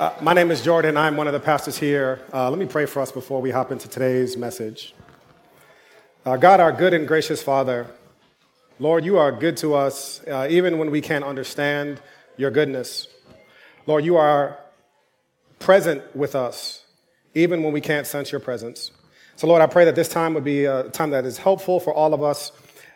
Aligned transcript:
Uh, 0.00 0.14
my 0.22 0.32
name 0.32 0.50
is 0.50 0.62
Jordan. 0.62 0.96
I'm 0.96 1.14
one 1.18 1.26
of 1.26 1.34
the 1.34 1.40
pastors 1.40 1.76
here. 1.76 2.22
Uh, 2.32 2.48
let 2.48 2.58
me 2.58 2.64
pray 2.64 2.86
for 2.86 3.00
us 3.00 3.12
before 3.12 3.42
we 3.42 3.50
hop 3.50 3.70
into 3.70 3.86
today's 3.86 4.34
message. 4.34 4.94
Uh, 6.24 6.38
God, 6.38 6.58
our 6.58 6.72
good 6.72 6.94
and 6.94 7.06
gracious 7.06 7.42
Father, 7.42 7.86
Lord, 8.78 9.04
you 9.04 9.18
are 9.18 9.30
good 9.30 9.58
to 9.58 9.74
us 9.74 10.22
uh, 10.26 10.46
even 10.48 10.78
when 10.78 10.90
we 10.90 11.02
can't 11.02 11.22
understand 11.22 12.00
your 12.38 12.50
goodness. 12.50 13.08
Lord, 13.86 14.02
you 14.02 14.16
are 14.16 14.58
present 15.58 16.16
with 16.16 16.34
us 16.34 16.86
even 17.34 17.62
when 17.62 17.74
we 17.74 17.82
can't 17.82 18.06
sense 18.06 18.32
your 18.32 18.40
presence. 18.40 18.92
So, 19.36 19.46
Lord, 19.46 19.60
I 19.60 19.66
pray 19.66 19.84
that 19.84 19.96
this 19.96 20.08
time 20.08 20.32
would 20.32 20.44
be 20.44 20.64
a 20.64 20.84
time 20.84 21.10
that 21.10 21.26
is 21.26 21.36
helpful 21.36 21.78
for 21.78 21.92
all 21.92 22.14
of 22.14 22.22
us 22.22 22.52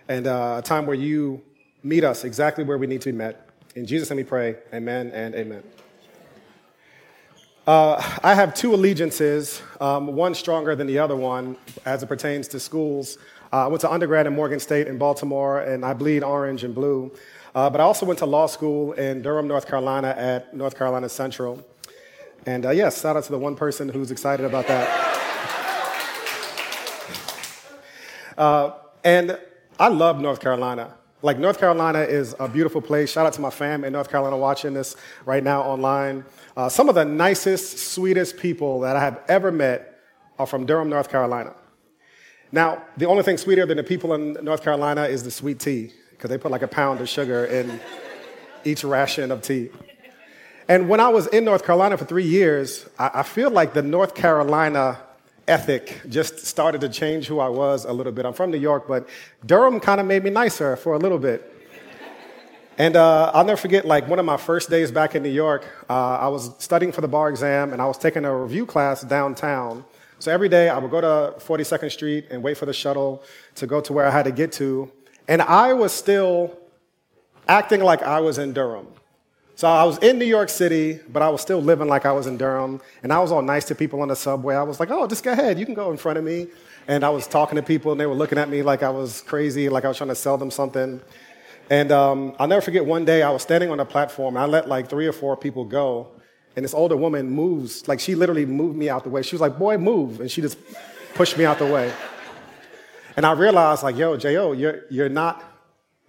and 0.09 0.27
uh, 0.27 0.57
a 0.61 0.63
time 0.63 0.87
where 0.87 0.97
you 0.97 1.43
meet 1.83 2.03
us 2.03 2.25
exactly 2.25 2.65
where 2.65 2.79
we 2.79 2.87
need 2.87 3.03
to 3.03 3.13
be 3.13 3.19
met. 3.19 3.51
In 3.77 3.85
Jesus' 3.85 4.09
name 4.09 4.17
we 4.17 4.25
pray. 4.25 4.57
Amen 4.73 5.11
and 5.13 5.35
amen. 5.35 5.63
Uh, 7.67 7.97
I 8.23 8.35
have 8.35 8.53
two 8.53 8.75
allegiances, 8.75 9.63
um, 9.81 10.09
one 10.09 10.35
stronger 10.35 10.77
than 10.77 10.87
the 10.87 10.99
other 10.99 11.17
one 11.17 11.57
as 11.87 12.03
it 12.03 12.07
pertains 12.09 12.47
to 12.49 12.61
schools. 12.61 13.17
Uh, 13.51 13.65
I 13.65 13.67
went 13.69 13.81
to 13.81 13.91
undergrad 13.91 14.27
in 14.27 14.35
Morgan 14.35 14.61
State 14.61 14.87
in 14.87 14.99
Baltimore, 14.99 15.61
and 15.61 15.83
I 15.83 15.95
bleed 15.95 16.23
orange 16.23 16.63
and 16.63 16.75
blue. 16.75 17.11
Uh, 17.55 17.71
but 17.71 17.81
I 17.81 17.85
also 17.85 18.05
went 18.05 18.19
to 18.19 18.27
law 18.27 18.47
school 18.49 18.93
in 18.93 19.23
Durham, 19.23 19.49
North 19.49 19.67
Carolina 19.67 20.09
at 20.09 20.55
North 20.55 20.77
Carolina 20.77 21.09
Central. 21.09 21.65
And 22.45 22.67
uh, 22.67 22.71
yes, 22.71 23.01
shout 23.01 23.17
out 23.17 23.25
to 23.25 23.31
the 23.31 23.39
one 23.39 23.57
person 23.57 23.89
who's 23.89 24.11
excited 24.11 24.45
about 24.45 24.67
that. 24.67 25.11
Uh, 28.37 28.73
and 29.05 29.39
I 29.79 29.89
love 29.89 30.21
North 30.21 30.41
Carolina. 30.41 30.97
Like, 31.25 31.39
North 31.39 31.59
Carolina 31.59 32.01
is 32.01 32.37
a 32.39 32.47
beautiful 32.47 32.83
place. 32.83 33.11
Shout 33.11 33.25
out 33.25 33.33
to 33.33 33.41
my 33.41 33.49
fam 33.49 33.83
in 33.83 33.95
North 33.95 34.11
Carolina 34.11 34.37
watching 34.37 34.75
this 34.75 34.95
right 35.25 35.43
now 35.43 35.63
online. 35.63 36.23
Uh, 36.55 36.69
some 36.69 36.91
of 36.91 36.95
the 36.95 37.05
nicest, 37.07 37.79
sweetest 37.79 38.37
people 38.37 38.81
that 38.81 38.95
I 38.95 39.01
have 39.01 39.23
ever 39.27 39.51
met 39.51 40.03
are 40.39 40.47
from 40.47 40.67
Durham, 40.67 40.91
North 40.91 41.09
Carolina. 41.11 41.55
Now, 42.53 42.83
the 42.99 43.07
only 43.07 43.23
thing 43.23 43.39
sweeter 43.39 43.65
than 43.65 43.79
the 43.79 43.83
people 43.83 44.13
in 44.13 44.35
North 44.45 44.63
Carolina 44.63 45.05
is 45.05 45.23
the 45.23 45.31
sweet 45.31 45.61
tea, 45.61 45.95
because 46.11 46.29
they 46.29 46.37
put 46.37 46.51
like 46.51 46.61
a 46.61 46.69
pound 46.69 47.01
of 47.01 47.09
sugar 47.09 47.47
in 47.47 47.81
each 48.67 48.85
ration 48.85 49.31
of 49.31 49.41
tea. 49.41 49.71
And 50.69 50.91
when 50.91 51.01
I 51.01 51.09
was 51.09 51.27
in 51.29 51.47
North 51.47 51.65
Carolina 51.65 51.97
for 51.97 52.05
three 52.05 52.27
years, 52.27 52.87
I, 52.99 53.11
I 53.15 53.23
feel 53.23 53.51
like 53.51 53.73
the 53.73 53.83
North 53.83 54.15
Carolina 54.15 54.99
ethic 55.47 56.01
just 56.09 56.47
started 56.47 56.81
to 56.81 56.89
change 56.89 57.27
who 57.27 57.41
I 57.41 57.49
was 57.49 57.85
a 57.85 57.93
little 57.93 58.13
bit. 58.13 58.25
I'm 58.27 58.33
from 58.33 58.51
New 58.51 58.59
York, 58.59 58.89
but 58.89 59.09
Durham 59.45 59.81
kind 59.81 60.01
of 60.01 60.07
made 60.07 60.25
me 60.25 60.31
nicer 60.31 60.77
for 60.77 60.95
a 60.95 60.99
little 60.99 61.19
bit. 61.19 61.51
And 62.77 62.97
uh, 62.97 63.31
I'll 63.33 63.45
never 63.45 63.57
forget, 63.57 63.85
like, 63.85 64.09
one 64.09 64.19
of 64.19 64.25
my 64.25 64.37
first 64.37 64.69
days 64.69 64.91
back 64.91 65.15
in 65.15 65.23
New 65.23 65.29
York, 65.29 65.65
uh, 65.89 66.19
I 66.19 66.27
was 66.27 66.51
studying 66.59 66.91
for 66.91 67.03
the 67.03 67.09
bar 67.09 67.29
exam 67.29 67.73
and 67.73 67.81
I 67.81 67.87
was 67.87 67.99
taking 67.99 68.25
a 68.25 68.37
review 68.37 68.67
class 68.67 69.03
downtown. 69.03 69.85
So 70.19 70.33
every 70.33 70.49
day 70.49 70.69
I 70.69 70.79
would 70.79 70.91
go 70.91 71.01
to 71.01 71.39
42nd 71.39 71.93
Street 71.93 72.27
and 72.31 72.43
wait 72.43 72.57
for 72.57 72.67
the 72.67 72.73
shuttle 72.73 73.23
to 73.57 73.67
go 73.67 73.81
to 73.81 73.93
where 73.93 74.07
I 74.07 74.11
had 74.11 74.25
to 74.25 74.33
get 74.33 74.51
to. 74.53 74.91
And 75.29 75.41
I 75.43 75.73
was 75.73 75.93
still 75.93 76.59
acting 77.47 77.81
like 77.81 78.03
I 78.03 78.21
was 78.21 78.39
in 78.39 78.53
Durham. 78.53 78.89
So 79.57 79.69
I 79.69 79.85
was 79.85 79.99
in 79.99 80.19
New 80.19 80.25
York 80.25 80.49
City, 80.49 80.99
but 81.09 81.23
I 81.23 81.29
was 81.29 81.41
still 81.41 81.61
living 81.63 81.87
like 81.87 82.05
I 82.05 82.13
was 82.13 82.27
in 82.27 82.37
Durham. 82.37 82.81
And 83.05 83.13
I 83.13 83.21
was 83.21 83.31
all 83.31 83.43
nice 83.43 83.65
to 83.67 83.75
people 83.75 84.03
on 84.03 84.09
the 84.09 84.17
subway. 84.17 84.57
I 84.57 84.65
was 84.65 84.81
like, 84.81 84.91
oh, 84.91 85.07
just 85.07 85.23
go 85.23 85.33
ahead. 85.33 85.61
You 85.61 85.65
can 85.65 85.75
go 85.75 85.93
in 85.93 85.97
front 85.97 86.19
of 86.19 86.25
me. 86.25 86.49
And 86.89 87.05
I 87.05 87.11
was 87.11 87.27
talking 87.27 87.57
to 87.57 87.63
people, 87.63 87.93
and 87.93 88.01
they 88.01 88.07
were 88.07 88.15
looking 88.15 88.37
at 88.37 88.49
me 88.49 88.63
like 88.63 88.83
I 88.83 88.91
was 88.91 89.23
crazy, 89.23 89.69
like 89.69 89.85
I 89.85 89.89
was 89.89 89.97
trying 89.97 90.09
to 90.09 90.15
sell 90.15 90.37
them 90.37 90.51
something. 90.51 91.01
And 91.71 91.93
um, 91.93 92.35
I'll 92.39 92.49
never 92.49 92.61
forget 92.61 92.85
one 92.85 93.05
day 93.05 93.23
I 93.23 93.31
was 93.31 93.43
standing 93.43 93.71
on 93.71 93.81
a 93.81 93.85
platform, 93.87 94.37
and 94.37 94.43
I 94.43 94.47
let 94.47 94.69
like 94.69 94.91
three 94.91 95.07
or 95.07 95.13
four 95.13 95.37
people 95.37 95.65
go. 95.65 96.09
And 96.57 96.65
this 96.65 96.75
older 96.75 96.97
woman 96.97 97.31
moves, 97.31 97.89
like 97.89 98.01
she 98.01 98.15
literally 98.15 98.45
moved 98.45 98.77
me 98.77 98.91
out 98.91 99.05
the 99.05 99.11
way. 99.11 99.23
She 99.23 99.35
was 99.35 99.41
like, 99.41 99.59
boy, 99.59 99.79
move. 99.79 100.21
And 100.21 100.31
she 100.31 100.41
just 100.43 100.59
pushed 101.15 101.39
me 101.39 101.45
out 101.45 101.59
the 101.59 101.67
way. 101.67 101.93
And 103.17 103.25
I 103.25 103.33
realized, 103.33 103.83
like, 103.83 103.97
yo, 103.97 104.17
J.O., 104.17 104.53
you're, 104.53 104.83
you're 104.91 105.09
not 105.09 105.43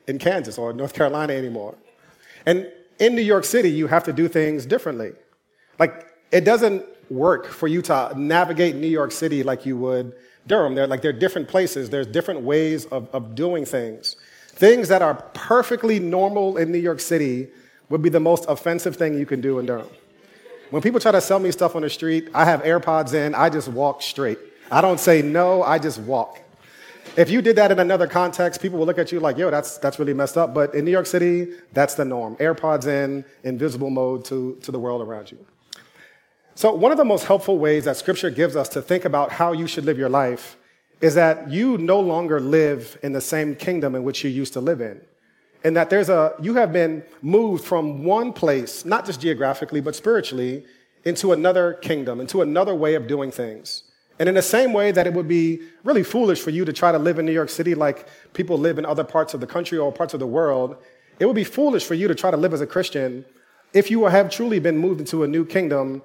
in 0.08 0.18
Kansas 0.18 0.58
or 0.58 0.74
North 0.74 0.94
Carolina 0.94 1.34
anymore. 1.34 1.76
And 2.46 2.70
in 3.00 3.16
New 3.16 3.22
York 3.22 3.46
City, 3.46 3.70
you 3.70 3.88
have 3.88 4.04
to 4.06 4.14
do 4.14 4.28
things 4.28 4.66
differently. 4.66 5.14
Like, 5.80 6.08
it 6.32 6.46
doesn't 6.46 6.86
work 7.10 7.48
for 7.48 7.68
you 7.68 7.82
to 7.84 8.14
navigate 8.16 8.76
New 8.76 8.88
York 8.88 9.12
City 9.12 9.44
like 9.44 9.66
you 9.66 9.78
would 9.78 10.14
Durham. 10.48 10.76
They're 10.76 10.88
like, 10.88 11.02
they're 11.02 11.14
different 11.14 11.48
places, 11.48 11.90
there's 11.90 12.08
different 12.08 12.42
ways 12.42 12.86
of, 12.86 13.10
of 13.14 13.36
doing 13.36 13.66
things. 13.66 14.16
Things 14.50 14.88
that 14.88 15.02
are 15.02 15.16
perfectly 15.34 16.00
normal 16.00 16.58
in 16.58 16.72
New 16.72 16.80
York 16.80 17.00
City 17.00 17.50
would 17.90 18.02
be 18.02 18.10
the 18.10 18.20
most 18.20 18.46
offensive 18.48 18.96
thing 18.96 19.18
you 19.18 19.26
can 19.26 19.42
do 19.42 19.60
in 19.60 19.66
Durham. 19.66 19.90
When 20.70 20.82
people 20.82 21.00
try 21.00 21.12
to 21.12 21.22
sell 21.22 21.40
me 21.40 21.52
stuff 21.52 21.76
on 21.76 21.82
the 21.82 21.90
street, 21.90 22.30
I 22.34 22.46
have 22.46 22.64
AirPods 22.64 23.14
in, 23.14 23.36
I 23.36 23.50
just 23.50 23.68
walk 23.68 24.02
straight. 24.02 24.40
I 24.72 24.82
don't 24.82 25.00
say 25.00 25.22
no, 25.22 25.62
I 25.62 25.78
just 25.78 26.00
walk. 26.00 26.40
If 27.18 27.30
you 27.30 27.42
did 27.42 27.56
that 27.56 27.72
in 27.72 27.80
another 27.80 28.08
context, 28.08 28.62
people 28.62 28.78
will 28.80 28.86
look 28.86 28.98
at 28.98 29.12
you 29.12 29.20
like, 29.20 29.38
yo, 29.38 29.50
that's, 29.50 29.78
that's 29.78 30.00
really 30.00 30.14
messed 30.14 30.38
up. 30.38 30.54
But 30.54 30.76
in 30.76 30.84
New 30.84 30.92
York 30.92 31.06
City, 31.06 31.54
that's 31.72 31.96
the 31.96 32.04
norm. 32.04 32.36
AirPods 32.38 32.88
in, 32.88 33.24
invisible 33.44 33.90
mode 33.90 34.26
to, 34.26 34.58
to 34.64 34.72
the 34.72 34.80
world 34.80 35.02
around 35.02 35.32
you. 35.32 35.38
So, 36.56 36.74
one 36.74 36.92
of 36.92 36.98
the 36.98 37.06
most 37.06 37.26
helpful 37.26 37.58
ways 37.58 37.86
that 37.86 37.98
Scripture 37.98 38.30
gives 38.30 38.56
us 38.56 38.70
to 38.70 38.82
think 38.82 39.06
about 39.06 39.32
how 39.32 39.52
you 39.52 39.68
should 39.68 39.86
live 39.86 39.98
your 39.98 40.10
life 40.10 40.58
is 41.02 41.16
that 41.16 41.50
you 41.50 41.78
no 41.78 42.00
longer 42.00 42.40
live 42.40 42.98
in 43.04 43.12
the 43.12 43.22
same 43.22 43.56
kingdom 43.56 43.96
in 43.96 44.04
which 44.04 44.24
you 44.24 44.30
used 44.30 44.54
to 44.54 44.62
live 44.62 44.82
in. 44.82 45.02
And 45.64 45.76
that 45.76 45.90
there's 45.90 46.10
a, 46.10 46.34
you 46.42 46.56
have 46.56 46.72
been 46.72 47.04
moved 47.22 47.66
from 47.66 48.04
one 48.04 48.32
place, 48.32 48.86
not 48.86 49.06
just 49.06 49.20
geographically, 49.20 49.82
but 49.82 49.96
spiritually, 49.96 50.66
into 51.04 51.34
another 51.34 51.74
kingdom, 51.74 52.20
into 52.20 52.42
another 52.42 52.74
way 52.74 52.96
of 52.96 53.08
doing 53.08 53.32
things. 53.32 53.84
And 54.18 54.30
in 54.30 54.36
the 54.36 54.42
same 54.42 54.72
way 54.72 54.92
that 54.92 55.08
it 55.08 55.14
would 55.14 55.28
be 55.28 55.62
really 55.84 56.04
foolish 56.04 56.42
for 56.42 56.50
you 56.50 56.64
to 56.66 56.72
try 56.72 56.92
to 56.92 57.00
live 57.00 57.20
in 57.20 57.26
New 57.26 57.34
York 57.34 57.50
City 57.50 57.76
like 57.76 58.08
people 58.34 58.58
live 58.58 58.80
in 58.80 58.86
other 58.86 59.04
parts 59.04 59.34
of 59.34 59.42
the 59.42 59.48
country 59.48 59.78
or 59.78 59.92
parts 59.92 60.14
of 60.14 60.20
the 60.20 60.28
world, 60.28 60.78
it 61.20 61.26
would 61.26 61.36
be 61.36 61.44
foolish 61.44 61.86
for 61.86 61.96
you 61.96 62.08
to 62.08 62.16
try 62.16 62.32
to 62.32 62.38
live 62.38 62.54
as 62.54 62.62
a 62.62 62.68
Christian 62.68 63.26
if 63.74 63.92
you 63.92 64.06
have 64.06 64.30
truly 64.30 64.60
been 64.60 64.78
moved 64.78 65.02
into 65.02 65.24
a 65.24 65.28
new 65.28 65.46
kingdom, 65.46 66.02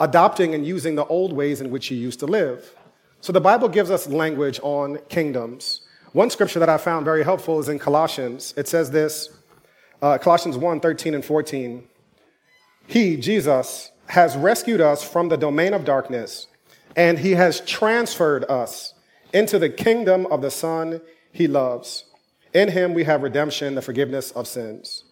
adopting 0.00 0.54
and 0.54 0.66
using 0.66 0.96
the 0.96 1.04
old 1.06 1.32
ways 1.32 1.60
in 1.60 1.70
which 1.70 1.88
you 1.88 1.96
used 1.96 2.18
to 2.18 2.26
live. 2.26 2.74
So 3.20 3.32
the 3.32 3.40
Bible 3.40 3.68
gives 3.68 3.92
us 3.92 4.08
language 4.08 4.58
on 4.64 4.98
kingdoms. 5.08 5.82
One 6.12 6.30
scripture 6.30 6.58
that 6.58 6.68
I 6.68 6.78
found 6.78 7.04
very 7.04 7.22
helpful 7.22 7.60
is 7.60 7.68
in 7.68 7.78
Colossians. 7.78 8.52
It 8.56 8.66
says 8.66 8.90
this 8.90 9.30
uh, 10.02 10.18
Colossians 10.18 10.58
1 10.58 10.80
13 10.80 11.14
and 11.14 11.24
14. 11.24 11.84
He, 12.88 13.16
Jesus, 13.16 13.92
has 14.06 14.36
rescued 14.36 14.80
us 14.80 15.04
from 15.04 15.28
the 15.28 15.36
domain 15.36 15.72
of 15.72 15.84
darkness 15.84 16.48
and 16.96 17.18
he 17.18 17.32
has 17.32 17.60
transferred 17.60 18.44
us 18.50 18.94
into 19.32 19.58
the 19.58 19.70
kingdom 19.70 20.26
of 20.26 20.42
the 20.42 20.50
Son 20.50 21.00
he 21.32 21.46
loves. 21.46 22.04
In 22.52 22.68
him 22.68 22.94
we 22.94 23.04
have 23.04 23.22
redemption, 23.22 23.74
the 23.74 23.82
forgiveness 23.82 24.30
of 24.32 24.46
sins. 24.46 25.04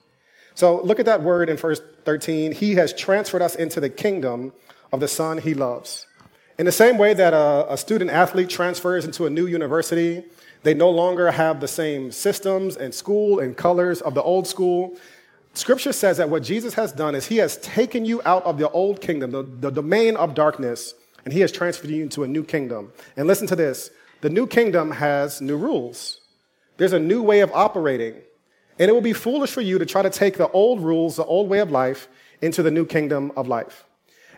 So 0.55 0.83
look 0.83 1.01
at 1.01 1.07
that 1.07 1.23
word 1.23 1.49
in 1.49 1.57
verse 1.57 1.81
13. 2.05 2.53
He 2.53 2.75
has 2.75 2.93
transferred 2.93 3.43
us 3.43 3.55
into 3.55 3.81
the 3.81 3.89
kingdom 3.89 4.53
of 4.93 5.01
the 5.01 5.09
Son 5.09 5.39
he 5.39 5.55
loves. 5.55 6.07
In 6.59 6.67
the 6.67 6.73
same 6.73 6.99
way 6.99 7.15
that 7.15 7.33
a, 7.33 7.73
a 7.73 7.79
student 7.79 8.11
athlete 8.11 8.51
transfers 8.51 9.07
into 9.07 9.25
a 9.25 9.31
new 9.31 9.47
university, 9.47 10.23
they 10.63 10.75
no 10.75 10.91
longer 10.91 11.31
have 11.31 11.61
the 11.61 11.69
same 11.69 12.13
systems 12.13 12.77
and 12.77 12.95
school 12.95 13.41
and 13.41 13.57
colors 13.57 14.03
of 14.03 14.15
the 14.15 14.23
old 14.23 14.47
school. 14.47 14.99
Scripture 15.55 15.93
says 15.93 16.19
that 16.19 16.29
what 16.29 16.43
Jesus 16.43 16.75
has 16.75 16.93
done 16.93 17.15
is 17.15 17.27
he 17.27 17.39
has 17.39 17.57
taken 17.59 18.05
you 18.05 18.21
out 18.27 18.45
of 18.45 18.59
the 18.59 18.69
old 18.71 19.01
kingdom, 19.01 19.31
the, 19.31 19.43
the 19.43 19.71
domain 19.71 20.17
of 20.17 20.35
darkness, 20.35 20.95
and 21.25 21.33
he 21.33 21.41
has 21.41 21.53
transferred 21.53 21.91
you 21.91 22.03
into 22.03 22.23
a 22.23 22.29
new 22.29 22.45
kingdom. 22.45 22.93
And 23.17 23.27
listen 23.27 23.47
to 23.49 23.57
this 23.57 23.91
the 24.21 24.31
new 24.31 24.47
kingdom 24.47 24.91
has 24.91 25.41
new 25.41 25.57
rules, 25.57 26.21
there's 26.77 26.93
a 26.93 26.99
new 26.99 27.23
way 27.23 27.41
of 27.41 27.51
operating. 27.53 28.15
And 28.79 28.89
it 28.89 28.93
will 28.95 29.03
be 29.03 29.13
foolish 29.13 29.51
for 29.51 29.61
you 29.61 29.79
to 29.79 29.85
try 29.85 30.01
to 30.01 30.09
take 30.09 30.39
the 30.39 30.49
old 30.53 30.81
rules, 30.81 31.17
the 31.17 31.25
old 31.25 31.51
way 31.51 31.59
of 31.59 31.71
life, 31.71 32.09
into 32.41 32.63
the 32.63 32.71
new 32.71 32.87
kingdom 32.87 33.31
of 33.37 33.47
life. 33.47 33.85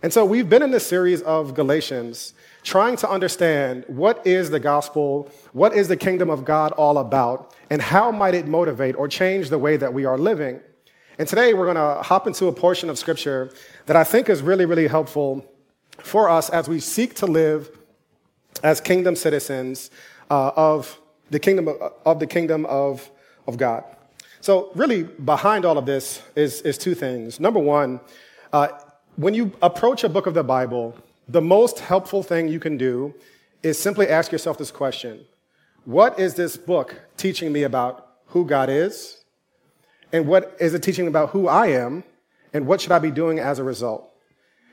And 0.02 0.12
so 0.12 0.24
we've 0.24 0.48
been 0.48 0.64
in 0.64 0.72
this 0.72 0.84
series 0.84 1.22
of 1.22 1.54
Galatians 1.54 2.34
trying 2.64 2.96
to 2.96 3.08
understand 3.08 3.84
what 3.86 4.26
is 4.26 4.50
the 4.50 4.58
gospel, 4.58 5.30
what 5.52 5.74
is 5.74 5.86
the 5.86 5.96
kingdom 5.96 6.28
of 6.28 6.44
God 6.44 6.72
all 6.72 6.98
about, 6.98 7.54
and 7.70 7.80
how 7.80 8.10
might 8.10 8.34
it 8.34 8.48
motivate 8.48 8.96
or 8.96 9.06
change 9.06 9.48
the 9.48 9.58
way 9.58 9.76
that 9.76 9.94
we 9.94 10.04
are 10.04 10.18
living. 10.18 10.60
And 11.18 11.28
today 11.28 11.54
we're 11.54 11.72
going 11.72 11.76
to 11.76 12.02
hop 12.02 12.26
into 12.26 12.48
a 12.48 12.52
portion 12.52 12.90
of 12.90 12.98
scripture 12.98 13.52
that 13.86 13.94
I 13.94 14.02
think 14.02 14.28
is 14.28 14.42
really, 14.42 14.66
really 14.66 14.88
helpful 14.88 15.46
for 16.02 16.28
us 16.28 16.50
as 16.50 16.68
we 16.68 16.80
seek 16.80 17.14
to 17.14 17.26
live 17.26 17.70
as 18.62 18.80
kingdom 18.80 19.16
citizens 19.16 19.90
uh, 20.30 20.52
of 20.56 20.98
the 21.30 21.38
kingdom 21.38 21.68
of, 21.68 21.76
of 22.04 22.20
the 22.20 22.26
kingdom 22.26 22.66
of, 22.66 23.10
of 23.46 23.56
God. 23.56 23.84
So, 24.40 24.70
really, 24.74 25.04
behind 25.04 25.64
all 25.64 25.78
of 25.78 25.86
this 25.86 26.22
is, 26.34 26.62
is 26.62 26.76
two 26.76 26.94
things. 26.94 27.38
Number 27.38 27.60
one, 27.60 28.00
uh, 28.52 28.68
when 29.16 29.34
you 29.34 29.52
approach 29.62 30.04
a 30.04 30.08
book 30.08 30.26
of 30.26 30.34
the 30.34 30.42
Bible, 30.42 30.96
the 31.28 31.40
most 31.40 31.78
helpful 31.78 32.22
thing 32.22 32.48
you 32.48 32.58
can 32.58 32.76
do 32.76 33.14
is 33.62 33.78
simply 33.78 34.08
ask 34.08 34.32
yourself 34.32 34.58
this 34.58 34.70
question 34.70 35.24
What 35.84 36.18
is 36.18 36.34
this 36.34 36.56
book 36.56 37.00
teaching 37.16 37.52
me 37.52 37.62
about 37.62 38.08
who 38.26 38.44
God 38.44 38.68
is? 38.68 39.18
And 40.12 40.26
what 40.26 40.56
is 40.60 40.74
it 40.74 40.82
teaching 40.82 41.06
about 41.06 41.30
who 41.30 41.48
I 41.48 41.68
am? 41.68 42.04
And 42.52 42.66
what 42.66 42.82
should 42.82 42.92
I 42.92 42.98
be 42.98 43.10
doing 43.10 43.38
as 43.38 43.58
a 43.58 43.64
result? 43.64 44.11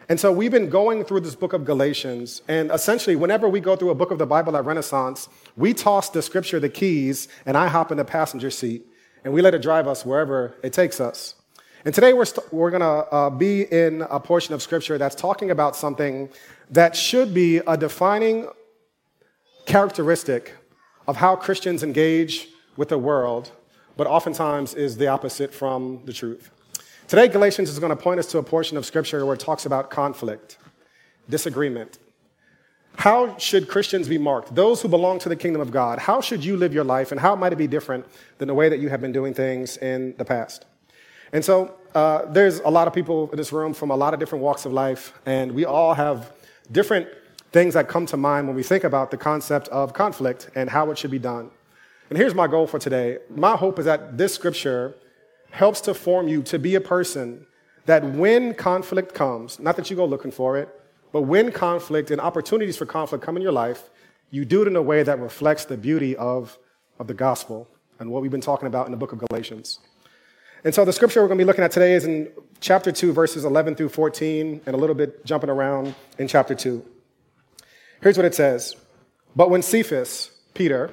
And 0.09 0.19
so 0.19 0.31
we've 0.31 0.51
been 0.51 0.71
going 0.71 1.03
through 1.03 1.19
this 1.19 1.35
book 1.35 1.53
of 1.53 1.65
Galatians, 1.65 2.41
and 2.47 2.71
essentially, 2.71 3.15
whenever 3.15 3.47
we 3.47 3.59
go 3.59 3.75
through 3.75 3.91
a 3.91 3.95
book 3.95 4.09
of 4.09 4.17
the 4.17 4.25
Bible 4.25 4.57
at 4.57 4.65
Renaissance, 4.65 5.29
we 5.55 5.71
toss 5.71 6.09
the 6.09 6.23
scripture 6.23 6.59
the 6.59 6.67
keys, 6.67 7.27
and 7.45 7.55
I 7.55 7.67
hop 7.67 7.91
in 7.91 7.97
the 7.97 8.03
passenger 8.03 8.49
seat, 8.49 8.87
and 9.23 9.31
we 9.31 9.43
let 9.43 9.53
it 9.53 9.61
drive 9.61 9.87
us 9.87 10.03
wherever 10.03 10.55
it 10.63 10.73
takes 10.73 10.99
us. 10.99 11.35
And 11.85 11.93
today 11.93 12.13
we're, 12.13 12.21
we 12.21 12.25
st- 12.25 12.51
we're 12.51 12.71
going 12.71 12.81
to 12.81 13.13
uh, 13.13 13.29
be 13.29 13.71
in 13.71 14.01
a 14.09 14.19
portion 14.19 14.55
of 14.55 14.63
scripture 14.63 14.97
that's 14.97 15.13
talking 15.13 15.51
about 15.51 15.75
something 15.75 16.27
that 16.71 16.95
should 16.95 17.31
be 17.31 17.57
a 17.57 17.77
defining 17.77 18.47
characteristic 19.67 20.55
of 21.07 21.17
how 21.17 21.35
Christians 21.35 21.83
engage 21.83 22.47
with 22.77 22.89
the 22.89 22.97
world, 22.97 23.51
but 23.95 24.07
oftentimes 24.07 24.73
is 24.73 24.97
the 24.97 25.05
opposite 25.05 25.53
from 25.53 26.01
the 26.05 26.13
truth. 26.13 26.49
Today, 27.09 27.27
Galatians 27.27 27.71
is 27.71 27.79
going 27.79 27.89
to 27.89 27.95
point 27.95 28.19
us 28.19 28.27
to 28.27 28.37
a 28.37 28.43
portion 28.43 28.77
of 28.77 28.85
Scripture 28.85 29.25
where 29.25 29.33
it 29.33 29.39
talks 29.39 29.65
about 29.65 29.89
conflict, 29.89 30.59
disagreement. 31.27 31.97
How 32.97 33.35
should 33.39 33.67
Christians 33.67 34.07
be 34.07 34.19
marked? 34.19 34.53
Those 34.53 34.83
who 34.83 34.89
belong 34.89 35.17
to 35.21 35.29
the 35.29 35.35
kingdom 35.35 35.59
of 35.59 35.71
God, 35.71 35.97
how 35.97 36.21
should 36.21 36.45
you 36.45 36.55
live 36.55 36.71
your 36.71 36.83
life, 36.83 37.11
and 37.11 37.19
how 37.19 37.35
might 37.35 37.51
it 37.51 37.55
be 37.55 37.65
different 37.65 38.05
than 38.37 38.47
the 38.47 38.53
way 38.53 38.69
that 38.69 38.77
you 38.77 38.89
have 38.89 39.01
been 39.01 39.11
doing 39.11 39.33
things 39.33 39.77
in 39.77 40.13
the 40.19 40.23
past? 40.23 40.67
And 41.33 41.43
so, 41.43 41.73
uh, 41.95 42.25
there's 42.27 42.59
a 42.59 42.69
lot 42.69 42.87
of 42.87 42.93
people 42.93 43.27
in 43.31 43.37
this 43.37 43.51
room 43.51 43.73
from 43.73 43.89
a 43.89 43.95
lot 43.95 44.13
of 44.13 44.19
different 44.19 44.43
walks 44.43 44.65
of 44.65 44.71
life, 44.71 45.11
and 45.25 45.53
we 45.53 45.65
all 45.65 45.95
have 45.95 46.31
different 46.71 47.07
things 47.51 47.73
that 47.73 47.87
come 47.87 48.05
to 48.05 48.17
mind 48.17 48.45
when 48.45 48.55
we 48.55 48.61
think 48.61 48.83
about 48.83 49.09
the 49.09 49.17
concept 49.17 49.67
of 49.69 49.93
conflict 49.93 50.51
and 50.53 50.69
how 50.69 50.91
it 50.91 50.97
should 50.99 51.09
be 51.09 51.17
done. 51.17 51.49
And 52.11 52.19
here's 52.19 52.35
my 52.35 52.45
goal 52.45 52.67
for 52.67 52.77
today. 52.77 53.17
My 53.35 53.55
hope 53.55 53.79
is 53.79 53.85
that 53.85 54.15
this 54.15 54.35
scripture 54.35 54.93
helps 55.51 55.81
to 55.81 55.93
form 55.93 56.27
you 56.27 56.41
to 56.43 56.59
be 56.59 56.75
a 56.75 56.81
person 56.81 57.45
that 57.85 58.03
when 58.03 58.53
conflict 58.53 59.13
comes, 59.13 59.59
not 59.59 59.75
that 59.75 59.89
you 59.89 59.95
go 59.95 60.05
looking 60.05 60.31
for 60.31 60.57
it, 60.57 60.69
but 61.11 61.23
when 61.23 61.51
conflict 61.51 62.11
and 62.11 62.21
opportunities 62.21 62.77
for 62.77 62.85
conflict 62.85 63.23
come 63.23 63.35
in 63.35 63.41
your 63.41 63.51
life, 63.51 63.89
you 64.31 64.45
do 64.45 64.61
it 64.61 64.67
in 64.67 64.75
a 64.75 64.81
way 64.81 65.01
that 65.01 65.19
reflects 65.19 65.65
the 65.65 65.77
beauty 65.77 66.15
of, 66.15 66.57
of 66.99 67.07
the 67.07 67.13
gospel 67.13 67.67
and 67.99 68.11
what 68.11 68.21
we've 68.21 68.31
been 68.31 68.41
talking 68.41 68.67
about 68.67 68.85
in 68.85 68.91
the 68.91 68.97
book 68.97 69.11
of 69.11 69.19
Galatians. 69.19 69.79
And 70.63 70.75
so 70.75 70.85
the 70.85 70.93
scripture 70.93 71.21
we're 71.21 71.27
going 71.27 71.37
to 71.37 71.43
be 71.43 71.47
looking 71.47 71.63
at 71.63 71.71
today 71.71 71.93
is 71.93 72.05
in 72.05 72.31
chapter 72.59 72.91
2, 72.91 73.13
verses 73.13 73.45
11 73.45 73.75
through 73.75 73.89
14, 73.89 74.61
and 74.65 74.75
a 74.75 74.77
little 74.77 74.95
bit 74.95 75.25
jumping 75.25 75.49
around 75.49 75.95
in 76.17 76.27
chapter 76.27 76.53
2. 76.53 76.85
Here's 78.01 78.17
what 78.17 78.25
it 78.25 78.35
says 78.35 78.75
But 79.35 79.49
when 79.49 79.61
Cephas, 79.61 80.31
Peter, 80.53 80.91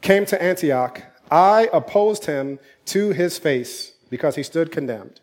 came 0.00 0.26
to 0.26 0.42
Antioch, 0.42 1.02
I 1.30 1.68
opposed 1.72 2.26
him 2.26 2.58
to 2.86 3.10
his 3.10 3.38
face 3.38 3.92
because 4.10 4.36
he 4.36 4.42
stood 4.42 4.70
condemned. 4.70 5.20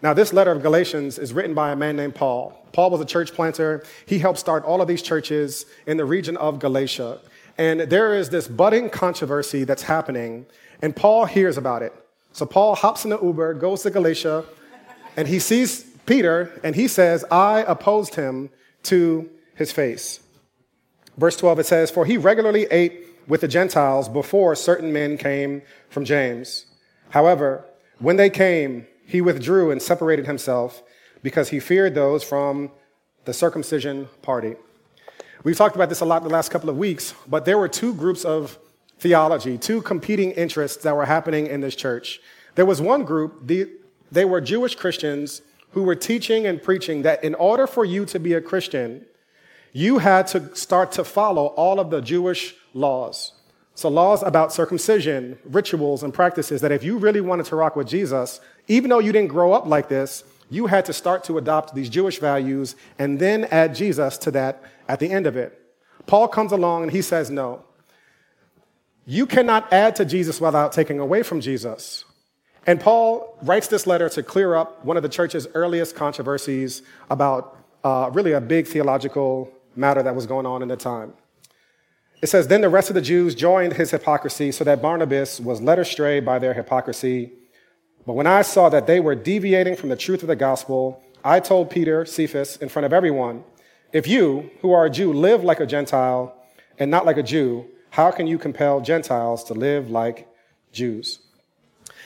Now, 0.00 0.14
this 0.14 0.32
letter 0.32 0.52
of 0.52 0.62
Galatians 0.62 1.18
is 1.18 1.32
written 1.32 1.54
by 1.54 1.72
a 1.72 1.76
man 1.76 1.96
named 1.96 2.14
Paul. 2.14 2.66
Paul 2.72 2.90
was 2.90 3.00
a 3.00 3.04
church 3.04 3.32
planter. 3.32 3.82
He 4.06 4.20
helped 4.20 4.38
start 4.38 4.64
all 4.64 4.80
of 4.80 4.86
these 4.86 5.02
churches 5.02 5.66
in 5.86 5.96
the 5.96 6.04
region 6.04 6.36
of 6.36 6.60
Galatia. 6.60 7.18
And 7.56 7.80
there 7.80 8.14
is 8.14 8.30
this 8.30 8.46
budding 8.46 8.90
controversy 8.90 9.64
that's 9.64 9.82
happening, 9.82 10.46
and 10.80 10.94
Paul 10.94 11.24
hears 11.24 11.56
about 11.56 11.82
it. 11.82 11.92
So 12.32 12.46
Paul 12.46 12.76
hops 12.76 13.02
in 13.04 13.10
the 13.10 13.20
Uber, 13.20 13.54
goes 13.54 13.82
to 13.82 13.90
Galatia, 13.90 14.44
and 15.16 15.26
he 15.26 15.40
sees 15.40 15.82
Peter, 16.06 16.60
and 16.62 16.76
he 16.76 16.86
says, 16.86 17.24
I 17.30 17.64
opposed 17.66 18.14
him 18.14 18.50
to 18.84 19.28
his 19.56 19.72
face. 19.72 20.20
Verse 21.16 21.36
12, 21.36 21.58
it 21.58 21.66
says, 21.66 21.90
For 21.90 22.04
he 22.04 22.16
regularly 22.16 22.68
ate 22.70 23.07
with 23.28 23.42
the 23.42 23.48
Gentiles 23.48 24.08
before 24.08 24.56
certain 24.56 24.92
men 24.92 25.18
came 25.18 25.62
from 25.90 26.04
James. 26.04 26.66
However, 27.10 27.64
when 27.98 28.16
they 28.16 28.30
came, 28.30 28.86
he 29.06 29.20
withdrew 29.20 29.70
and 29.70 29.80
separated 29.80 30.26
himself 30.26 30.82
because 31.22 31.50
he 31.50 31.60
feared 31.60 31.94
those 31.94 32.24
from 32.24 32.70
the 33.24 33.32
circumcision 33.32 34.08
party. 34.22 34.56
We've 35.44 35.56
talked 35.56 35.76
about 35.76 35.88
this 35.88 36.00
a 36.00 36.04
lot 36.04 36.22
the 36.22 36.28
last 36.28 36.50
couple 36.50 36.70
of 36.70 36.76
weeks, 36.76 37.14
but 37.28 37.44
there 37.44 37.58
were 37.58 37.68
two 37.68 37.94
groups 37.94 38.24
of 38.24 38.58
theology, 38.98 39.56
two 39.56 39.82
competing 39.82 40.32
interests 40.32 40.82
that 40.82 40.96
were 40.96 41.06
happening 41.06 41.46
in 41.46 41.60
this 41.60 41.76
church. 41.76 42.20
There 42.54 42.66
was 42.66 42.80
one 42.80 43.04
group, 43.04 43.50
they 44.10 44.24
were 44.24 44.40
Jewish 44.40 44.74
Christians 44.74 45.42
who 45.72 45.82
were 45.82 45.94
teaching 45.94 46.46
and 46.46 46.62
preaching 46.62 47.02
that 47.02 47.22
in 47.22 47.34
order 47.34 47.66
for 47.66 47.84
you 47.84 48.04
to 48.06 48.18
be 48.18 48.32
a 48.32 48.40
Christian, 48.40 49.04
you 49.72 49.98
had 49.98 50.26
to 50.28 50.54
start 50.56 50.92
to 50.92 51.04
follow 51.04 51.46
all 51.48 51.78
of 51.78 51.90
the 51.90 52.00
Jewish 52.00 52.54
laws. 52.74 53.32
So, 53.74 53.88
laws 53.88 54.22
about 54.22 54.52
circumcision, 54.52 55.38
rituals, 55.44 56.02
and 56.02 56.12
practices 56.12 56.60
that 56.62 56.72
if 56.72 56.82
you 56.82 56.98
really 56.98 57.20
wanted 57.20 57.46
to 57.46 57.56
rock 57.56 57.76
with 57.76 57.86
Jesus, 57.86 58.40
even 58.66 58.90
though 58.90 58.98
you 58.98 59.12
didn't 59.12 59.28
grow 59.28 59.52
up 59.52 59.66
like 59.66 59.88
this, 59.88 60.24
you 60.50 60.66
had 60.66 60.84
to 60.86 60.92
start 60.92 61.24
to 61.24 61.38
adopt 61.38 61.74
these 61.74 61.88
Jewish 61.88 62.18
values 62.18 62.74
and 62.98 63.20
then 63.20 63.44
add 63.44 63.74
Jesus 63.74 64.18
to 64.18 64.30
that 64.32 64.62
at 64.88 64.98
the 64.98 65.10
end 65.10 65.26
of 65.26 65.36
it. 65.36 65.60
Paul 66.06 66.26
comes 66.26 66.52
along 66.52 66.84
and 66.84 66.92
he 66.92 67.02
says, 67.02 67.30
No. 67.30 67.64
You 69.06 69.26
cannot 69.26 69.72
add 69.72 69.96
to 69.96 70.04
Jesus 70.04 70.40
without 70.40 70.72
taking 70.72 70.98
away 70.98 71.22
from 71.22 71.40
Jesus. 71.40 72.04
And 72.66 72.80
Paul 72.80 73.38
writes 73.42 73.68
this 73.68 73.86
letter 73.86 74.08
to 74.10 74.22
clear 74.22 74.54
up 74.54 74.84
one 74.84 74.96
of 74.96 75.02
the 75.02 75.08
church's 75.08 75.46
earliest 75.54 75.94
controversies 75.94 76.82
about 77.08 77.56
uh, 77.84 78.10
really 78.12 78.32
a 78.32 78.40
big 78.40 78.66
theological 78.66 79.50
matter 79.76 80.02
that 80.02 80.14
was 80.14 80.26
going 80.26 80.44
on 80.44 80.60
in 80.62 80.68
the 80.68 80.76
time. 80.76 81.14
It 82.20 82.28
says, 82.28 82.48
Then 82.48 82.60
the 82.60 82.68
rest 82.68 82.90
of 82.90 82.94
the 82.94 83.00
Jews 83.00 83.34
joined 83.34 83.74
his 83.74 83.90
hypocrisy, 83.90 84.52
so 84.52 84.64
that 84.64 84.82
Barnabas 84.82 85.40
was 85.40 85.60
led 85.60 85.78
astray 85.78 86.20
by 86.20 86.38
their 86.38 86.54
hypocrisy. 86.54 87.32
But 88.06 88.14
when 88.14 88.26
I 88.26 88.42
saw 88.42 88.68
that 88.70 88.86
they 88.86 89.00
were 89.00 89.14
deviating 89.14 89.76
from 89.76 89.88
the 89.88 89.96
truth 89.96 90.22
of 90.22 90.28
the 90.28 90.36
gospel, 90.36 91.02
I 91.24 91.40
told 91.40 91.70
Peter, 91.70 92.04
Cephas, 92.04 92.56
in 92.56 92.68
front 92.68 92.86
of 92.86 92.92
everyone, 92.92 93.44
If 93.92 94.06
you, 94.06 94.50
who 94.60 94.72
are 94.72 94.86
a 94.86 94.90
Jew, 94.90 95.12
live 95.12 95.44
like 95.44 95.60
a 95.60 95.66
Gentile 95.66 96.34
and 96.78 96.90
not 96.90 97.06
like 97.06 97.16
a 97.16 97.22
Jew, 97.22 97.66
how 97.90 98.10
can 98.10 98.26
you 98.26 98.38
compel 98.38 98.80
Gentiles 98.80 99.44
to 99.44 99.54
live 99.54 99.90
like 99.90 100.28
Jews? 100.72 101.20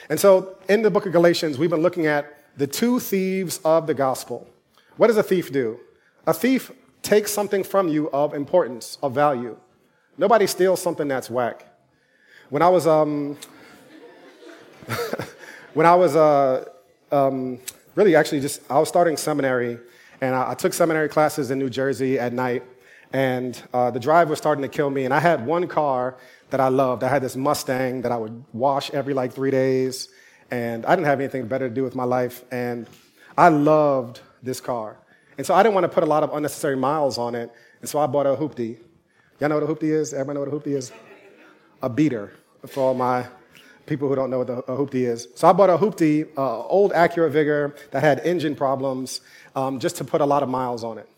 And 0.08 0.18
so 0.20 0.58
in 0.68 0.82
the 0.82 0.90
book 0.90 1.06
of 1.06 1.12
Galatians, 1.12 1.58
we've 1.58 1.70
been 1.70 1.82
looking 1.82 2.06
at 2.06 2.38
the 2.56 2.66
two 2.66 3.00
thieves 3.00 3.60
of 3.64 3.86
the 3.86 3.94
gospel. 3.94 4.48
What 4.96 5.06
does 5.06 5.16
a 5.16 5.22
thief 5.22 5.52
do? 5.52 5.80
A 6.26 6.34
thief 6.34 6.70
takes 7.02 7.32
something 7.32 7.64
from 7.64 7.88
you 7.88 8.10
of 8.10 8.34
importance, 8.34 8.98
of 9.02 9.14
value. 9.14 9.56
Nobody 10.18 10.46
steals 10.46 10.82
something 10.82 11.08
that's 11.08 11.30
whack. 11.30 11.66
When 12.50 12.60
I 12.60 12.68
was, 12.68 12.86
um, 12.86 13.38
when 15.74 15.86
I 15.86 15.94
was 15.94 16.14
uh, 16.14 16.66
um, 17.10 17.58
really 17.94 18.14
actually 18.14 18.40
just, 18.40 18.60
I 18.70 18.78
was 18.78 18.88
starting 18.88 19.16
seminary, 19.16 19.78
and 20.20 20.34
I, 20.34 20.50
I, 20.50 20.54
took 20.54 20.74
seminary 20.74 21.08
classes 21.08 21.50
in 21.50 21.58
New 21.58 21.70
Jersey 21.70 22.18
at 22.18 22.34
night, 22.34 22.62
and 23.14 23.60
uh, 23.72 23.90
the 23.90 23.98
drive 23.98 24.28
was 24.28 24.38
starting 24.38 24.60
to 24.60 24.68
kill 24.68 24.90
me. 24.90 25.06
And 25.06 25.14
I 25.14 25.18
had 25.18 25.46
one 25.46 25.66
car 25.66 26.18
that 26.50 26.60
I 26.60 26.68
loved. 26.68 27.02
I 27.04 27.08
had 27.08 27.22
this 27.22 27.34
Mustang 27.34 28.02
that 28.02 28.12
I 28.12 28.18
would 28.18 28.44
wash 28.52 28.90
every 28.90 29.14
like 29.14 29.32
three 29.32 29.50
days, 29.50 30.10
and 30.50 30.84
I 30.84 30.94
didn't 30.94 31.06
have 31.06 31.20
anything 31.20 31.48
better 31.48 31.70
to 31.70 31.74
do 31.74 31.82
with 31.82 31.94
my 31.94 32.04
life, 32.04 32.44
and 32.50 32.86
I 33.38 33.48
loved 33.48 34.20
this 34.42 34.60
car. 34.60 34.98
And 35.38 35.46
so 35.46 35.54
I 35.54 35.62
didn't 35.62 35.74
want 35.74 35.84
to 35.84 35.88
put 35.88 36.02
a 36.02 36.06
lot 36.06 36.22
of 36.22 36.34
unnecessary 36.34 36.76
miles 36.76 37.16
on 37.16 37.34
it, 37.34 37.50
and 37.80 37.88
so 37.88 37.98
I 37.98 38.06
bought 38.06 38.26
a 38.26 38.36
hoopty. 38.36 38.76
Y'all 39.42 39.48
know 39.48 39.58
what 39.58 39.68
a 39.68 39.74
hoopty 39.74 39.90
is? 39.90 40.14
Everybody 40.14 40.34
know 40.38 40.44
what 40.44 40.54
a 40.54 40.56
hoopty 40.56 40.76
is? 40.76 40.92
A 41.82 41.88
beater 41.88 42.32
for 42.64 42.78
all 42.78 42.94
my 42.94 43.26
people 43.86 44.08
who 44.08 44.14
don't 44.14 44.30
know 44.30 44.38
what 44.38 44.48
a 44.48 44.62
hoopty 44.76 45.04
is. 45.04 45.26
So 45.34 45.48
I 45.48 45.52
bought 45.52 45.68
a 45.68 45.76
hoopty, 45.76 46.28
uh, 46.38 46.60
old 46.60 46.92
Acura 46.92 47.28
Vigor 47.28 47.74
that 47.90 48.04
had 48.04 48.20
engine 48.20 48.54
problems, 48.54 49.20
um, 49.56 49.80
just 49.80 49.96
to 49.96 50.04
put 50.04 50.20
a 50.20 50.24
lot 50.24 50.44
of 50.44 50.48
miles 50.48 50.84
on 50.84 50.96
it. 50.96 51.08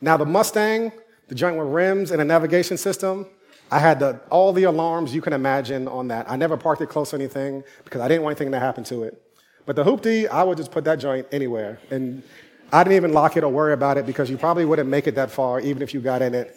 Now 0.00 0.16
the 0.16 0.24
Mustang, 0.24 0.92
the 1.26 1.34
joint 1.34 1.56
with 1.56 1.66
rims 1.66 2.12
and 2.12 2.22
a 2.22 2.24
navigation 2.24 2.76
system, 2.76 3.26
I 3.68 3.80
had 3.80 3.98
the, 3.98 4.20
all 4.30 4.52
the 4.52 4.62
alarms 4.62 5.12
you 5.12 5.20
can 5.20 5.32
imagine 5.32 5.88
on 5.88 6.06
that. 6.06 6.30
I 6.30 6.36
never 6.36 6.56
parked 6.56 6.82
it 6.82 6.88
close 6.88 7.10
to 7.10 7.16
anything 7.16 7.64
because 7.82 8.00
I 8.00 8.06
didn't 8.06 8.22
want 8.22 8.38
anything 8.38 8.52
to 8.52 8.60
happen 8.60 8.84
to 8.84 9.02
it. 9.02 9.20
But 9.66 9.74
the 9.74 9.82
hoopty, 9.82 10.28
I 10.28 10.44
would 10.44 10.56
just 10.56 10.70
put 10.70 10.84
that 10.84 11.00
joint 11.00 11.26
anywhere. 11.32 11.80
And 11.90 12.22
I 12.70 12.84
didn't 12.84 12.94
even 12.94 13.12
lock 13.12 13.36
it 13.36 13.42
or 13.42 13.50
worry 13.50 13.72
about 13.72 13.98
it 13.98 14.06
because 14.06 14.30
you 14.30 14.38
probably 14.38 14.66
wouldn't 14.66 14.88
make 14.88 15.08
it 15.08 15.16
that 15.16 15.32
far 15.32 15.58
even 15.58 15.82
if 15.82 15.92
you 15.92 16.00
got 16.00 16.22
in 16.22 16.32
it 16.32 16.56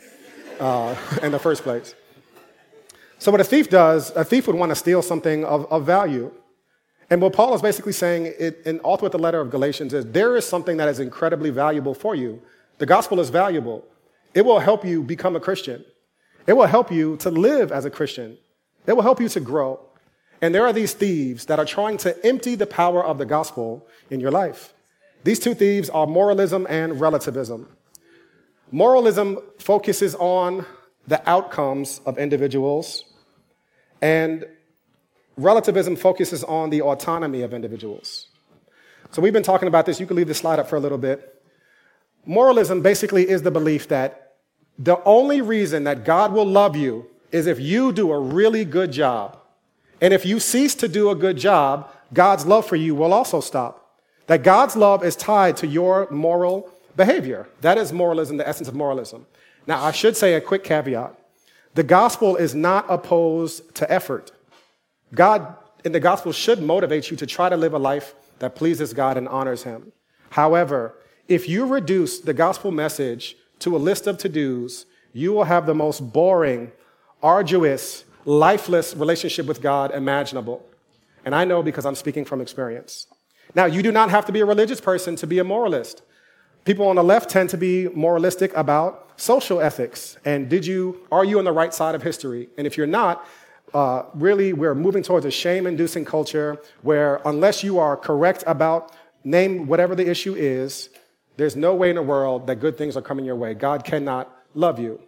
uh, 0.60 0.96
in 1.22 1.32
the 1.32 1.40
first 1.40 1.64
place. 1.64 1.96
So, 3.18 3.32
what 3.32 3.42
a 3.42 3.46
thief 3.46 3.70
does, 3.70 4.12
a 4.12 4.24
thief 4.24 4.48
would 4.48 4.56
want 4.56 4.72
to 4.72 4.76
steal 4.76 5.02
something 5.02 5.46
of, 5.46 5.72
of 5.72 5.86
value. 5.86 6.32
And 7.10 7.22
what 7.22 7.34
Paul 7.34 7.54
is 7.54 7.62
basically 7.62 7.94
saying 7.94 8.34
it, 8.40 8.62
in 8.66 8.80
all 8.80 8.98
throughout 8.98 9.12
the 9.12 9.20
letter 9.20 9.40
of 9.40 9.52
Galatians 9.52 9.94
is 9.94 10.06
there 10.08 10.36
is 10.36 10.46
something 10.46 10.78
that 10.78 10.90
is 10.90 11.00
incredibly 11.00 11.52
valuable 11.52 11.94
for 11.94 12.16
you. 12.16 12.42
The 12.80 12.86
gospel 12.86 13.20
is 13.20 13.30
valuable. 13.30 13.86
It 14.34 14.44
will 14.44 14.60
help 14.60 14.84
you 14.84 15.04
become 15.04 15.36
a 15.36 15.40
Christian. 15.40 15.86
It 16.48 16.54
will 16.54 16.66
help 16.66 16.92
you 16.92 17.16
to 17.18 17.30
live 17.30 17.72
as 17.72 17.86
a 17.86 17.90
Christian. 17.90 18.38
It 18.86 18.94
will 18.94 19.04
help 19.04 19.22
you 19.22 19.30
to 19.30 19.40
grow. 19.40 19.80
And 20.42 20.54
there 20.54 20.66
are 20.66 20.74
these 20.74 20.94
thieves 20.94 21.46
that 21.46 21.60
are 21.60 21.66
trying 21.66 21.98
to 22.00 22.26
empty 22.26 22.56
the 22.56 22.68
power 22.68 23.04
of 23.04 23.18
the 23.18 23.26
gospel 23.26 23.88
in 24.10 24.20
your 24.20 24.32
life. 24.32 24.74
These 25.24 25.40
two 25.40 25.54
thieves 25.54 25.90
are 25.90 26.06
moralism 26.06 26.68
and 26.70 27.00
relativism. 27.00 27.68
Moralism 28.72 29.38
focuses 29.60 30.16
on 30.16 30.66
the 31.08 31.28
outcomes 31.30 32.02
of 32.06 32.18
individuals, 32.18 33.04
and 34.02 34.46
relativism 35.38 35.96
focuses 35.96 36.44
on 36.44 36.70
the 36.70 36.82
autonomy 36.82 37.42
of 37.42 37.54
individuals. 37.54 38.28
So 39.12 39.22
we've 39.22 39.34
been 39.34 39.44
talking 39.44 39.68
about 39.68 39.86
this. 39.86 40.00
You 40.00 40.08
can 40.08 40.18
leave 40.18 40.28
this 40.28 40.40
slide 40.40 40.60
up 40.60 40.68
for 40.68 40.76
a 40.76 40.80
little 40.80 40.98
bit. 40.98 41.42
Moralism 42.26 42.82
basically 42.82 43.30
is 43.30 43.44
the 43.44 43.52
belief 43.52 43.88
that 43.90 44.38
the 44.80 45.02
only 45.04 45.42
reason 45.42 45.84
that 45.84 46.04
God 46.04 46.34
will 46.34 46.46
love 46.46 46.76
you 46.76 47.08
is 47.32 47.48
if 47.48 47.60
you 47.60 47.92
do 47.92 48.12
a 48.12 48.20
really 48.20 48.66
good 48.66 48.92
job. 48.92 49.38
And 50.02 50.14
if 50.14 50.26
you 50.26 50.40
cease 50.40 50.76
to 50.76 50.88
do 50.88 51.10
a 51.10 51.16
good 51.16 51.38
job, 51.38 51.90
God's 52.14 52.46
love 52.46 52.66
for 52.66 52.76
you 52.76 52.96
will 52.96 53.14
also 53.14 53.40
stop. 53.40 54.00
That 54.28 54.44
God's 54.44 54.76
love 54.76 55.04
is 55.04 55.16
tied 55.16 55.56
to 55.58 55.68
your 55.68 56.10
moral 56.10 56.72
behavior. 56.96 57.48
That 57.62 57.78
is 57.78 57.92
moralism, 57.92 58.38
the 58.38 58.48
essence 58.48 58.68
of 58.68 58.76
moralism. 58.76 59.26
Now, 59.68 59.84
I 59.84 59.92
should 59.92 60.16
say 60.16 60.34
a 60.34 60.42
quick 60.42 60.64
caveat. 60.64 61.16
The 61.74 61.84
gospel 61.84 62.36
is 62.36 62.56
not 62.56 62.86
opposed 62.88 63.76
to 63.76 63.92
effort. 63.92 64.32
God 65.14 65.56
in 65.84 65.92
the 65.92 66.00
gospel 66.00 66.32
should 66.32 66.62
motivate 66.62 67.12
you 67.12 67.18
to 67.18 67.26
try 67.26 67.50
to 67.50 67.58
live 67.58 67.74
a 67.74 67.80
life 67.80 68.16
that 68.40 68.56
pleases 68.56 68.94
God 68.94 69.18
and 69.18 69.28
honors 69.28 69.64
Him. 69.64 69.92
However, 70.32 70.96
if 71.28 71.48
you 71.50 71.66
reduce 71.66 72.20
the 72.20 72.34
gospel 72.34 72.72
message 72.72 73.36
to 73.60 73.76
a 73.76 73.80
list 73.80 74.08
of 74.08 74.18
to 74.20 74.30
dos, 74.30 74.86
you 75.14 75.32
will 75.32 75.46
have 75.46 75.66
the 75.66 75.76
most 75.76 76.12
boring, 76.12 76.72
arduous, 77.24 78.04
lifeless 78.26 78.96
relationship 78.96 79.46
with 79.46 79.62
God 79.62 79.92
imaginable. 79.92 80.66
And 81.24 81.34
I 81.34 81.46
know 81.46 81.64
because 81.64 81.86
I'm 81.86 81.96
speaking 81.96 82.26
from 82.26 82.42
experience. 82.42 83.08
Now, 83.54 83.66
you 83.66 83.82
do 83.82 83.92
not 83.92 84.10
have 84.10 84.26
to 84.26 84.32
be 84.32 84.42
a 84.42 84.46
religious 84.46 84.82
person 84.82 85.16
to 85.18 85.28
be 85.28 85.40
a 85.40 85.44
moralist. 85.44 86.02
People 86.66 86.88
on 86.88 86.96
the 86.96 87.04
left 87.04 87.30
tend 87.30 87.52
to 87.52 87.58
be 87.58 87.88
moralistic 87.90 88.52
about 88.56 89.12
social 89.18 89.62
ethics. 89.62 90.18
And 90.26 90.50
did 90.50 90.66
you, 90.66 91.08
are 91.12 91.24
you 91.24 91.38
on 91.38 91.46
the 91.46 91.52
right 91.52 91.72
side 91.72 91.94
of 91.94 92.02
history? 92.02 92.50
And 92.58 92.66
if 92.66 92.76
you're 92.76 92.88
not, 92.88 93.26
uh, 93.76 94.04
really 94.16 94.52
we're 94.52 94.74
moving 94.74 95.04
towards 95.04 95.28
a 95.28 95.32
shame 95.32 95.68
inducing 95.68 96.06
culture 96.06 96.60
where 96.82 97.22
unless 97.26 97.64
you 97.64 97.78
are 97.78 97.96
correct 97.96 98.44
about 98.48 98.94
name 99.24 99.68
whatever 99.68 99.94
the 99.94 100.10
issue 100.10 100.34
is, 100.34 100.90
there's 101.38 101.56
no 101.56 101.76
way 101.76 101.92
in 101.92 101.98
the 101.98 102.02
world 102.02 102.48
that 102.48 102.56
good 102.56 102.78
things 102.78 102.98
are 102.98 103.02
coming 103.02 103.26
your 103.26 103.36
way. 103.36 103.54
God 103.54 103.84
cannot 103.84 104.36
love 104.56 104.80
you. 104.80 105.00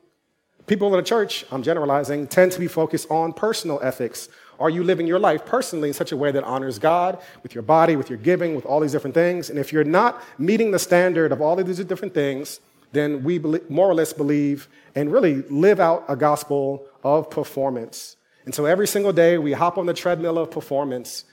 People 0.68 0.90
in 0.90 0.98
the 0.98 1.04
church, 1.04 1.44
I'm 1.50 1.64
generalizing, 1.64 2.28
tend 2.28 2.52
to 2.52 2.60
be 2.60 2.68
focused 2.68 3.10
on 3.10 3.34
personal 3.34 3.80
ethics. 3.82 4.30
Are 4.60 4.70
you 4.70 4.84
living 4.84 5.08
your 5.08 5.20
life 5.20 5.46
personally 5.46 5.90
in 5.90 5.94
such 5.94 6.12
a 6.12 6.18
way 6.18 6.32
that 6.32 6.44
honors 6.44 6.80
God 6.80 7.20
with 7.44 7.54
your 7.54 7.62
body, 7.62 7.96
with 7.96 8.10
your 8.10 8.18
giving, 8.18 8.56
with 8.56 8.66
all 8.66 8.80
these 8.80 8.92
different 8.92 9.14
things? 9.14 9.50
And 9.50 9.60
if 9.60 9.72
you're 9.72 9.84
not 9.84 10.22
meeting 10.38 10.72
the 10.72 10.80
standard 10.80 11.32
of 11.32 11.42
all 11.42 11.60
of 11.60 11.68
these 11.68 11.84
different 11.86 12.14
things, 12.14 12.60
then 12.92 13.24
we 13.24 13.40
more 13.70 13.90
or 13.90 13.94
less 13.94 14.14
believe 14.14 14.68
and 14.96 15.12
really 15.12 15.44
live 15.44 15.80
out 15.80 16.06
a 16.08 16.16
gospel 16.16 16.86
of 17.04 17.30
performance. 17.30 18.16
And 18.46 18.56
so 18.56 18.66
every 18.66 18.88
single 18.88 19.14
day 19.14 19.38
we 19.38 19.52
hop 19.52 19.78
on 19.78 19.86
the 19.86 19.94
treadmill 19.94 20.38
of 20.38 20.50
performance, 20.50 21.26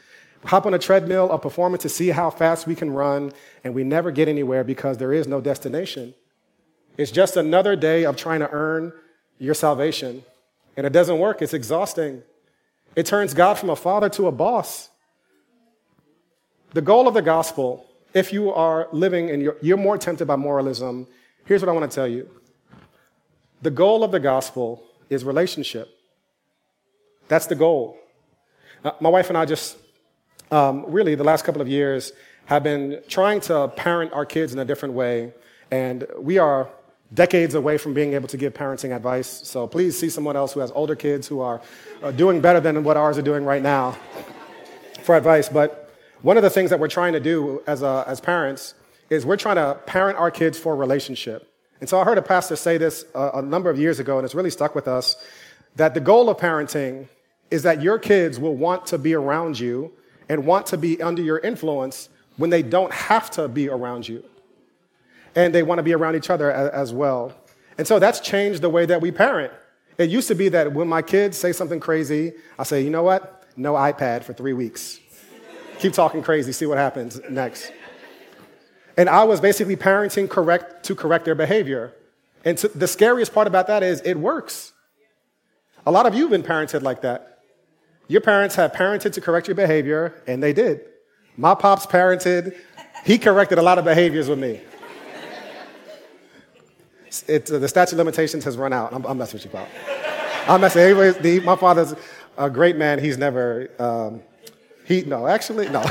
hop 0.45 0.67
on 0.67 0.75
a 0.75 0.79
treadmill 0.79 1.31
of 1.31 1.41
performance 1.41 1.83
to 1.83 1.89
see 1.89 2.09
how 2.09 2.29
fast 2.29 2.67
we 2.67 2.75
can 2.75 2.91
run, 2.91 3.33
and 3.63 3.75
we 3.75 3.85
never 3.85 4.11
get 4.11 4.29
anywhere 4.29 4.65
because 4.65 4.99
there 4.99 5.13
is 5.13 5.27
no 5.27 5.41
destination. 5.41 6.15
It's 6.99 7.11
just 7.11 7.37
another 7.37 7.77
day 7.77 8.05
of 8.05 8.17
trying 8.17 8.41
to 8.41 8.51
earn 8.51 8.93
your 9.39 9.55
salvation. 9.55 10.25
And 10.77 10.87
it 10.87 10.93
doesn't 10.93 11.19
work, 11.19 11.41
it's 11.41 11.55
exhausting. 11.55 12.23
It 12.97 13.07
turns 13.07 13.35
God 13.35 13.55
from 13.55 13.71
a 13.71 13.77
father 13.77 14.09
to 14.11 14.27
a 14.29 14.33
boss. 14.33 14.89
The 16.73 16.83
goal 16.83 17.07
of 17.09 17.15
the 17.15 17.23
gospel, 17.23 17.87
if 18.13 18.33
you 18.33 18.53
are 18.53 18.89
living 18.93 19.31
and 19.31 19.43
you're, 19.43 19.57
you're 19.61 19.77
more 19.77 19.99
tempted 19.99 20.27
by 20.27 20.37
moralism, 20.37 21.07
here's 21.45 21.63
what 21.63 21.69
I 21.69 21.73
want 21.73 21.91
to 21.91 21.95
tell 21.95 22.09
you. 22.09 22.29
The 23.63 23.71
goal 23.71 24.05
of 24.05 24.11
the 24.11 24.21
gospel 24.21 24.83
is 25.09 25.25
relationship. 25.25 25.89
That's 27.29 27.47
the 27.47 27.55
goal. 27.55 27.99
Uh, 28.85 28.93
my 29.01 29.09
wife 29.09 29.29
and 29.29 29.39
I 29.39 29.45
just, 29.45 29.79
um, 30.51 30.85
really, 30.89 31.15
the 31.15 31.25
last 31.25 31.45
couple 31.45 31.63
of 31.63 31.69
years, 31.69 32.13
have 32.47 32.63
been 32.63 33.01
trying 33.09 33.41
to 33.41 33.69
parent 33.69 34.13
our 34.13 34.27
kids 34.27 34.53
in 34.53 34.59
a 34.59 34.65
different 34.65 34.95
way. 34.95 35.33
And 35.71 36.07
we 36.19 36.39
are 36.39 36.69
decades 37.13 37.55
away 37.55 37.79
from 37.79 37.95
being 37.95 38.15
able 38.15 38.29
to 38.29 38.37
give 38.37 38.55
parenting 38.55 38.95
advice. 38.95 39.29
So 39.45 39.67
please 39.67 39.99
see 39.99 40.09
someone 40.09 40.37
else 40.37 40.53
who 40.53 40.61
has 40.61 40.73
older 40.73 40.97
kids 40.97 41.27
who 41.27 41.41
are 41.41 41.61
uh, 42.03 42.11
doing 42.11 42.41
better 42.41 42.61
than 42.61 42.83
what 42.83 42.97
ours 42.97 43.19
are 43.19 43.23
doing 43.23 43.45
right 43.45 43.63
now 43.63 43.97
for 45.03 45.17
advice. 45.17 45.49
But 45.49 45.91
one 46.23 46.37
of 46.37 46.43
the 46.43 46.51
things 46.51 46.71
that 46.71 46.81
we're 46.81 46.89
trying 46.89 47.13
to 47.13 47.21
do 47.21 47.63
as, 47.67 47.83
uh, 47.83 48.05
as 48.07 48.21
parents 48.21 48.75
is 49.11 49.27
we're 49.27 49.37
trying 49.37 49.57
to 49.57 49.79
parent 49.87 50.19
our 50.19 50.31
kids 50.31 50.59
for 50.59 50.73
a 50.73 50.77
relationship. 50.77 51.51
And 51.81 51.89
so 51.89 52.01
I 52.01 52.05
heard 52.05 52.19
a 52.19 52.23
pastor 52.23 52.57
say 52.57 52.79
this 52.79 53.05
uh, 53.15 53.33
a 53.35 53.43
number 53.43 53.69
of 53.69 53.79
years 53.79 53.99
ago, 53.99 54.19
and 54.19 54.25
it's 54.25 54.35
really 54.35 54.51
stuck 54.51 54.75
with 54.75 54.89
us 54.89 55.17
that 55.77 55.93
the 55.93 56.01
goal 56.01 56.31
of 56.31 56.39
parenting 56.39 57.09
is 57.51 57.63
that 57.65 57.83
your 57.83 57.99
kids 57.99 58.41
will 58.41 58.55
want 58.55 58.87
to 58.87 58.99
be 58.99 59.13
around 59.15 59.61
you 59.61 59.93
and 60.29 60.47
want 60.47 60.67
to 60.67 60.79
be 60.79 61.03
under 61.03 61.21
your 61.21 61.39
influence 61.41 62.09
when 62.37 62.51
they 62.51 62.63
don't 62.63 62.93
have 62.93 63.31
to 63.33 63.47
be 63.47 63.69
around 63.69 64.09
you 64.09 64.25
and 65.35 65.55
they 65.55 65.63
want 65.63 65.79
to 65.79 65.83
be 65.83 65.93
around 65.93 66.17
each 66.17 66.31
other 66.31 66.51
as 66.51 66.93
well. 66.93 67.33
And 67.79 67.87
so 67.87 67.99
that's 67.99 68.21
changed 68.21 68.63
the 68.63 68.71
way 68.71 68.87
that 68.87 69.01
we 69.01 69.11
parent. 69.11 69.53
It 69.99 70.11
used 70.11 70.29
to 70.29 70.35
be 70.35 70.49
that 70.51 70.73
when 70.73 70.89
my 70.89 71.03
kids 71.03 71.37
say 71.37 71.53
something 71.53 71.81
crazy, 71.81 72.33
I 72.59 72.65
say, 72.65 72.83
you 72.83 72.91
know 72.91 73.03
what? 73.03 73.45
No 73.57 73.75
iPad 73.75 74.25
for 74.25 74.33
three 74.33 74.53
weeks. 74.53 75.01
Keep 75.79 75.93
talking 75.93 76.23
crazy, 76.23 76.53
see 76.53 76.67
what 76.67 76.79
happens 76.79 77.21
next. 77.29 77.73
And 78.97 79.09
I 79.09 79.25
was 79.25 79.41
basically 79.41 79.77
parenting 79.77 80.31
correct 80.31 80.85
to 80.85 80.95
correct 80.95 81.25
their 81.25 81.35
behavior. 81.35 81.93
And 82.45 82.57
to, 82.59 82.69
the 82.69 82.87
scariest 82.87 83.35
part 83.35 83.47
about 83.47 83.67
that 83.67 83.83
is 83.83 84.01
it 84.03 84.15
works. 84.15 84.73
A 85.87 85.91
lot 85.91 86.07
of 86.07 86.15
you 86.15 86.23
have 86.23 86.31
been 86.31 86.43
parented 86.43 86.83
like 86.83 87.03
that. 87.03 87.41
Your 88.07 88.21
parents 88.21 88.55
have 88.55 88.73
parented 88.73 89.13
to 89.15 89.21
correct 89.21 89.49
your 89.49 89.55
behavior, 89.55 90.15
and 90.27 90.43
they 90.43 90.53
did. 90.53 90.83
My 91.37 91.55
pops 91.55 91.87
parented, 91.87 92.57
he 93.05 93.19
corrected 93.19 93.59
a 93.59 93.63
lot 93.63 93.79
of 93.79 93.85
behaviors 93.85 94.29
with 94.29 94.39
me 94.39 94.61
it, 97.23 97.47
the 97.47 97.69
statute 97.69 97.93
of 97.93 97.99
limitations 97.99 98.45
has 98.45 98.57
run 98.57 98.73
out. 98.73 98.93
I'm, 98.93 99.05
I'm 99.05 99.19
messing 99.19 99.37
with 99.37 99.45
you, 99.45 99.51
Pop. 99.51 99.69
I'm 100.49 100.61
messing. 100.61 100.83
Anyways, 100.83 101.19
the, 101.19 101.41
my 101.41 101.57
father's 101.57 101.95
a 102.37 102.51
great 102.51 102.77
man. 102.77 102.99
He's 102.99 103.17
never, 103.17 103.71
um, 103.79 104.23
he, 104.85 105.03
no, 105.03 105.27
actually, 105.27 105.69
no. 105.69 105.81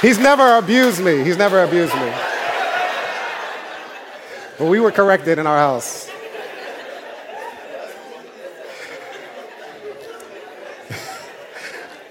He's 0.00 0.18
never 0.18 0.58
abused 0.58 1.02
me. 1.02 1.24
He's 1.24 1.38
never 1.38 1.64
abused 1.64 1.94
me. 1.94 2.12
But 4.58 4.68
we 4.68 4.78
were 4.78 4.92
corrected 4.92 5.38
in 5.38 5.46
our 5.46 5.56
house. 5.56 6.10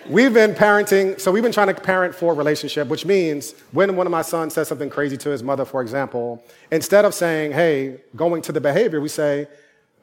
We've 0.10 0.34
been 0.34 0.54
parenting, 0.54 1.18
so 1.18 1.32
we've 1.32 1.44
been 1.44 1.54
trying 1.54 1.74
to 1.74 1.74
parent 1.74 2.14
for 2.14 2.34
relationship, 2.34 2.90
which 2.90 3.06
means 3.06 3.54
when 3.72 3.96
one 3.96 4.06
of 4.06 4.12
my 4.12 4.22
sons 4.22 4.54
says 4.54 4.68
something 4.68 4.90
crazy 4.90 5.16
to 5.16 5.30
his 5.30 5.42
mother, 5.42 5.64
for 5.64 5.82
example, 5.82 6.44
instead 6.72 7.06
of 7.06 7.14
saying, 7.14 7.54
hey, 7.54 8.02
going 8.14 8.42
to 8.42 8.52
the 8.52 8.60
behavior, 8.60 9.00
we 9.00 9.08
say, 9.08 9.48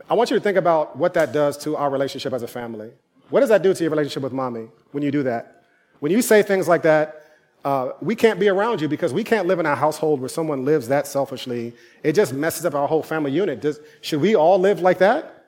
I 0.09 0.15
want 0.15 0.31
you 0.31 0.37
to 0.39 0.43
think 0.43 0.57
about 0.57 0.97
what 0.97 1.13
that 1.15 1.33
does 1.33 1.59
to 1.59 1.77
our 1.77 1.91
relationship 1.91 2.33
as 2.33 2.43
a 2.43 2.49
family. 2.49 2.93
What 3.29 3.41
does 3.41 3.51
that 3.51 3.63
do 3.63 3.75
to 3.75 3.83
your 3.83 3.91
relationship 3.91 4.23
with 4.23 4.33
mommy 4.33 4.69
when 4.93 5.03
you 5.03 5.11
do 5.11 5.23
that? 5.25 5.65
When 5.99 6.11
you 6.11 6.23
say 6.23 6.43
things 6.43 6.67
like 6.67 6.81
that, 6.83 7.23
uh, 7.63 7.91
we 8.01 8.17
can't 8.17 8.41
be 8.41 8.49
around 8.49 8.81
you 8.81 8.89
because 8.89 9.13
we 9.13 9.23
can't 9.23 9.47
live 9.47 9.59
in 9.59 9.67
a 9.67 9.77
household 9.77 10.21
where 10.21 10.31
someone 10.31 10.65
lives 10.65 10.89
that 10.89 11.07
selfishly. 11.09 11.75
It 12.03 12.15
just 12.15 12.33
messes 12.33 12.65
up 12.65 12.75
our 12.75 12.89
whole 12.89 13.03
family 13.03 13.33
unit. 13.33 13.61
Does, 13.61 13.81
should 14.01 14.23
we 14.23 14.35
all 14.35 14.59
live 14.59 14.81
like 14.81 14.97
that? 14.99 15.40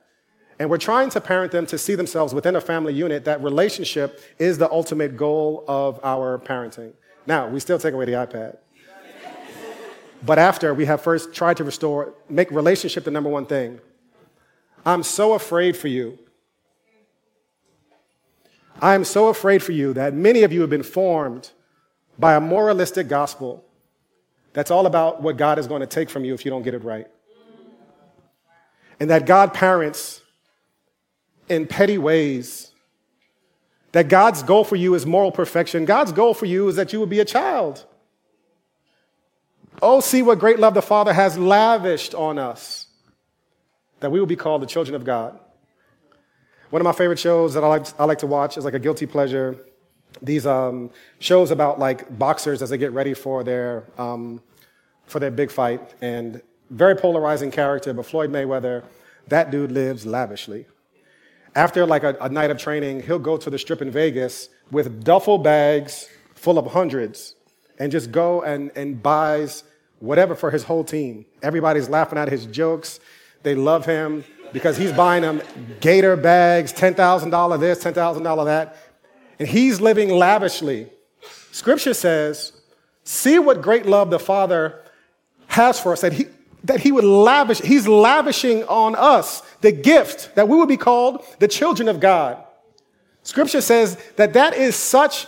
And 0.62 0.71
we're 0.71 0.78
trying 0.78 1.11
to 1.11 1.21
parent 1.21 1.50
them 1.50 1.66
to 1.66 1.76
see 1.76 1.97
themselves 1.97 2.33
within 2.33 2.54
a 2.54 2.61
family 2.61 2.95
unit. 2.95 3.25
That 3.25 3.42
relationship 3.42 4.21
is 4.38 4.59
the 4.59 4.71
ultimate 4.71 5.16
goal 5.16 5.64
of 5.66 5.99
our 6.04 6.38
parenting. 6.38 6.92
Now, 7.26 7.49
we 7.49 7.59
still 7.59 7.81
take 7.81 7.95
away 7.95 8.04
the 8.04 8.12
iPad. 8.12 8.59
but 10.25 10.38
after, 10.38 10.73
we 10.73 10.85
have 10.85 11.00
first 11.00 11.35
tried 11.35 11.57
to 11.57 11.64
restore, 11.64 12.14
make 12.28 12.49
relationship 12.52 13.02
the 13.02 13.11
number 13.11 13.28
one 13.28 13.45
thing. 13.45 13.81
I'm 14.87 15.02
so 15.02 15.33
afraid 15.33 15.76
for 15.76 15.88
you. 15.88 16.16
I 18.81 18.95
am 18.95 19.02
so 19.02 19.26
afraid 19.26 19.64
for 19.64 19.73
you 19.73 19.92
that 19.95 20.14
many 20.14 20.45
of 20.45 20.52
you 20.52 20.61
have 20.61 20.71
been 20.71 20.85
formed 20.85 21.50
by 22.21 22.37
a 22.37 22.40
moralistic 22.40 23.09
gospel 23.09 23.64
that's 24.52 24.71
all 24.71 24.87
about 24.87 25.23
what 25.23 25.37
God 25.37 25.59
is 25.59 25.66
going 25.66 25.81
to 25.81 25.88
take 25.88 26.09
from 26.09 26.25
you 26.25 26.35
if 26.35 26.45
you 26.45 26.52
don't 26.52 26.62
get 26.62 26.75
it 26.75 26.85
right. 26.85 27.09
And 29.00 29.11
that 29.11 29.26
God 29.26 29.54
parents 29.54 30.22
in 31.49 31.67
petty 31.67 31.99
ways. 31.99 32.73
That 33.93 34.09
God's 34.09 34.43
goal 34.43 34.65
for 34.65 34.77
you 34.77 34.95
is 34.95 35.05
moral 35.05 35.31
perfection. 35.31 35.85
God's 35.85 36.13
goal 36.13 36.33
for 36.33 36.47
you 36.47 36.69
is 36.69 36.77
that 36.77 36.93
you 36.93 37.01
would 37.01 37.11
be 37.11 37.21
a 37.21 37.25
child. 37.25 37.85
Oh, 39.83 40.01
see 40.01 40.23
what 40.23 40.39
great 40.39 40.59
love 40.59 40.75
the 40.75 40.83
Father 40.83 41.13
has 41.13 41.37
lavished 41.37 42.15
on 42.15 42.39
us, 42.39 42.87
that 44.01 44.11
we 44.11 44.19
will 44.19 44.27
be 44.27 44.37
called 44.37 44.63
the 44.63 44.67
children 44.67 44.95
of 44.95 45.05
God. 45.05 45.39
One 46.71 46.81
of 46.81 46.85
my 46.85 46.93
favorite 46.93 47.19
shows 47.19 47.53
that 47.55 47.65
I 47.65 47.67
like, 47.67 47.87
I 48.01 48.05
like 48.05 48.19
to 48.19 48.27
watch 48.27 48.57
is 48.57 48.65
like 48.65 48.75
a 48.75 48.79
guilty 48.79 49.07
pleasure. 49.07 49.57
These 50.23 50.47
um, 50.47 50.91
shows 51.19 51.51
about 51.51 51.79
like 51.79 52.19
boxers 52.19 52.63
as 52.63 52.71
they 52.71 52.79
get 52.79 52.93
ready 52.93 53.13
for 53.13 53.45
their, 53.45 53.85
um, 53.99 54.41
for 55.07 55.19
their 55.19 55.31
big 55.31 55.51
fight. 55.51 55.95
And 56.01 56.41
very 56.71 56.97
polarizing 56.97 57.51
character, 57.51 57.93
but 57.93 58.07
Floyd 58.07 58.31
Mayweather, 58.31 58.85
that 59.29 59.51
dude 59.51 59.73
lives 59.73 60.07
lavishly. 60.07 60.67
After 61.55 61.85
like 61.87 62.03
a, 62.03 62.17
a 62.21 62.29
night 62.29 62.51
of 62.51 62.59
training, 62.59 63.03
he'll 63.03 63.19
go 63.19 63.37
to 63.37 63.51
the 63.51 63.59
strip 63.59 63.83
in 63.83 63.91
Vegas 63.91 64.49
with 64.71 65.05
duffel 65.05 65.39
bags 65.39 66.09
full 66.35 66.59
of 66.59 66.67
hundreds 66.67 67.35
and 67.79 67.93
just 67.93 68.11
go 68.11 68.43
and, 68.43 68.71
and 68.75 69.03
buys 69.03 69.65
whatever 69.99 70.35
for 70.35 70.51
his 70.51 70.65
whole 70.65 70.85
team. 70.85 71.25
Everybody's 71.43 71.89
laughing 71.89 72.19
at 72.19 72.29
his 72.29 72.47
jokes. 72.47 73.01
They 73.43 73.55
love 73.55 73.87
him 73.87 74.25
because 74.53 74.77
he's 74.77 74.93
buying 74.93 75.23
them 75.23 75.43
gator 75.81 76.17
bags, 76.17 76.73
$10,000 76.73 77.61
this, 77.61 77.83
$10,000 77.83 78.45
that. 78.47 78.77
And 79.39 79.49
he's 79.49 79.81
living 79.81 80.11
lavishly. 80.11 80.89
Scripture 81.53 81.95
says, 81.95 82.53
see 83.05 83.39
what 83.39 83.63
great 83.63 83.87
love 83.87 84.11
the 84.11 84.19
Father 84.19 84.83
has 85.49 85.79
for 85.79 85.93
us, 85.93 86.01
that 86.01 86.13
he, 86.13 86.27
that 86.64 86.81
he 86.81 86.92
would 86.92 87.04
lavish, 87.04 87.61
he's 87.61 87.88
lavishing 87.88 88.64
on 88.64 88.95
us 88.95 89.42
the 89.61 89.73
gift 89.73 90.35
that 90.35 90.49
we 90.49 90.57
would 90.57 90.69
be 90.69 90.76
called 90.76 91.25
the 91.38 91.49
children 91.49 91.88
of 91.88 92.00
God. 92.00 92.42
Scripture 93.23 93.61
says 93.61 93.97
that 94.16 94.33
that 94.33 94.54
is 94.54 94.76
such, 94.76 95.26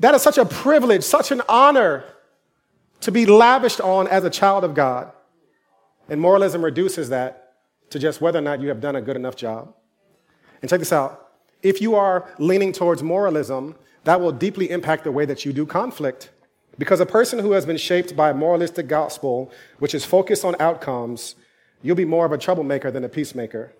that 0.00 0.14
is 0.14 0.22
such 0.22 0.38
a 0.38 0.44
privilege, 0.44 1.02
such 1.02 1.30
an 1.30 1.42
honor 1.48 2.04
to 3.00 3.12
be 3.12 3.26
lavished 3.26 3.80
on 3.80 4.08
as 4.08 4.24
a 4.24 4.30
child 4.30 4.64
of 4.64 4.74
God. 4.74 5.12
And 6.08 6.20
moralism 6.20 6.64
reduces 6.64 7.08
that 7.10 7.54
to 7.90 7.98
just 7.98 8.20
whether 8.20 8.38
or 8.38 8.42
not 8.42 8.60
you 8.60 8.68
have 8.68 8.80
done 8.80 8.96
a 8.96 9.02
good 9.02 9.16
enough 9.16 9.36
job. 9.36 9.74
And 10.60 10.68
check 10.68 10.78
this 10.78 10.92
out. 10.92 11.28
If 11.62 11.80
you 11.80 11.94
are 11.94 12.28
leaning 12.38 12.72
towards 12.72 13.02
moralism, 13.02 13.76
that 14.04 14.20
will 14.20 14.32
deeply 14.32 14.70
impact 14.70 15.04
the 15.04 15.12
way 15.12 15.24
that 15.24 15.44
you 15.44 15.52
do 15.52 15.66
conflict. 15.66 16.30
Because 16.78 17.00
a 17.00 17.06
person 17.06 17.38
who 17.38 17.52
has 17.52 17.64
been 17.64 17.76
shaped 17.76 18.14
by 18.14 18.30
a 18.30 18.34
moralistic 18.34 18.86
gospel, 18.86 19.50
which 19.78 19.94
is 19.94 20.04
focused 20.04 20.44
on 20.44 20.54
outcomes, 20.60 21.34
you'll 21.82 21.96
be 21.96 22.04
more 22.04 22.26
of 22.26 22.32
a 22.32 22.38
troublemaker 22.38 22.90
than 22.90 23.04
a 23.04 23.08
peacemaker. 23.08 23.72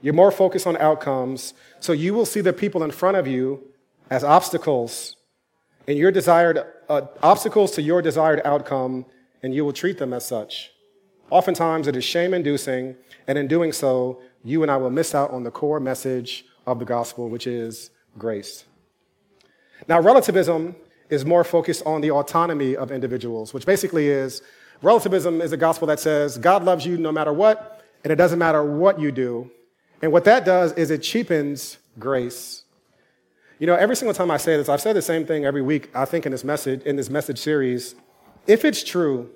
You're 0.00 0.14
more 0.14 0.32
focused 0.32 0.66
on 0.66 0.76
outcomes, 0.78 1.54
so 1.78 1.92
you 1.92 2.12
will 2.12 2.26
see 2.26 2.40
the 2.40 2.52
people 2.52 2.82
in 2.82 2.90
front 2.90 3.16
of 3.16 3.28
you 3.28 3.62
as 4.10 4.24
obstacles 4.24 5.16
and 5.86 5.96
your 5.96 6.10
desired 6.10 6.64
uh, 6.88 7.02
obstacles 7.22 7.70
to 7.72 7.82
your 7.82 8.02
desired 8.02 8.40
outcome, 8.44 9.06
and 9.42 9.54
you 9.54 9.64
will 9.64 9.72
treat 9.72 9.98
them 9.98 10.12
as 10.12 10.26
such. 10.26 10.72
Oftentimes, 11.30 11.86
it 11.86 11.96
is 11.96 12.04
shame 12.04 12.34
inducing, 12.34 12.96
and 13.26 13.38
in 13.38 13.46
doing 13.46 13.72
so, 13.72 14.20
you 14.44 14.62
and 14.62 14.70
I 14.70 14.76
will 14.76 14.90
miss 14.90 15.14
out 15.14 15.30
on 15.30 15.44
the 15.44 15.50
core 15.50 15.80
message 15.80 16.44
of 16.66 16.78
the 16.78 16.84
gospel, 16.84 17.28
which 17.28 17.46
is 17.46 17.90
grace. 18.18 18.64
Now, 19.88 20.00
relativism 20.00 20.76
is 21.12 21.26
more 21.26 21.44
focused 21.44 21.82
on 21.84 22.00
the 22.00 22.10
autonomy 22.10 22.74
of 22.74 22.90
individuals, 22.90 23.52
which 23.52 23.66
basically 23.66 24.08
is 24.08 24.40
relativism 24.80 25.42
is 25.42 25.52
a 25.52 25.58
gospel 25.58 25.86
that 25.86 26.00
says 26.00 26.38
God 26.38 26.64
loves 26.64 26.86
you 26.86 26.96
no 26.96 27.12
matter 27.12 27.34
what, 27.34 27.84
and 28.02 28.10
it 28.10 28.16
doesn't 28.16 28.38
matter 28.38 28.64
what 28.64 28.98
you 28.98 29.12
do. 29.12 29.50
And 30.00 30.10
what 30.10 30.24
that 30.24 30.46
does 30.46 30.72
is 30.72 30.90
it 30.90 31.02
cheapens 31.02 31.76
grace. 31.98 32.62
You 33.58 33.66
know, 33.66 33.74
every 33.74 33.94
single 33.94 34.14
time 34.14 34.30
I 34.30 34.38
say 34.38 34.56
this, 34.56 34.70
I've 34.70 34.80
said 34.80 34.96
the 34.96 35.02
same 35.02 35.26
thing 35.26 35.44
every 35.44 35.60
week, 35.60 35.90
I 35.94 36.06
think, 36.06 36.24
in 36.24 36.32
this 36.32 36.44
message, 36.44 36.82
in 36.82 36.96
this 36.96 37.10
message 37.10 37.38
series. 37.38 37.94
If 38.46 38.64
it's 38.64 38.82
true 38.82 39.30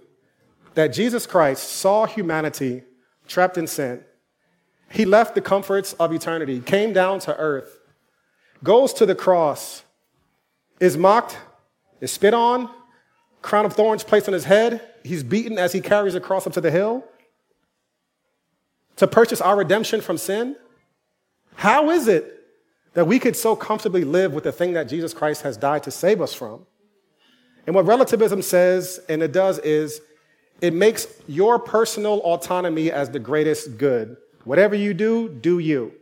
that 0.75 0.89
Jesus 0.89 1.27
Christ 1.27 1.69
saw 1.69 2.07
humanity 2.07 2.85
trapped 3.29 3.59
in 3.59 3.67
sin, 3.67 4.03
he 4.91 5.05
left 5.05 5.35
the 5.35 5.43
comforts 5.43 5.93
of 5.95 6.11
eternity, 6.11 6.61
came 6.61 6.95
down 6.95 7.19
to 7.21 7.37
earth, 7.37 7.81
goes 8.65 8.95
to 8.95 9.05
the 9.05 9.15
cross, 9.15 9.83
is 10.81 10.97
mocked, 10.97 11.37
is 12.01 12.13
spit 12.13 12.35
on, 12.35 12.71
crown 13.43 13.65
of 13.65 13.73
thorns 13.73 14.05
placed 14.05 14.29
on 14.29 14.35
his 14.35 14.45
head. 14.45 14.81
He's 15.05 15.23
beaten 15.23 15.59
as 15.59 15.73
he 15.73 15.81
carries 15.81 16.15
the 16.15 16.21
cross 16.21 16.47
up 16.47 16.53
to 16.55 16.61
the 16.61 16.71
hill 16.71 17.05
to 18.97 19.07
purchase 19.07 19.41
our 19.41 19.57
redemption 19.57 20.01
from 20.01 20.19
sin. 20.19 20.57
How 21.55 21.91
is 21.91 22.09
it 22.09 22.33
that 22.95 23.07
we 23.07 23.19
could 23.19 23.37
so 23.37 23.55
comfortably 23.55 24.05
live 24.05 24.33
with 24.33 24.45
the 24.45 24.53
thing 24.53 24.73
that 24.73 24.89
Jesus 24.89 25.15
Christ 25.15 25.43
has 25.43 25.57
died 25.57 25.83
to 25.85 25.91
save 25.91 26.21
us 26.21 26.35
from? 26.35 26.67
And 27.67 27.75
what 27.75 27.85
relativism 27.87 28.43
says, 28.43 29.01
and 29.09 29.23
it 29.23 29.33
does, 29.33 29.59
is 29.59 30.01
it 30.61 30.73
makes 30.73 31.07
your 31.27 31.59
personal 31.59 32.21
autonomy 32.21 32.91
as 32.91 33.11
the 33.11 33.19
greatest 33.19 33.77
good. 33.77 34.17
Whatever 34.45 34.75
you 34.75 34.95
do, 34.95 35.29
do 35.29 35.59
you. 35.59 35.93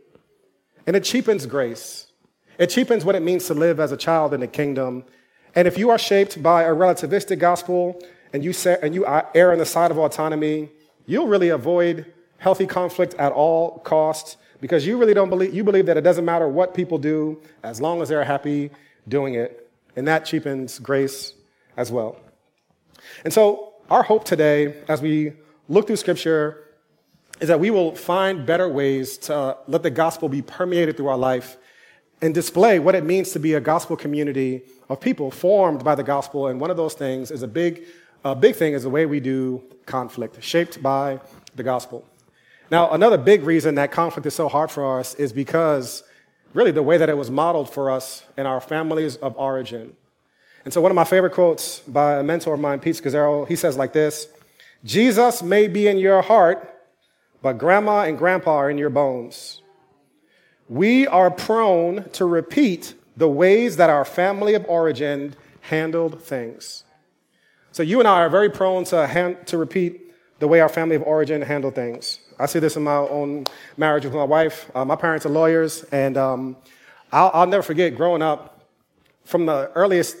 And 0.87 0.95
it 0.95 1.03
cheapens 1.03 1.45
grace. 1.45 2.07
It 2.57 2.67
cheapens 2.67 3.03
what 3.03 3.15
it 3.15 3.21
means 3.21 3.47
to 3.47 3.53
live 3.53 3.79
as 3.79 3.91
a 3.91 3.97
child 3.97 4.33
in 4.33 4.39
the 4.39 4.47
kingdom 4.47 5.03
and 5.55 5.67
if 5.67 5.77
you 5.77 5.89
are 5.89 5.97
shaped 5.97 6.43
by 6.43 6.63
a 6.63 6.73
relativistic 6.75 7.39
gospel 7.39 8.01
and 8.33 8.43
you, 8.43 8.51
say, 8.51 8.77
and 8.81 8.93
you 8.93 9.05
err 9.07 9.53
on 9.53 9.57
the 9.57 9.65
side 9.65 9.89
of 9.89 9.97
autonomy, 9.97 10.69
you'll 11.05 11.27
really 11.27 11.49
avoid 11.49 12.11
healthy 12.37 12.67
conflict 12.67 13.13
at 13.15 13.31
all 13.31 13.79
costs 13.79 14.35
because 14.59 14.85
you 14.85 14.97
really 14.97 15.13
don't 15.13 15.29
believe, 15.29 15.53
you 15.53 15.63
believe 15.63 15.85
that 15.85 15.95
it 15.95 16.01
doesn't 16.01 16.25
matter 16.25 16.47
what 16.47 16.73
people 16.73 16.97
do 16.97 17.41
as 17.63 17.79
long 17.79 18.01
as 18.01 18.09
they're 18.09 18.23
happy 18.23 18.69
doing 19.07 19.35
it. 19.35 19.69
And 19.95 20.07
that 20.07 20.25
cheapens 20.25 20.79
grace 20.79 21.33
as 21.77 21.91
well. 21.91 22.19
And 23.23 23.31
so, 23.31 23.73
our 23.89 24.03
hope 24.03 24.25
today, 24.25 24.75
as 24.89 25.01
we 25.01 25.33
look 25.69 25.87
through 25.87 25.97
scripture, 25.97 26.63
is 27.39 27.47
that 27.47 27.59
we 27.59 27.69
will 27.69 27.95
find 27.95 28.45
better 28.45 28.67
ways 28.67 29.17
to 29.19 29.57
let 29.67 29.83
the 29.83 29.91
gospel 29.91 30.27
be 30.27 30.41
permeated 30.41 30.97
through 30.97 31.07
our 31.07 31.17
life 31.17 31.57
and 32.21 32.33
display 32.33 32.79
what 32.79 32.95
it 32.95 33.03
means 33.03 33.31
to 33.31 33.39
be 33.39 33.53
a 33.53 33.61
gospel 33.61 33.95
community 33.95 34.63
of 34.89 34.99
people 34.99 35.31
formed 35.31 35.83
by 35.83 35.95
the 35.95 36.03
gospel. 36.03 36.47
And 36.47 36.59
one 36.59 36.71
of 36.71 36.77
those 36.77 36.93
things 36.93 37.31
is 37.31 37.41
a 37.41 37.47
big, 37.47 37.85
a 38.23 38.35
big 38.35 38.55
thing 38.55 38.73
is 38.73 38.83
the 38.83 38.89
way 38.89 39.05
we 39.05 39.19
do 39.19 39.63
conflict, 39.85 40.41
shaped 40.43 40.81
by 40.81 41.19
the 41.55 41.63
gospel. 41.63 42.05
Now, 42.71 42.91
another 42.91 43.17
big 43.17 43.43
reason 43.43 43.75
that 43.75 43.91
conflict 43.91 44.25
is 44.25 44.33
so 44.33 44.49
hard 44.49 44.71
for 44.71 44.99
us 44.99 45.15
is 45.15 45.31
because 45.31 46.03
really 46.53 46.71
the 46.71 46.83
way 46.83 46.97
that 46.97 47.09
it 47.09 47.17
was 47.17 47.29
modeled 47.29 47.71
for 47.71 47.91
us 47.91 48.23
in 48.37 48.45
our 48.45 48.59
families 48.59 49.17
of 49.17 49.37
origin. 49.37 49.95
And 50.63 50.73
so, 50.73 50.81
one 50.81 50.91
of 50.91 50.95
my 50.95 51.03
favorite 51.03 51.33
quotes 51.33 51.79
by 51.81 52.19
a 52.19 52.23
mentor 52.23 52.55
of 52.55 52.59
mine, 52.59 52.79
Pete 52.79 52.95
Scazzero, 52.95 53.47
he 53.47 53.55
says 53.55 53.77
like 53.77 53.93
this 53.93 54.27
Jesus 54.83 55.43
may 55.43 55.67
be 55.67 55.87
in 55.87 55.97
your 55.99 56.21
heart, 56.21 56.71
but 57.41 57.57
grandma 57.57 58.01
and 58.01 58.17
grandpa 58.17 58.55
are 58.55 58.69
in 58.69 58.77
your 58.77 58.89
bones. 58.89 59.61
We 60.67 61.05
are 61.05 61.29
prone 61.29 62.09
to 62.13 62.25
repeat 62.25 62.95
the 63.17 63.27
ways 63.27 63.77
that 63.77 63.89
our 63.89 64.05
family 64.05 64.53
of 64.53 64.65
origin 64.67 65.35
handled 65.61 66.21
things. 66.21 66.83
So 67.71 67.83
you 67.83 67.99
and 67.99 68.07
I 68.07 68.21
are 68.21 68.29
very 68.29 68.49
prone 68.49 68.83
to, 68.85 69.07
hand, 69.07 69.47
to 69.47 69.57
repeat 69.57 70.13
the 70.39 70.47
way 70.47 70.59
our 70.59 70.69
family 70.69 70.95
of 70.95 71.03
origin 71.03 71.41
handled 71.41 71.75
things. 71.75 72.19
I 72.39 72.45
see 72.45 72.59
this 72.59 72.75
in 72.75 72.83
my 72.83 72.97
own 72.97 73.45
marriage 73.77 74.05
with 74.05 74.13
my 74.13 74.23
wife. 74.23 74.69
Uh, 74.75 74.83
my 74.83 74.95
parents 74.95 75.25
are 75.25 75.29
lawyers, 75.29 75.83
and 75.91 76.17
um, 76.17 76.57
I'll, 77.11 77.31
I'll 77.33 77.47
never 77.47 77.63
forget 77.63 77.95
growing 77.95 78.21
up 78.21 78.67
from 79.23 79.45
the 79.45 79.71
earliest, 79.75 80.17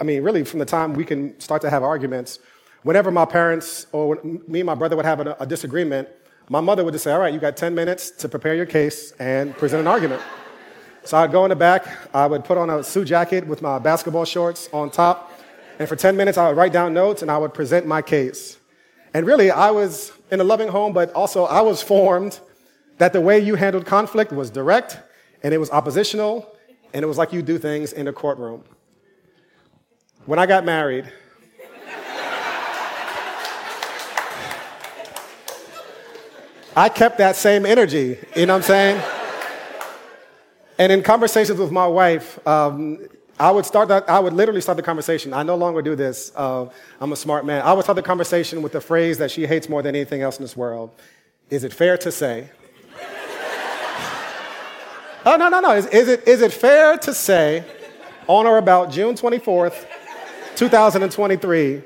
I 0.00 0.04
mean, 0.04 0.22
really 0.22 0.44
from 0.44 0.58
the 0.58 0.64
time 0.66 0.94
we 0.94 1.04
can 1.04 1.38
start 1.40 1.62
to 1.62 1.70
have 1.70 1.82
arguments. 1.82 2.40
Whenever 2.82 3.10
my 3.10 3.24
parents 3.24 3.86
or 3.92 4.20
me 4.22 4.60
and 4.60 4.66
my 4.66 4.74
brother 4.74 4.96
would 4.96 5.06
have 5.06 5.20
a, 5.20 5.36
a 5.40 5.46
disagreement, 5.46 6.08
my 6.50 6.60
mother 6.60 6.84
would 6.84 6.92
just 6.92 7.04
say, 7.04 7.12
All 7.12 7.20
right, 7.20 7.32
you 7.32 7.40
got 7.40 7.56
10 7.56 7.74
minutes 7.74 8.10
to 8.10 8.28
prepare 8.28 8.54
your 8.54 8.66
case 8.66 9.12
and 9.12 9.56
present 9.56 9.80
an 9.80 9.86
argument. 9.86 10.20
So 11.04 11.18
I'd 11.18 11.32
go 11.32 11.44
in 11.44 11.50
the 11.50 11.56
back, 11.56 11.86
I 12.14 12.26
would 12.26 12.44
put 12.44 12.56
on 12.56 12.70
a 12.70 12.82
suit 12.82 13.08
jacket 13.08 13.46
with 13.46 13.60
my 13.60 13.78
basketball 13.78 14.24
shorts 14.24 14.70
on 14.72 14.90
top, 14.90 15.38
and 15.78 15.86
for 15.86 15.96
10 15.96 16.16
minutes 16.16 16.38
I 16.38 16.48
would 16.48 16.56
write 16.56 16.72
down 16.72 16.94
notes 16.94 17.20
and 17.20 17.30
I 17.30 17.36
would 17.36 17.52
present 17.52 17.86
my 17.86 18.00
case. 18.00 18.56
And 19.12 19.26
really, 19.26 19.50
I 19.50 19.70
was 19.70 20.12
in 20.30 20.40
a 20.40 20.44
loving 20.44 20.68
home, 20.68 20.94
but 20.94 21.12
also 21.12 21.44
I 21.44 21.60
was 21.60 21.82
formed 21.82 22.40
that 22.96 23.12
the 23.12 23.20
way 23.20 23.38
you 23.38 23.54
handled 23.54 23.84
conflict 23.84 24.32
was 24.32 24.48
direct 24.48 24.98
and 25.42 25.52
it 25.52 25.58
was 25.58 25.70
oppositional 25.70 26.50
and 26.94 27.02
it 27.02 27.06
was 27.06 27.18
like 27.18 27.34
you 27.34 27.42
do 27.42 27.58
things 27.58 27.92
in 27.92 28.08
a 28.08 28.12
courtroom. 28.12 28.64
When 30.24 30.38
I 30.38 30.46
got 30.46 30.64
married, 30.64 31.12
I 36.74 36.88
kept 36.88 37.18
that 37.18 37.36
same 37.36 37.66
energy, 37.66 38.18
you 38.34 38.46
know 38.46 38.54
what 38.54 38.58
I'm 38.58 38.62
saying? 38.62 39.13
And 40.78 40.90
in 40.90 41.02
conversations 41.02 41.58
with 41.58 41.70
my 41.70 41.86
wife, 41.86 42.44
um, 42.46 42.98
I 43.38 43.50
would 43.50 43.66
start 43.66 43.88
that, 43.88 44.08
I 44.08 44.18
would 44.20 44.32
literally 44.32 44.60
start 44.60 44.76
the 44.76 44.82
conversation. 44.82 45.32
I 45.32 45.42
no 45.42 45.56
longer 45.56 45.82
do 45.82 45.96
this. 45.96 46.32
Uh, 46.34 46.68
I'm 47.00 47.12
a 47.12 47.16
smart 47.16 47.44
man. 47.44 47.62
I 47.62 47.72
would 47.72 47.84
start 47.84 47.96
the 47.96 48.02
conversation 48.02 48.62
with 48.62 48.72
the 48.72 48.80
phrase 48.80 49.18
that 49.18 49.30
she 49.30 49.46
hates 49.46 49.68
more 49.68 49.82
than 49.82 49.94
anything 49.94 50.22
else 50.22 50.38
in 50.38 50.44
this 50.44 50.56
world. 50.56 50.90
Is 51.50 51.64
it 51.64 51.72
fair 51.72 51.96
to 51.98 52.10
say? 52.12 52.50
oh, 55.26 55.36
no, 55.36 55.48
no, 55.48 55.60
no. 55.60 55.72
Is, 55.72 55.86
is, 55.86 56.08
it, 56.08 56.26
is 56.28 56.42
it 56.42 56.52
fair 56.52 56.96
to 56.98 57.14
say 57.14 57.64
on 58.26 58.46
or 58.46 58.58
about 58.58 58.90
June 58.90 59.14
24th, 59.14 59.86
2023, 60.56 61.82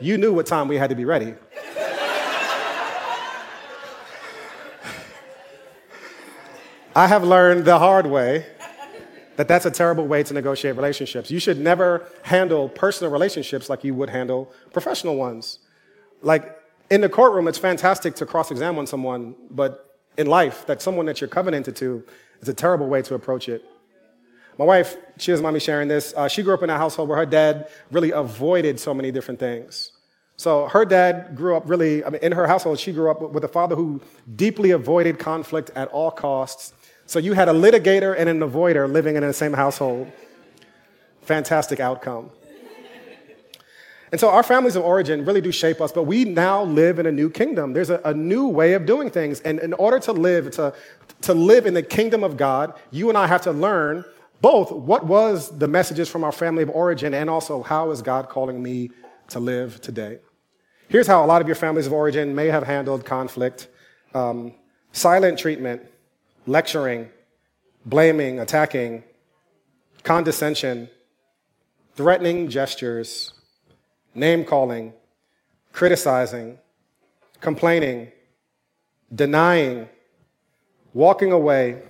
you 0.00 0.18
knew 0.18 0.32
what 0.32 0.46
time 0.46 0.68
we 0.68 0.76
had 0.76 0.90
to 0.90 0.96
be 0.96 1.04
ready? 1.04 1.34
I 6.96 7.08
have 7.08 7.24
learned 7.24 7.64
the 7.64 7.76
hard 7.76 8.06
way 8.06 8.46
that 9.34 9.48
that's 9.48 9.66
a 9.66 9.70
terrible 9.70 10.06
way 10.06 10.22
to 10.22 10.32
negotiate 10.32 10.76
relationships. 10.76 11.28
You 11.28 11.40
should 11.40 11.58
never 11.58 12.06
handle 12.22 12.68
personal 12.68 13.12
relationships 13.12 13.68
like 13.68 13.82
you 13.82 13.94
would 13.94 14.10
handle 14.10 14.52
professional 14.72 15.16
ones. 15.16 15.58
Like 16.22 16.56
in 16.90 17.00
the 17.00 17.08
courtroom, 17.08 17.48
it's 17.48 17.58
fantastic 17.58 18.14
to 18.16 18.26
cross 18.26 18.52
examine 18.52 18.86
someone, 18.86 19.34
but 19.50 19.98
in 20.16 20.28
life, 20.28 20.66
that 20.66 20.80
someone 20.80 21.06
that 21.06 21.20
you're 21.20 21.26
covenanted 21.26 21.74
to 21.76 22.04
is 22.40 22.48
a 22.48 22.54
terrible 22.54 22.86
way 22.86 23.02
to 23.02 23.16
approach 23.16 23.48
it. 23.48 23.64
My 24.56 24.64
wife, 24.64 24.96
she 25.18 25.32
doesn't 25.32 25.42
mind 25.42 25.54
me 25.54 25.60
sharing 25.60 25.88
this. 25.88 26.14
Uh, 26.16 26.28
she 26.28 26.44
grew 26.44 26.54
up 26.54 26.62
in 26.62 26.70
a 26.70 26.78
household 26.78 27.08
where 27.08 27.18
her 27.18 27.26
dad 27.26 27.68
really 27.90 28.12
avoided 28.12 28.78
so 28.78 28.94
many 28.94 29.10
different 29.10 29.40
things. 29.40 29.90
So 30.36 30.68
her 30.68 30.84
dad 30.84 31.34
grew 31.34 31.56
up 31.56 31.68
really, 31.68 32.04
I 32.04 32.10
mean, 32.10 32.20
in 32.22 32.32
her 32.32 32.46
household, 32.46 32.78
she 32.78 32.92
grew 32.92 33.10
up 33.10 33.20
with 33.20 33.42
a 33.42 33.48
father 33.48 33.74
who 33.74 34.00
deeply 34.36 34.70
avoided 34.70 35.18
conflict 35.18 35.70
at 35.74 35.88
all 35.88 36.12
costs. 36.12 36.72
So 37.06 37.18
you 37.18 37.34
had 37.34 37.48
a 37.48 37.52
litigator 37.52 38.14
and 38.16 38.28
an 38.28 38.40
avoider 38.40 38.90
living 38.90 39.16
in 39.16 39.22
the 39.22 39.32
same 39.32 39.52
household. 39.52 40.10
Fantastic 41.22 41.80
outcome. 41.80 42.30
And 44.12 44.20
so 44.20 44.30
our 44.30 44.44
families 44.44 44.76
of 44.76 44.84
origin 44.84 45.24
really 45.24 45.40
do 45.40 45.50
shape 45.50 45.80
us, 45.80 45.90
but 45.90 46.04
we 46.04 46.24
now 46.24 46.62
live 46.62 47.00
in 47.00 47.06
a 47.06 47.10
new 47.10 47.28
kingdom. 47.28 47.72
There's 47.72 47.90
a, 47.90 48.00
a, 48.04 48.14
new 48.14 48.46
way 48.46 48.74
of 48.74 48.86
doing 48.86 49.10
things. 49.10 49.40
And 49.40 49.58
in 49.58 49.72
order 49.72 49.98
to 49.98 50.12
live, 50.12 50.52
to, 50.52 50.72
to 51.22 51.34
live 51.34 51.66
in 51.66 51.74
the 51.74 51.82
kingdom 51.82 52.22
of 52.22 52.36
God, 52.36 52.74
you 52.92 53.08
and 53.08 53.18
I 53.18 53.26
have 53.26 53.42
to 53.42 53.50
learn 53.50 54.04
both 54.40 54.70
what 54.70 55.04
was 55.04 55.58
the 55.58 55.66
messages 55.66 56.08
from 56.08 56.22
our 56.22 56.30
family 56.30 56.62
of 56.62 56.70
origin 56.70 57.12
and 57.12 57.28
also 57.28 57.64
how 57.64 57.90
is 57.90 58.02
God 58.02 58.28
calling 58.28 58.62
me 58.62 58.90
to 59.30 59.40
live 59.40 59.80
today. 59.80 60.18
Here's 60.88 61.08
how 61.08 61.24
a 61.24 61.26
lot 61.26 61.40
of 61.40 61.48
your 61.48 61.56
families 61.56 61.88
of 61.88 61.92
origin 61.92 62.36
may 62.36 62.46
have 62.46 62.62
handled 62.62 63.04
conflict 63.04 63.66
um, 64.14 64.54
silent 64.92 65.40
treatment, 65.40 65.82
lecturing, 66.46 67.08
blaming, 67.86 68.40
attacking, 68.40 69.04
condescension, 70.02 70.88
threatening 71.94 72.48
gestures, 72.48 73.32
name 74.14 74.44
calling, 74.44 74.92
criticizing, 75.72 76.58
complaining, 77.40 78.10
denying, 79.14 79.88
walking 80.92 81.32
away, 81.32 81.82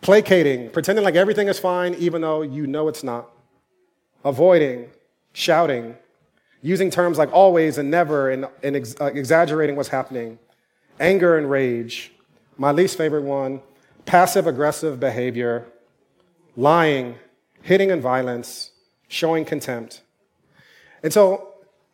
placating, 0.00 0.70
pretending 0.70 1.04
like 1.04 1.14
everything 1.14 1.48
is 1.48 1.58
fine 1.58 1.94
even 1.94 2.22
though 2.22 2.42
you 2.42 2.66
know 2.66 2.88
it's 2.88 3.02
not, 3.02 3.30
avoiding, 4.24 4.90
shouting, 5.32 5.96
using 6.62 6.90
terms 6.90 7.18
like 7.18 7.32
always 7.32 7.78
and 7.78 7.90
never 7.90 8.30
and, 8.30 8.46
and 8.62 8.76
ex- 8.76 8.94
uh, 9.00 9.06
exaggerating 9.06 9.76
what's 9.76 9.88
happening, 9.88 10.38
anger 10.98 11.36
and 11.36 11.50
rage, 11.50 12.13
my 12.56 12.70
least 12.72 12.96
favorite 12.96 13.22
one, 13.22 13.60
passive 14.06 14.46
aggressive 14.46 15.00
behavior, 15.00 15.66
lying, 16.56 17.16
hitting 17.62 17.90
and 17.90 18.02
violence, 18.02 18.70
showing 19.08 19.44
contempt. 19.44 20.02
And 21.02 21.12
so 21.12 21.48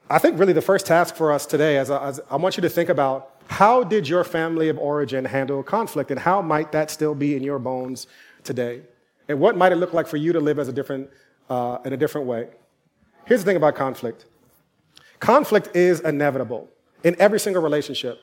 I 0.08 0.18
think 0.18 0.38
really 0.38 0.52
the 0.52 0.62
first 0.62 0.86
task 0.86 1.14
for 1.14 1.32
us 1.32 1.46
today, 1.46 1.78
is 1.78 1.90
I, 1.90 2.08
as 2.08 2.20
I 2.30 2.36
want 2.36 2.56
you 2.56 2.60
to 2.62 2.68
think 2.68 2.88
about 2.88 3.30
how 3.46 3.82
did 3.82 4.08
your 4.08 4.24
family 4.24 4.68
of 4.68 4.78
origin 4.78 5.24
handle 5.24 5.62
conflict 5.62 6.10
and 6.10 6.20
how 6.20 6.40
might 6.42 6.72
that 6.72 6.90
still 6.90 7.14
be 7.14 7.36
in 7.36 7.42
your 7.42 7.58
bones 7.58 8.06
today? 8.44 8.82
And 9.28 9.40
what 9.40 9.56
might 9.56 9.72
it 9.72 9.76
look 9.76 9.92
like 9.92 10.06
for 10.06 10.16
you 10.16 10.32
to 10.32 10.40
live 10.40 10.58
as 10.58 10.68
a 10.68 10.72
different, 10.72 11.10
uh, 11.48 11.78
in 11.84 11.92
a 11.92 11.96
different 11.96 12.26
way? 12.26 12.48
Here's 13.26 13.40
the 13.40 13.46
thing 13.46 13.56
about 13.56 13.74
conflict 13.74 14.26
conflict 15.20 15.76
is 15.76 16.00
inevitable 16.00 16.68
in 17.04 17.14
every 17.18 17.38
single 17.38 17.62
relationship. 17.62 18.18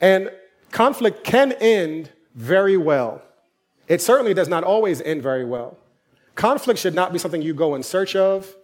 And 0.00 0.30
conflict 0.70 1.24
can 1.24 1.52
end 1.52 2.10
very 2.34 2.76
well. 2.76 3.22
It 3.88 4.02
certainly 4.02 4.34
does 4.34 4.48
not 4.48 4.64
always 4.64 5.00
end 5.00 5.22
very 5.22 5.44
well. 5.44 5.76
Conflict 6.34 6.78
should 6.78 6.94
not 6.94 7.12
be 7.12 7.18
something 7.18 7.42
you 7.42 7.54
go 7.54 7.74
in 7.74 7.82
search 7.82 8.14
of, 8.14 8.54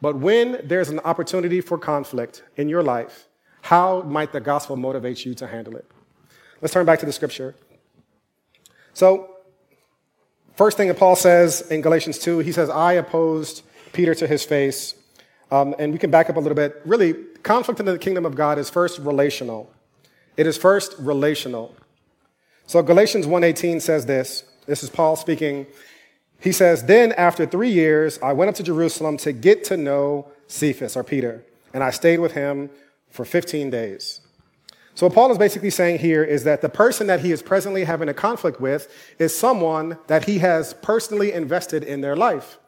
but 0.00 0.16
when 0.16 0.60
there's 0.64 0.88
an 0.88 1.00
opportunity 1.00 1.60
for 1.60 1.76
conflict 1.76 2.42
in 2.56 2.68
your 2.68 2.82
life, 2.82 3.28
how 3.62 4.02
might 4.02 4.32
the 4.32 4.40
gospel 4.40 4.76
motivate 4.76 5.24
you 5.24 5.34
to 5.34 5.46
handle 5.46 5.76
it? 5.76 5.84
Let's 6.62 6.72
turn 6.72 6.86
back 6.86 7.00
to 7.00 7.06
the 7.06 7.12
scripture. 7.12 7.54
So, 8.94 9.36
first 10.56 10.76
thing 10.76 10.88
that 10.88 10.98
Paul 10.98 11.16
says 11.16 11.60
in 11.70 11.82
Galatians 11.82 12.18
2, 12.18 12.38
he 12.38 12.52
says, 12.52 12.70
I 12.70 12.94
opposed 12.94 13.62
Peter 13.92 14.14
to 14.14 14.26
his 14.26 14.44
face. 14.44 14.94
Um, 15.50 15.74
and 15.78 15.92
we 15.92 15.98
can 15.98 16.10
back 16.10 16.28
up 16.28 16.36
a 16.36 16.40
little 16.40 16.56
bit. 16.56 16.80
Really, 16.84 17.14
conflict 17.42 17.80
in 17.80 17.86
the 17.86 17.98
kingdom 17.98 18.26
of 18.26 18.34
God 18.34 18.58
is 18.58 18.68
first 18.68 18.98
relational. 18.98 19.72
It 20.38 20.46
is 20.46 20.56
first 20.56 20.94
relational. 20.98 21.74
So 22.66 22.80
Galatians 22.80 23.26
1:18 23.26 23.80
says 23.80 24.06
this. 24.06 24.44
This 24.66 24.82
is 24.84 24.88
Paul 24.88 25.16
speaking. 25.16 25.66
He 26.38 26.52
says, 26.52 26.84
"Then 26.84 27.12
after 27.12 27.44
3 27.44 27.70
years 27.70 28.20
I 28.22 28.32
went 28.32 28.48
up 28.48 28.54
to 28.54 28.62
Jerusalem 28.62 29.16
to 29.18 29.32
get 29.32 29.64
to 29.64 29.76
know 29.76 30.28
Cephas 30.46 30.96
or 30.96 31.02
Peter, 31.02 31.42
and 31.74 31.82
I 31.82 31.90
stayed 31.90 32.20
with 32.20 32.32
him 32.32 32.70
for 33.10 33.24
15 33.24 33.68
days." 33.68 34.20
So 34.94 35.06
what 35.06 35.14
Paul 35.14 35.32
is 35.32 35.38
basically 35.38 35.70
saying 35.70 35.98
here 35.98 36.22
is 36.22 36.44
that 36.44 36.60
the 36.60 36.68
person 36.68 37.08
that 37.08 37.20
he 37.20 37.32
is 37.32 37.42
presently 37.42 37.84
having 37.84 38.08
a 38.08 38.14
conflict 38.14 38.60
with 38.60 38.88
is 39.18 39.36
someone 39.36 39.98
that 40.06 40.26
he 40.26 40.38
has 40.38 40.74
personally 40.74 41.32
invested 41.32 41.82
in 41.82 42.00
their 42.00 42.14
life. 42.14 42.58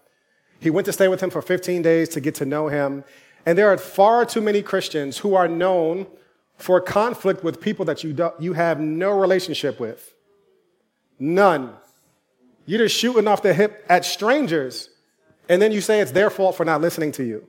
He 0.59 0.71
went 0.71 0.87
to 0.87 0.93
stay 0.93 1.07
with 1.07 1.21
him 1.21 1.31
for 1.31 1.41
15 1.41 1.83
days 1.83 2.09
to 2.11 2.21
get 2.21 2.35
to 2.37 2.45
know 2.45 2.67
him. 2.67 3.05
And 3.47 3.57
there 3.57 3.69
are 3.69 3.79
far 3.79 4.25
too 4.25 4.41
many 4.41 4.61
Christians 4.61 5.19
who 5.19 5.35
are 5.35 5.49
known 5.49 6.07
for 6.61 6.81
conflict 6.81 7.43
with 7.43 7.61
people 7.61 7.85
that 7.87 8.05
you, 8.05 8.13
do, 8.13 8.31
you 8.39 8.53
have 8.53 8.79
no 8.81 9.19
relationship 9.19 9.81
with. 9.81 10.15
None. 11.19 11.75
You're 12.67 12.81
just 12.81 12.97
shooting 12.97 13.27
off 13.27 13.43
the 13.43 13.55
hip 13.55 13.85
at 13.89 14.05
strangers, 14.05 14.91
and 15.49 15.61
then 15.61 15.73
you 15.73 15.81
say 15.81 16.01
it's 16.01 16.13
their 16.13 16.31
fault 16.31 16.57
for 16.57 16.65
not 16.65 16.81
listening 16.81 17.13
to 17.13 17.25
you. 17.25 17.47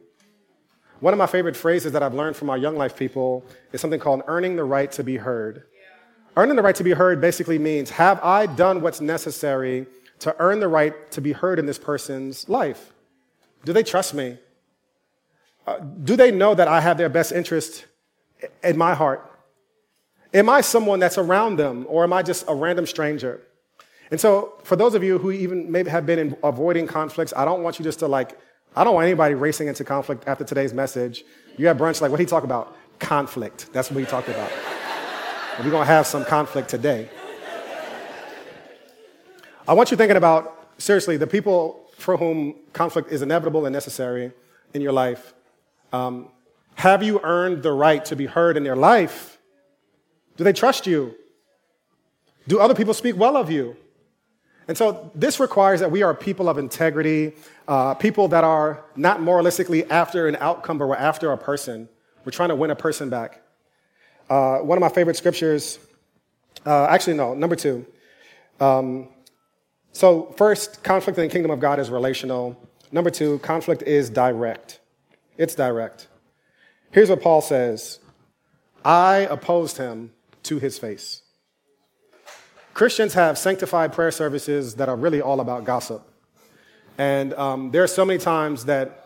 One 0.99 1.13
of 1.13 1.17
my 1.17 1.25
favorite 1.25 1.57
phrases 1.57 1.91
that 1.93 2.03
I've 2.03 2.13
learned 2.13 2.35
from 2.35 2.49
our 2.49 2.57
young 2.57 2.75
life 2.75 2.95
people 2.95 3.45
is 3.71 3.81
something 3.81 3.99
called 3.99 4.21
earning 4.27 4.55
the 4.55 4.63
right 4.63 4.91
to 4.93 5.03
be 5.03 5.17
heard. 5.17 5.63
Earning 6.37 6.55
the 6.55 6.61
right 6.61 6.75
to 6.75 6.83
be 6.83 6.91
heard 6.91 7.19
basically 7.19 7.59
means 7.59 7.89
have 7.91 8.23
I 8.23 8.45
done 8.45 8.81
what's 8.81 9.01
necessary 9.01 9.87
to 10.19 10.35
earn 10.39 10.59
the 10.59 10.67
right 10.67 11.11
to 11.11 11.21
be 11.21 11.33
heard 11.33 11.59
in 11.59 11.65
this 11.65 11.79
person's 11.79 12.47
life? 12.47 12.93
Do 13.65 13.73
they 13.73 13.83
trust 13.83 14.13
me? 14.13 14.37
Uh, 15.67 15.79
do 15.79 16.15
they 16.15 16.31
know 16.31 16.55
that 16.55 16.67
I 16.67 16.81
have 16.81 16.97
their 16.97 17.09
best 17.09 17.31
interest 17.31 17.85
in 18.63 18.77
my 18.77 18.93
heart? 18.93 19.27
Am 20.33 20.49
I 20.49 20.61
someone 20.61 20.99
that's 20.99 21.17
around 21.17 21.57
them, 21.57 21.85
or 21.89 22.03
am 22.03 22.13
I 22.13 22.23
just 22.23 22.45
a 22.47 22.55
random 22.55 22.85
stranger? 22.85 23.41
And 24.11 24.19
so, 24.19 24.53
for 24.63 24.75
those 24.75 24.93
of 24.93 25.03
you 25.03 25.17
who 25.17 25.31
even 25.31 25.71
maybe 25.71 25.89
have 25.89 26.05
been 26.05 26.19
in 26.19 26.37
avoiding 26.43 26.87
conflicts, 26.87 27.33
I 27.35 27.45
don't 27.45 27.63
want 27.63 27.79
you 27.79 27.83
just 27.83 27.99
to 27.99 28.07
like, 28.07 28.37
I 28.75 28.83
don't 28.83 28.93
want 28.93 29.05
anybody 29.05 29.35
racing 29.35 29.67
into 29.67 29.83
conflict 29.83 30.27
after 30.27 30.43
today's 30.43 30.73
message. 30.73 31.23
You 31.57 31.67
have 31.67 31.77
brunch, 31.77 32.01
like, 32.01 32.11
what 32.11 32.19
he 32.19 32.25
talk 32.25 32.43
about? 32.43 32.75
Conflict. 32.99 33.69
That's 33.73 33.89
what 33.91 33.99
he 33.99 34.05
talked 34.05 34.29
about. 34.29 34.51
we're 35.59 35.69
going 35.69 35.81
to 35.81 35.85
have 35.85 36.07
some 36.07 36.25
conflict 36.25 36.69
today. 36.69 37.09
I 39.67 39.73
want 39.73 39.91
you 39.91 39.97
thinking 39.97 40.17
about, 40.17 40.73
seriously, 40.77 41.17
the 41.17 41.27
people 41.27 41.89
for 41.97 42.17
whom 42.17 42.55
conflict 42.73 43.11
is 43.11 43.21
inevitable 43.21 43.65
and 43.65 43.73
necessary 43.73 44.31
in 44.73 44.81
your 44.81 44.91
life. 44.91 45.33
Um, 45.93 46.29
have 46.75 47.03
you 47.03 47.19
earned 47.23 47.63
the 47.63 47.71
right 47.71 48.03
to 48.05 48.15
be 48.15 48.25
heard 48.25 48.57
in 48.57 48.63
their 48.63 48.75
life? 48.75 49.39
Do 50.37 50.43
they 50.43 50.53
trust 50.53 50.87
you? 50.87 51.15
Do 52.47 52.59
other 52.59 52.73
people 52.73 52.93
speak 52.93 53.15
well 53.15 53.37
of 53.37 53.51
you? 53.51 53.77
And 54.67 54.77
so 54.77 55.11
this 55.13 55.39
requires 55.39 55.79
that 55.79 55.91
we 55.91 56.01
are 56.01 56.13
people 56.13 56.47
of 56.47 56.57
integrity, 56.57 57.33
uh, 57.67 57.93
people 57.95 58.27
that 58.29 58.43
are 58.43 58.83
not 58.95 59.19
moralistically 59.19 59.89
after 59.89 60.27
an 60.27 60.37
outcome, 60.39 60.77
but 60.77 60.87
we're 60.87 60.95
after 60.95 61.31
a 61.31 61.37
person. 61.37 61.89
We're 62.23 62.31
trying 62.31 62.49
to 62.49 62.55
win 62.55 62.71
a 62.71 62.75
person 62.75 63.09
back. 63.09 63.41
Uh, 64.29 64.59
one 64.59 64.77
of 64.77 64.81
my 64.81 64.89
favorite 64.89 65.17
scriptures, 65.17 65.79
uh, 66.65 66.85
actually, 66.85 67.15
no, 67.15 67.33
number 67.33 67.55
two. 67.55 67.85
Um, 68.59 69.09
so, 69.91 70.33
first, 70.37 70.83
conflict 70.83 71.19
in 71.19 71.27
the 71.27 71.31
kingdom 71.31 71.51
of 71.51 71.59
God 71.59 71.79
is 71.79 71.89
relational. 71.89 72.57
Number 72.91 73.09
two, 73.09 73.39
conflict 73.39 73.83
is 73.83 74.09
direct. 74.09 74.79
It's 75.37 75.55
direct. 75.55 76.07
Here's 76.91 77.09
what 77.09 77.21
Paul 77.21 77.41
says 77.41 77.99
I 78.83 79.27
opposed 79.29 79.77
him 79.77 80.11
to 80.43 80.59
his 80.59 80.77
face. 80.77 81.21
Christians 82.73 83.13
have 83.13 83.37
sanctified 83.37 83.93
prayer 83.93 84.11
services 84.11 84.75
that 84.75 84.89
are 84.89 84.95
really 84.95 85.21
all 85.21 85.39
about 85.39 85.65
gossip. 85.65 86.07
And 86.97 87.33
um, 87.33 87.71
there 87.71 87.83
are 87.83 87.87
so 87.87 88.05
many 88.05 88.19
times 88.19 88.65
that 88.65 89.05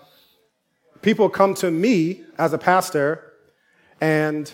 people 1.02 1.30
come 1.30 1.54
to 1.56 1.72
me 1.72 2.24
as 2.38 2.54
a 2.54 2.58
pastor 2.58 3.34
and 4.02 4.52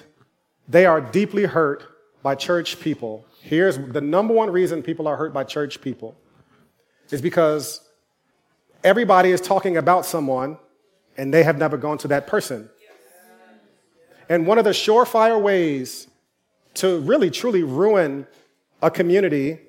they 0.67 0.85
are 0.85 1.01
deeply 1.01 1.45
hurt 1.45 1.83
by 2.23 2.35
church 2.35 2.79
people. 2.79 3.25
Here's 3.41 3.77
the 3.77 4.01
number 4.01 4.33
one 4.33 4.49
reason 4.49 4.83
people 4.83 5.07
are 5.07 5.17
hurt 5.17 5.33
by 5.33 5.43
church 5.43 5.81
people 5.81 6.15
is 7.09 7.21
because 7.21 7.81
everybody 8.83 9.31
is 9.31 9.41
talking 9.41 9.75
about 9.75 10.05
someone 10.05 10.57
and 11.17 11.33
they 11.33 11.43
have 11.43 11.57
never 11.57 11.77
gone 11.77 11.97
to 11.99 12.07
that 12.09 12.27
person. 12.27 12.69
And 14.31 14.47
one 14.47 14.57
of 14.57 14.63
the 14.63 14.69
surefire 14.69 15.41
ways 15.41 16.07
to 16.75 16.99
really 17.01 17.29
truly 17.29 17.63
ruin 17.63 18.25
a 18.81 18.89
community 18.89 19.59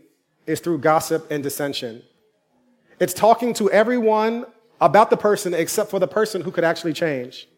is 0.47 0.61
through 0.61 0.79
gossip 0.79 1.29
and 1.33 1.43
dissension. 1.43 2.01
It's 3.01 3.13
talking 3.13 3.55
to 3.55 3.69
everyone 3.73 4.47
about 4.81 5.11
the 5.11 5.17
person 5.17 5.53
except 5.53 5.91
for 5.91 5.99
the 5.99 6.07
person 6.07 6.43
who 6.43 6.53
could 6.53 6.63
actually 6.63 6.93
change. 6.93 7.49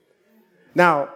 Now, 0.74 1.10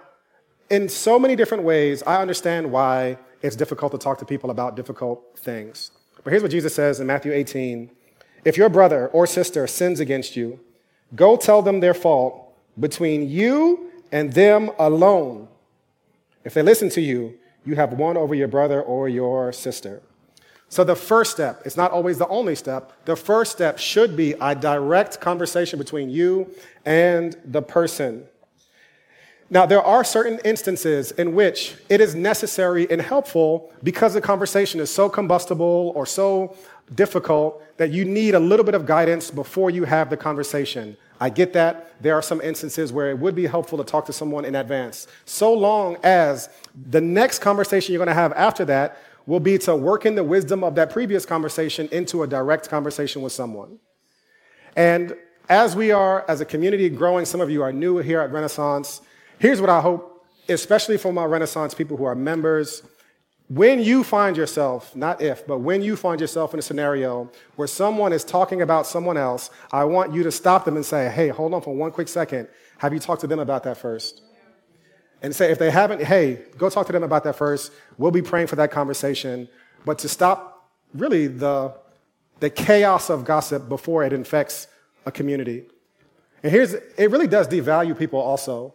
in 0.69 0.91
so 0.91 1.19
many 1.19 1.35
different 1.35 1.65
ways, 1.65 2.03
I 2.03 2.21
understand 2.21 2.71
why 2.71 3.17
it's 3.41 3.57
difficult 3.57 3.93
to 3.93 3.99
talk 3.99 4.19
to 4.19 4.27
people 4.27 4.51
about 4.51 4.77
difficult 4.77 5.39
things. 5.39 5.91
But 6.23 6.33
here's 6.33 6.43
what 6.43 6.51
Jesus 6.51 6.75
says 6.75 7.01
in 7.01 7.07
Matthew 7.07 7.33
18 7.33 7.91
If 8.45 8.59
your 8.59 8.69
brother 8.69 9.09
or 9.09 9.27
sister 9.27 9.67
sins 9.67 10.01
against 10.01 10.37
you, 10.37 10.61
go 11.15 11.39
tell 11.39 11.63
them 11.63 11.81
their 11.81 11.95
fault 11.95 12.53
between 12.79 13.27
you 13.27 13.91
and 14.13 14.35
them 14.35 14.71
alone. 14.79 15.49
If 16.45 16.55
they 16.55 16.63
listen 16.63 16.89
to 16.91 17.01
you, 17.01 17.39
you 17.65 17.75
have 17.77 17.93
won 17.93 18.17
over 18.17 18.35
your 18.35 18.49
brother 18.49 18.81
or 18.81 19.09
your 19.09 19.53
sister. 19.53 20.03
So, 20.71 20.85
the 20.85 20.97
first 20.97 21.33
step, 21.33 21.63
it's 21.65 21.77
not 21.79 21.93
always 21.93 22.19
the 22.19 22.29
only 22.29 22.55
step, 22.55 22.93
the 23.07 23.17
first 23.17 23.53
step 23.53 23.79
should 23.79 24.17
be 24.17 24.35
a 24.41 24.55
direct 24.55 25.21
conversation 25.21 25.79
between 25.79 26.11
you 26.11 26.51
and 26.85 27.37
the 27.45 27.63
person. 27.63 28.25
Now, 29.51 29.65
there 29.65 29.83
are 29.83 30.05
certain 30.05 30.39
instances 30.45 31.11
in 31.13 31.35
which 31.35 31.75
it 31.89 32.03
is 32.03 32.15
necessary 32.15 32.87
and 32.91 33.01
helpful 33.01 33.73
because 33.83 34.13
the 34.13 34.21
conversation 34.21 34.79
is 34.79 34.91
so 34.91 35.09
combustible 35.09 35.93
or 35.97 36.05
so 36.05 36.55
difficult 36.95 37.63
that 37.79 37.91
you 37.91 38.05
need 38.05 38.35
a 38.35 38.41
little 38.41 38.65
bit 38.65 38.75
of 38.75 38.85
guidance 38.85 39.31
before 39.31 39.71
you 39.71 39.85
have 39.85 40.11
the 40.11 40.19
conversation. 40.19 40.99
I 41.21 41.31
get 41.31 41.53
that. 41.55 42.01
There 42.01 42.15
are 42.15 42.23
some 42.23 42.41
instances 42.41 42.93
where 42.93 43.11
it 43.11 43.19
would 43.19 43.35
be 43.35 43.47
helpful 43.47 43.79
to 43.79 43.85
talk 43.85 44.07
to 44.07 44.13
someone 44.13 44.45
in 44.45 44.55
advance, 44.55 45.07
so 45.25 45.53
long 45.53 45.97
as 46.03 46.49
the 46.91 47.01
next 47.01 47.41
conversation 47.41 47.93
you're 47.93 47.99
going 47.99 48.09
to 48.09 48.15
have 48.15 48.33
after 48.35 48.65
that 48.67 48.99
will 49.27 49.41
be 49.41 49.59
to 49.59 49.77
work 49.77 50.07
in 50.07 50.15
the 50.15 50.25
wisdom 50.25 50.65
of 50.65 50.75
that 50.77 50.91
previous 50.91 51.27
conversation 51.27 51.89
into 51.93 52.23
a 52.23 52.27
direct 52.27 52.69
conversation 52.71 53.21
with 53.21 53.33
someone. 53.33 53.79
And 54.75 55.15
as 55.49 55.77
we 55.77 55.91
are, 55.91 56.25
as 56.29 56.41
a 56.41 56.45
community 56.45 56.89
growing, 56.89 57.25
some 57.25 57.41
of 57.41 57.51
you 57.51 57.63
are 57.63 57.73
new 57.73 57.99
here 57.99 58.21
at 58.21 58.33
Renaissance. 58.33 59.03
Here's 59.39 59.61
what 59.61 59.71
I 59.71 59.81
hope, 59.81 60.25
especially 60.49 60.97
for 60.97 61.13
my 61.13 61.25
Renaissance 61.25 61.75
people 61.75 61.97
who 61.97 62.05
are 62.05 62.15
members. 62.15 62.83
When 63.49 63.81
you 63.81 64.05
find 64.05 64.37
yourself, 64.37 64.95
not 64.95 65.23
if, 65.23 65.47
but 65.47 65.61
when 65.61 65.81
you 65.81 65.97
find 65.97 66.21
yourself 66.21 66.53
in 66.53 66.59
a 66.59 66.63
scenario 66.63 67.31
where 67.57 67.67
someone 67.67 68.13
is 68.13 68.23
talking 68.23 68.61
about 68.61 68.87
someone 68.87 69.17
else, 69.17 69.49
I 69.73 69.85
want 69.85 70.13
you 70.13 70.23
to 70.23 70.31
stop 70.31 70.67
them 70.67 70.77
and 70.77 70.85
say, 70.85 71.09
hey, 71.09 71.29
hold 71.29 71.55
on 71.55 71.63
for 71.63 71.75
one 71.75 71.91
quick 71.91 72.09
second. 72.09 72.49
Have 72.77 72.93
you 72.93 72.99
talked 72.99 73.23
to 73.23 73.27
them 73.27 73.39
about 73.39 73.63
that 73.63 73.79
first? 73.79 74.21
And 75.23 75.35
say, 75.35 75.51
if 75.51 75.59
they 75.59 75.71
haven't, 75.71 76.03
hey, 76.03 76.43
go 76.59 76.69
talk 76.69 76.87
to 76.89 76.93
them 76.93 77.03
about 77.03 77.25
that 77.25 77.37
first. 77.37 77.73
We'll 77.97 78.11
be 78.11 78.23
praying 78.23 78.49
for 78.49 78.57
that 78.57 78.71
conversation. 78.71 79.49
But 79.87 79.99
to 80.01 80.11
stop 80.11 80.71
really 80.95 81.27
the, 81.27 81.75
the 82.41 82.51
chaos 82.51 83.09
of 83.09 83.25
gossip 83.25 83.67
before 83.69 84.05
it 84.05 84.13
infects 84.13 84.67
a 85.07 85.11
community. 85.11 85.65
And 86.43 86.53
here's, 86.53 86.75
it 86.75 87.11
really 87.11 87.27
does 87.27 87.49
devalue 87.49 87.99
people 87.99 88.21
also. 88.21 88.75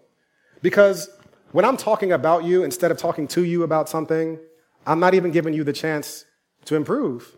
Because 0.63 1.09
when 1.51 1.63
I'm 1.63 1.77
talking 1.77 2.11
about 2.11 2.43
you 2.43 2.63
instead 2.63 2.89
of 2.89 2.97
talking 2.97 3.27
to 3.29 3.43
you 3.43 3.61
about 3.61 3.87
something, 3.87 4.39
I'm 4.85 4.99
not 4.99 5.13
even 5.13 5.31
giving 5.31 5.53
you 5.53 5.63
the 5.63 5.73
chance 5.73 6.25
to 6.65 6.75
improve. 6.75 7.37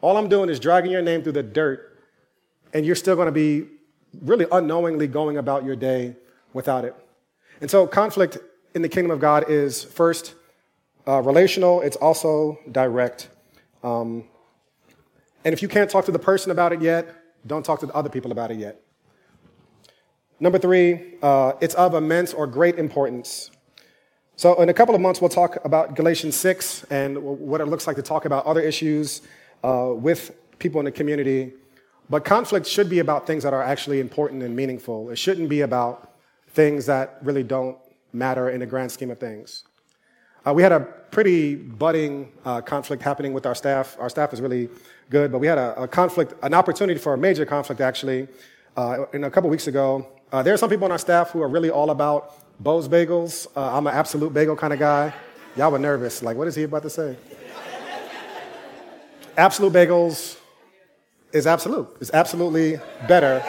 All 0.00 0.16
I'm 0.16 0.28
doing 0.28 0.48
is 0.48 0.58
dragging 0.58 0.90
your 0.90 1.02
name 1.02 1.22
through 1.22 1.32
the 1.32 1.42
dirt, 1.42 1.98
and 2.72 2.84
you're 2.84 2.96
still 2.96 3.16
going 3.16 3.26
to 3.26 3.32
be 3.32 3.66
really 4.20 4.46
unknowingly 4.50 5.06
going 5.06 5.38
about 5.38 5.64
your 5.64 5.76
day 5.76 6.16
without 6.52 6.84
it. 6.84 6.94
And 7.60 7.70
so, 7.70 7.86
conflict 7.86 8.38
in 8.74 8.82
the 8.82 8.88
kingdom 8.88 9.10
of 9.10 9.20
God 9.20 9.48
is 9.48 9.84
first 9.84 10.34
uh, 11.06 11.20
relational, 11.20 11.80
it's 11.80 11.96
also 11.96 12.58
direct. 12.70 13.28
Um, 13.82 14.24
and 15.44 15.52
if 15.52 15.62
you 15.62 15.68
can't 15.68 15.90
talk 15.90 16.04
to 16.06 16.12
the 16.12 16.18
person 16.18 16.50
about 16.50 16.72
it 16.72 16.80
yet, 16.80 17.14
don't 17.46 17.64
talk 17.64 17.80
to 17.80 17.86
the 17.86 17.94
other 17.94 18.08
people 18.08 18.30
about 18.30 18.50
it 18.50 18.58
yet. 18.58 18.80
Number 20.38 20.58
three, 20.58 21.14
uh, 21.22 21.52
it's 21.60 21.74
of 21.74 21.94
immense 21.94 22.32
or 22.32 22.48
great 22.48 22.76
importance. 22.76 23.51
So, 24.36 24.60
in 24.60 24.68
a 24.70 24.74
couple 24.74 24.94
of 24.94 25.00
months, 25.00 25.20
we'll 25.20 25.28
talk 25.28 25.62
about 25.64 25.94
Galatians 25.94 26.36
6 26.36 26.84
and 26.90 27.18
what 27.22 27.60
it 27.60 27.66
looks 27.66 27.86
like 27.86 27.96
to 27.96 28.02
talk 28.02 28.24
about 28.24 28.46
other 28.46 28.60
issues 28.60 29.20
uh, 29.62 29.90
with 29.94 30.30
people 30.58 30.80
in 30.80 30.86
the 30.86 30.92
community. 30.92 31.52
But 32.08 32.24
conflict 32.24 32.66
should 32.66 32.88
be 32.88 32.98
about 32.98 33.26
things 33.26 33.42
that 33.42 33.52
are 33.52 33.62
actually 33.62 34.00
important 34.00 34.42
and 34.42 34.56
meaningful. 34.56 35.10
It 35.10 35.16
shouldn't 35.16 35.48
be 35.48 35.60
about 35.60 36.14
things 36.48 36.86
that 36.86 37.18
really 37.22 37.42
don't 37.42 37.76
matter 38.12 38.48
in 38.48 38.60
the 38.60 38.66
grand 38.66 38.90
scheme 38.90 39.10
of 39.10 39.18
things. 39.18 39.64
Uh, 40.46 40.52
we 40.52 40.62
had 40.62 40.72
a 40.72 40.80
pretty 40.80 41.54
budding 41.54 42.32
uh, 42.44 42.60
conflict 42.62 43.02
happening 43.02 43.32
with 43.32 43.46
our 43.46 43.54
staff. 43.54 43.96
Our 44.00 44.08
staff 44.08 44.32
is 44.32 44.40
really 44.40 44.70
good, 45.10 45.30
but 45.30 45.38
we 45.38 45.46
had 45.46 45.58
a, 45.58 45.82
a 45.82 45.86
conflict, 45.86 46.34
an 46.42 46.54
opportunity 46.54 46.98
for 46.98 47.14
a 47.14 47.18
major 47.18 47.44
conflict 47.44 47.80
actually, 47.80 48.28
uh, 48.76 49.04
in 49.12 49.24
a 49.24 49.30
couple 49.30 49.50
weeks 49.50 49.66
ago 49.66 50.06
uh, 50.32 50.42
there 50.42 50.54
are 50.54 50.56
some 50.56 50.70
people 50.70 50.86
on 50.86 50.92
our 50.92 50.98
staff 50.98 51.30
who 51.30 51.42
are 51.42 51.48
really 51.48 51.68
all 51.68 51.90
about 51.90 52.34
Bo's 52.58 52.88
bagels. 52.88 53.46
Uh, 53.54 53.76
I'm 53.76 53.86
an 53.86 53.94
absolute 53.94 54.32
bagel 54.32 54.56
kind 54.56 54.72
of 54.72 54.78
guy. 54.78 55.12
Y'all 55.56 55.70
were 55.70 55.78
nervous. 55.78 56.22
Like, 56.22 56.38
what 56.38 56.48
is 56.48 56.54
he 56.54 56.62
about 56.62 56.82
to 56.84 56.90
say? 56.90 57.16
absolute 59.36 59.72
bagels 59.74 60.38
is 61.32 61.46
absolute. 61.46 61.88
It's 62.00 62.10
absolutely 62.12 62.78
better. 63.06 63.44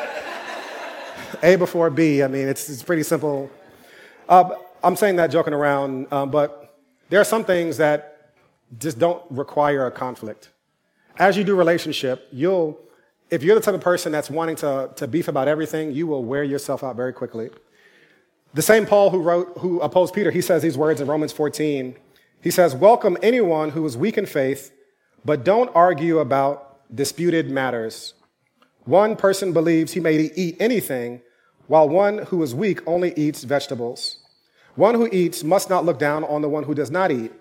A 1.42 1.56
before 1.56 1.90
B. 1.90 2.22
I 2.22 2.28
mean, 2.28 2.50
it's, 2.50 2.70
it's 2.70 2.84
pretty 2.84 3.04
simple. 3.04 3.50
Uh, 4.28 4.50
I'm 4.84 4.98
saying 4.98 5.16
that 5.16 5.28
joking 5.28 5.54
around, 5.54 6.12
um, 6.12 6.32
but 6.32 6.76
there 7.10 7.22
are 7.22 7.26
some 7.26 7.46
things 7.46 7.78
that 7.78 8.34
just 8.78 9.00
don't 9.00 9.24
require 9.30 9.86
a 9.86 9.92
conflict. 9.92 10.50
As 11.18 11.38
you 11.38 11.46
do 11.46 11.56
relationship, 11.56 12.28
you'll 12.32 12.78
if 13.34 13.42
you're 13.42 13.56
the 13.56 13.62
type 13.62 13.74
of 13.74 13.82
person 13.82 14.12
that's 14.12 14.30
wanting 14.30 14.56
to, 14.58 14.92
to 14.96 15.08
beef 15.08 15.28
about 15.28 15.48
everything, 15.48 15.92
you 15.92 16.06
will 16.06 16.24
wear 16.24 16.44
yourself 16.44 16.84
out 16.84 16.96
very 16.96 17.12
quickly. 17.12 17.50
The 18.54 18.62
same 18.62 18.86
Paul 18.86 19.10
who 19.10 19.20
wrote, 19.24 19.58
who 19.58 19.80
opposed 19.80 20.14
Peter, 20.14 20.30
he 20.30 20.40
says 20.40 20.62
these 20.62 20.78
words 20.78 21.02
in 21.02 21.08
Romans 21.08 21.32
14. 21.32 21.96
He 22.42 22.52
says, 22.52 22.76
Welcome 22.76 23.18
anyone 23.24 23.72
who 23.72 23.84
is 23.88 23.98
weak 23.98 24.20
in 24.20 24.28
faith, 24.28 24.72
but 25.26 25.44
don't 25.44 25.72
argue 25.74 26.20
about 26.20 26.78
disputed 26.96 27.50
matters. 27.50 28.14
One 28.86 29.16
person 29.16 29.52
believes 29.52 29.94
he 29.94 30.00
may 30.00 30.16
eat 30.36 30.58
anything, 30.60 31.22
while 31.66 31.90
one 31.90 32.20
who 32.20 32.44
is 32.44 32.54
weak 32.54 32.82
only 32.86 33.14
eats 33.16 33.44
vegetables. 33.46 34.20
One 34.76 34.94
who 34.94 35.10
eats 35.12 35.44
must 35.44 35.72
not 35.72 35.86
look 35.86 35.98
down 35.98 36.24
on 36.26 36.44
the 36.44 36.50
one 36.50 36.66
who 36.66 36.76
does 36.76 36.92
not 36.92 37.10
eat, 37.10 37.32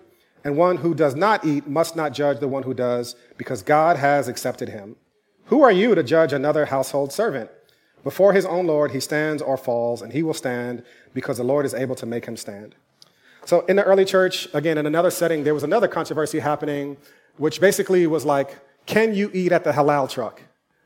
and 0.43 0.57
one 0.57 0.77
who 0.77 0.95
does 0.95 1.13
not 1.13 1.45
eat 1.45 1.67
must 1.67 1.95
not 1.95 2.13
judge 2.13 2.39
the 2.39 2.47
one 2.47 2.63
who 2.63 2.73
does, 2.73 3.15
because 3.37 3.61
God 3.61 3.97
has 3.97 4.27
accepted 4.27 4.69
him. 4.69 4.95
Who 5.53 5.61
are 5.61 5.71
you 5.71 5.93
to 5.93 6.01
judge 6.01 6.33
another 6.33 6.65
household 6.65 7.13
servant? 7.13 7.51
Before 8.03 8.33
his 8.33 8.43
own 8.43 8.65
Lord, 8.65 8.89
he 8.89 8.99
stands 8.99 9.39
or 9.39 9.55
falls, 9.55 10.01
and 10.01 10.11
he 10.11 10.23
will 10.23 10.33
stand 10.33 10.81
because 11.13 11.37
the 11.37 11.43
Lord 11.43 11.63
is 11.63 11.75
able 11.75 11.93
to 11.97 12.07
make 12.07 12.25
him 12.25 12.35
stand. 12.35 12.73
So, 13.45 13.59
in 13.67 13.75
the 13.75 13.83
early 13.83 14.03
church, 14.03 14.47
again, 14.55 14.79
in 14.79 14.87
another 14.87 15.11
setting, 15.11 15.43
there 15.43 15.53
was 15.53 15.61
another 15.61 15.87
controversy 15.87 16.39
happening, 16.39 16.97
which 17.37 17.61
basically 17.61 18.07
was 18.07 18.25
like, 18.25 18.57
can 18.87 19.13
you 19.13 19.29
eat 19.31 19.51
at 19.51 19.63
the 19.63 19.71
halal 19.71 20.09
truck? 20.09 20.41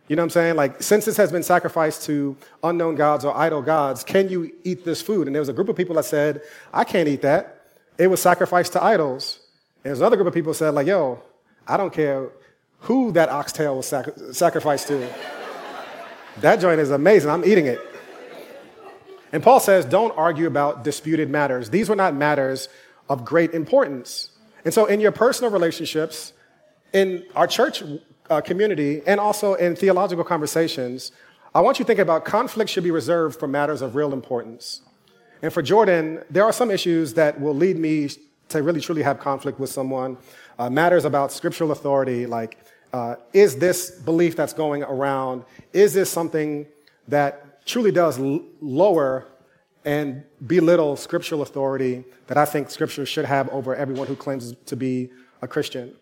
You 0.09 0.17
know 0.17 0.23
what 0.23 0.25
I'm 0.25 0.29
saying? 0.31 0.55
Like, 0.57 0.83
since 0.83 1.05
this 1.05 1.15
has 1.15 1.31
been 1.31 1.43
sacrificed 1.43 2.03
to 2.07 2.35
unknown 2.61 2.95
gods 2.95 3.23
or 3.23 3.33
idol 3.37 3.61
gods, 3.61 4.03
can 4.03 4.27
you 4.27 4.51
eat 4.65 4.83
this 4.83 5.01
food? 5.01 5.27
And 5.27 5.33
there 5.33 5.41
was 5.41 5.47
a 5.47 5.53
group 5.53 5.69
of 5.69 5.77
people 5.77 5.95
that 5.95 6.03
said, 6.03 6.41
I 6.73 6.83
can't 6.83 7.07
eat 7.07 7.21
that. 7.21 7.61
It 7.97 8.07
was 8.07 8.21
sacrificed 8.21 8.73
to 8.73 8.83
idols. 8.83 9.39
And 9.85 9.91
there's 9.91 10.01
another 10.01 10.17
group 10.17 10.27
of 10.27 10.33
people 10.33 10.53
said, 10.53 10.73
like, 10.73 10.87
yo, 10.87 11.23
I 11.65 11.77
don't 11.77 11.93
care 11.93 12.31
who 12.81 13.11
that 13.13 13.29
oxtail 13.29 13.77
was 13.77 13.87
sac- 13.87 14.09
sacrificed 14.31 14.87
to. 14.87 15.09
that 16.41 16.59
joint 16.59 16.79
is 16.79 16.91
amazing. 16.91 17.29
I'm 17.29 17.45
eating 17.45 17.65
it. 17.65 17.79
And 19.31 19.43
Paul 19.43 19.59
says, 19.59 19.85
don't 19.85 20.17
argue 20.17 20.47
about 20.47 20.83
disputed 20.83 21.29
matters. 21.29 21.69
These 21.69 21.89
were 21.89 21.95
not 21.95 22.15
matters 22.15 22.69
of 23.09 23.25
great 23.25 23.53
importance. 23.53 24.31
And 24.63 24.73
so, 24.73 24.85
in 24.85 24.99
your 24.99 25.11
personal 25.11 25.51
relationships, 25.51 26.33
in 26.93 27.23
our 27.35 27.47
church 27.47 27.83
uh, 28.29 28.41
community, 28.41 29.01
and 29.05 29.19
also 29.19 29.53
in 29.55 29.75
theological 29.75 30.23
conversations, 30.23 31.11
I 31.53 31.61
want 31.61 31.79
you 31.79 31.85
to 31.85 31.87
think 31.87 31.99
about 31.99 32.25
conflict 32.25 32.69
should 32.69 32.83
be 32.83 32.91
reserved 32.91 33.39
for 33.39 33.47
matters 33.47 33.81
of 33.81 33.95
real 33.95 34.13
importance. 34.13 34.81
And 35.41 35.53
for 35.53 35.61
Jordan, 35.61 36.23
there 36.29 36.43
are 36.43 36.51
some 36.51 36.71
issues 36.71 37.13
that 37.13 37.39
will 37.39 37.53
lead 37.55 37.77
me 37.77 38.09
to 38.49 38.63
really 38.63 38.81
truly 38.81 39.03
have 39.03 39.19
conflict 39.19 39.59
with 39.59 39.69
someone. 39.69 40.17
Uh, 40.57 40.69
matters 40.69 41.05
about 41.05 41.31
scriptural 41.31 41.71
authority, 41.71 42.25
like 42.25 42.57
uh, 42.93 43.15
is 43.33 43.57
this 43.57 43.91
belief 43.91 44.35
that's 44.35 44.53
going 44.53 44.83
around, 44.83 45.43
is 45.73 45.93
this 45.93 46.09
something 46.09 46.65
that 47.07 47.65
truly 47.65 47.91
does 47.91 48.19
l- 48.19 48.41
lower 48.61 49.25
and 49.85 50.23
belittle 50.45 50.95
scriptural 50.95 51.41
authority 51.41 52.03
that 52.27 52.37
I 52.37 52.45
think 52.45 52.69
scripture 52.69 53.05
should 53.05 53.25
have 53.25 53.49
over 53.49 53.75
everyone 53.75 54.07
who 54.07 54.15
claims 54.15 54.53
to 54.65 54.75
be 54.75 55.09
a 55.41 55.47
Christian? 55.47 55.93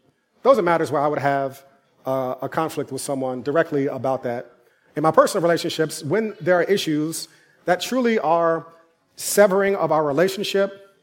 Those 0.44 0.58
are 0.60 0.64
matters 0.64 0.92
where 0.92 1.02
I 1.02 1.08
would 1.08 1.20
have 1.20 1.66
uh, 2.06 2.36
a 2.42 2.50
conflict 2.50 2.92
with 2.92 3.02
someone 3.02 3.42
directly 3.42 3.88
about 3.88 4.24
that. 4.24 4.52
In 4.96 5.04
my 5.04 5.12
personal 5.12 5.42
relationships, 5.42 6.04
when 6.04 6.36
there 6.40 6.56
are 6.56 6.64
issues 6.64 7.28
that 7.66 7.82
truly 7.82 8.20
are 8.20 8.68
severing 9.16 9.76
of 9.76 9.92
our 9.92 10.04
relationship 10.04 10.94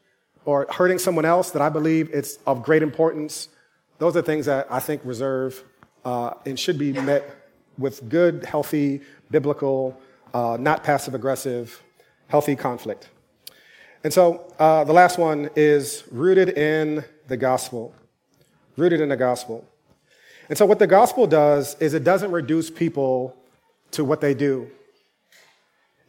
or 0.45 0.65
hurting 0.69 0.97
someone 0.97 1.25
else 1.25 1.51
that 1.51 1.61
I 1.61 1.69
believe 1.69 2.09
it's 2.13 2.37
of 2.45 2.63
great 2.63 2.81
importance, 2.81 3.49
those 3.99 4.15
are 4.17 4.21
things 4.21 4.45
that 4.47 4.67
I 4.69 4.79
think 4.79 5.01
reserve 5.03 5.63
uh, 6.05 6.33
and 6.45 6.59
should 6.59 6.77
be 6.77 6.93
met 6.93 7.23
with 7.77 8.07
good, 8.09 8.45
healthy, 8.45 9.01
biblical, 9.31 9.99
uh, 10.33 10.57
not 10.59 10.83
passive 10.83 11.13
aggressive, 11.13 11.81
healthy 12.27 12.55
conflict. 12.55 13.09
And 14.03 14.13
so 14.13 14.53
uh, 14.59 14.83
the 14.83 14.93
last 14.93 15.17
one 15.17 15.49
is 15.55 16.03
rooted 16.11 16.49
in 16.49 17.03
the 17.27 17.37
gospel. 17.37 17.93
Rooted 18.75 19.01
in 19.01 19.09
the 19.09 19.17
gospel. 19.17 19.67
And 20.49 20.57
so, 20.57 20.65
what 20.65 20.79
the 20.79 20.87
gospel 20.87 21.25
does 21.25 21.75
is 21.79 21.93
it 21.93 22.03
doesn't 22.03 22.31
reduce 22.31 22.69
people 22.69 23.35
to 23.91 24.03
what 24.03 24.19
they 24.19 24.33
do. 24.33 24.69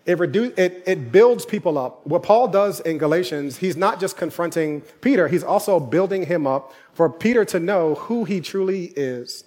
It, 0.06 0.20
it, 0.20 0.82
it 0.86 1.12
builds 1.12 1.46
people 1.46 1.78
up. 1.78 2.06
What 2.06 2.22
Paul 2.22 2.48
does 2.48 2.80
in 2.80 2.98
Galatians, 2.98 3.56
he's 3.56 3.76
not 3.76 4.00
just 4.00 4.16
confronting 4.16 4.82
Peter, 5.00 5.28
he's 5.28 5.44
also 5.44 5.80
building 5.80 6.26
him 6.26 6.46
up 6.46 6.74
for 6.92 7.08
Peter 7.08 7.44
to 7.46 7.60
know 7.60 7.94
who 7.94 8.24
he 8.24 8.40
truly 8.40 8.92
is. 8.96 9.44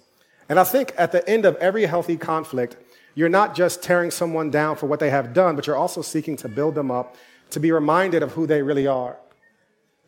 And 0.48 0.58
I 0.58 0.64
think 0.64 0.92
at 0.96 1.12
the 1.12 1.28
end 1.28 1.44
of 1.44 1.56
every 1.56 1.84
healthy 1.86 2.16
conflict, 2.16 2.76
you're 3.14 3.28
not 3.28 3.54
just 3.54 3.82
tearing 3.82 4.10
someone 4.10 4.50
down 4.50 4.76
for 4.76 4.86
what 4.86 5.00
they 5.00 5.10
have 5.10 5.34
done, 5.34 5.56
but 5.56 5.66
you're 5.66 5.76
also 5.76 6.02
seeking 6.02 6.36
to 6.36 6.48
build 6.48 6.74
them 6.74 6.90
up, 6.90 7.16
to 7.50 7.60
be 7.60 7.72
reminded 7.72 8.22
of 8.22 8.32
who 8.32 8.46
they 8.46 8.62
really 8.62 8.86
are. 8.86 9.18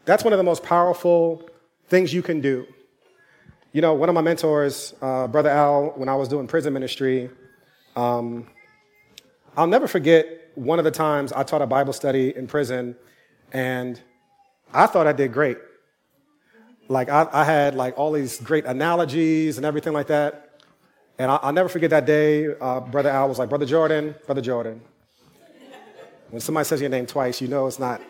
That's 0.04 0.24
one 0.24 0.32
of 0.32 0.38
the 0.38 0.44
most 0.44 0.62
powerful 0.62 1.48
things 1.88 2.14
you 2.14 2.22
can 2.22 2.40
do. 2.40 2.66
You 3.72 3.82
know, 3.82 3.94
one 3.94 4.08
of 4.08 4.14
my 4.14 4.20
mentors, 4.20 4.94
uh, 5.02 5.26
Brother 5.26 5.50
Al, 5.50 5.92
when 5.96 6.08
I 6.08 6.14
was 6.14 6.28
doing 6.28 6.46
prison 6.46 6.72
ministry, 6.72 7.30
um, 7.96 8.46
I'll 9.56 9.66
never 9.66 9.86
forget 9.86 10.50
one 10.54 10.78
of 10.78 10.84
the 10.84 10.90
times 10.90 11.32
I 11.32 11.42
taught 11.42 11.62
a 11.62 11.66
Bible 11.66 11.92
study 11.92 12.34
in 12.34 12.46
prison, 12.46 12.96
and 13.52 14.00
I 14.72 14.86
thought 14.86 15.06
I 15.06 15.12
did 15.12 15.32
great. 15.32 15.58
Like, 16.90 17.08
I, 17.08 17.28
I 17.32 17.44
had 17.44 17.76
like 17.76 17.96
all 17.96 18.10
these 18.10 18.40
great 18.40 18.64
analogies 18.64 19.58
and 19.58 19.64
everything 19.64 19.92
like 19.92 20.08
that. 20.08 20.60
And 21.20 21.30
I, 21.30 21.46
will 21.46 21.52
never 21.52 21.68
forget 21.68 21.90
that 21.90 22.04
day. 22.04 22.48
Uh, 22.60 22.80
Brother 22.80 23.10
Al 23.10 23.28
was 23.28 23.38
like, 23.38 23.48
Brother 23.48 23.64
Jordan, 23.64 24.16
Brother 24.26 24.40
Jordan. 24.40 24.80
When 26.30 26.40
somebody 26.40 26.64
says 26.64 26.80
your 26.80 26.90
name 26.90 27.06
twice, 27.06 27.40
you 27.40 27.46
know 27.46 27.68
it's 27.68 27.78
not, 27.78 28.00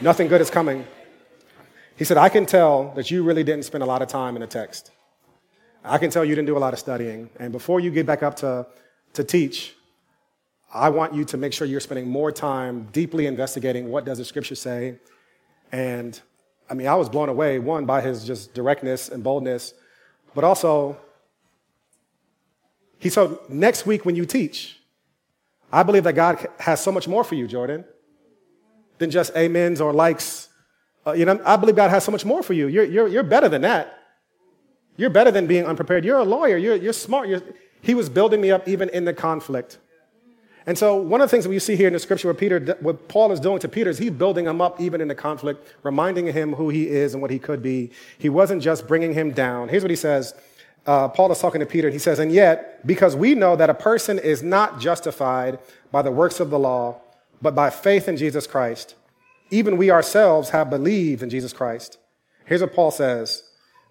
nothing 0.00 0.28
good 0.28 0.40
is 0.40 0.48
coming. 0.48 0.86
He 1.96 2.04
said, 2.04 2.16
I 2.16 2.30
can 2.30 2.46
tell 2.46 2.94
that 2.94 3.10
you 3.10 3.22
really 3.22 3.44
didn't 3.44 3.66
spend 3.66 3.82
a 3.82 3.86
lot 3.86 4.00
of 4.00 4.08
time 4.08 4.34
in 4.34 4.40
the 4.40 4.46
text. 4.46 4.92
I 5.84 5.98
can 5.98 6.08
tell 6.08 6.24
you 6.24 6.34
didn't 6.34 6.46
do 6.46 6.56
a 6.56 6.64
lot 6.66 6.72
of 6.72 6.78
studying. 6.78 7.28
And 7.38 7.52
before 7.52 7.80
you 7.80 7.90
get 7.90 8.06
back 8.06 8.22
up 8.22 8.36
to, 8.36 8.66
to 9.12 9.24
teach, 9.24 9.74
I 10.72 10.88
want 10.88 11.12
you 11.12 11.26
to 11.26 11.36
make 11.36 11.52
sure 11.52 11.66
you're 11.66 11.80
spending 11.80 12.08
more 12.08 12.32
time 12.32 12.88
deeply 12.92 13.26
investigating 13.26 13.90
what 13.90 14.06
does 14.06 14.16
the 14.16 14.24
scripture 14.24 14.54
say. 14.54 15.00
And 15.70 16.18
I 16.70 16.74
mean, 16.74 16.86
I 16.86 16.94
was 16.94 17.08
blown 17.08 17.28
away, 17.28 17.58
one, 17.58 17.84
by 17.84 18.00
his 18.00 18.24
just 18.24 18.54
directness 18.54 19.08
and 19.08 19.22
boldness, 19.22 19.74
but 20.34 20.44
also 20.44 20.96
he 22.98 23.08
said, 23.10 23.36
next 23.48 23.84
week 23.84 24.04
when 24.04 24.14
you 24.14 24.24
teach, 24.24 24.78
I 25.72 25.82
believe 25.82 26.04
that 26.04 26.12
God 26.12 26.46
has 26.60 26.80
so 26.80 26.92
much 26.92 27.08
more 27.08 27.24
for 27.24 27.34
you, 27.34 27.48
Jordan, 27.48 27.84
than 28.98 29.10
just 29.10 29.34
amens 29.36 29.80
or 29.80 29.92
likes. 29.92 30.48
Uh, 31.06 31.12
you 31.12 31.24
know, 31.24 31.40
I 31.44 31.56
believe 31.56 31.74
God 31.74 31.90
has 31.90 32.04
so 32.04 32.12
much 32.12 32.24
more 32.24 32.42
for 32.42 32.52
you. 32.52 32.68
You're, 32.68 32.84
you're, 32.84 33.08
you're 33.08 33.22
better 33.24 33.48
than 33.48 33.62
that. 33.62 33.98
You're 34.96 35.10
better 35.10 35.30
than 35.30 35.46
being 35.46 35.64
unprepared. 35.64 36.04
You're 36.04 36.18
a 36.18 36.24
lawyer. 36.24 36.56
You're, 36.56 36.76
you're 36.76 36.92
smart. 36.92 37.28
You're, 37.28 37.42
he 37.80 37.94
was 37.94 38.08
building 38.08 38.40
me 38.40 38.52
up 38.52 38.68
even 38.68 38.88
in 38.90 39.04
the 39.04 39.12
conflict. 39.12 39.78
And 40.66 40.78
so, 40.78 40.96
one 40.96 41.20
of 41.20 41.28
the 41.28 41.30
things 41.30 41.44
that 41.44 41.50
we 41.50 41.58
see 41.58 41.74
here 41.74 41.88
in 41.88 41.92
the 41.92 41.98
scripture, 41.98 42.28
what, 42.28 42.38
Peter, 42.38 42.76
what 42.80 43.08
Paul 43.08 43.32
is 43.32 43.40
doing 43.40 43.58
to 43.60 43.68
Peter, 43.68 43.90
is 43.90 43.98
he's 43.98 44.12
building 44.12 44.46
him 44.46 44.60
up 44.60 44.80
even 44.80 45.00
in 45.00 45.08
the 45.08 45.14
conflict, 45.14 45.66
reminding 45.82 46.26
him 46.26 46.54
who 46.54 46.68
he 46.68 46.88
is 46.88 47.14
and 47.14 47.22
what 47.22 47.30
he 47.30 47.38
could 47.38 47.62
be. 47.62 47.90
He 48.18 48.28
wasn't 48.28 48.62
just 48.62 48.86
bringing 48.86 49.12
him 49.14 49.32
down. 49.32 49.68
Here's 49.68 49.82
what 49.82 49.90
he 49.90 49.96
says 49.96 50.34
uh, 50.86 51.08
Paul 51.08 51.30
is 51.32 51.38
talking 51.38 51.60
to 51.60 51.66
Peter, 51.66 51.88
and 51.88 51.92
he 51.92 51.98
says, 51.98 52.18
And 52.18 52.32
yet, 52.32 52.86
because 52.86 53.16
we 53.16 53.34
know 53.34 53.56
that 53.56 53.70
a 53.70 53.74
person 53.74 54.18
is 54.18 54.42
not 54.42 54.80
justified 54.80 55.58
by 55.90 56.02
the 56.02 56.10
works 56.10 56.40
of 56.40 56.50
the 56.50 56.58
law, 56.58 57.00
but 57.40 57.54
by 57.54 57.70
faith 57.70 58.08
in 58.08 58.16
Jesus 58.16 58.46
Christ, 58.46 58.94
even 59.50 59.76
we 59.76 59.90
ourselves 59.90 60.50
have 60.50 60.70
believed 60.70 61.22
in 61.22 61.30
Jesus 61.30 61.52
Christ. 61.52 61.98
Here's 62.46 62.60
what 62.60 62.74
Paul 62.74 62.90
says 62.90 63.44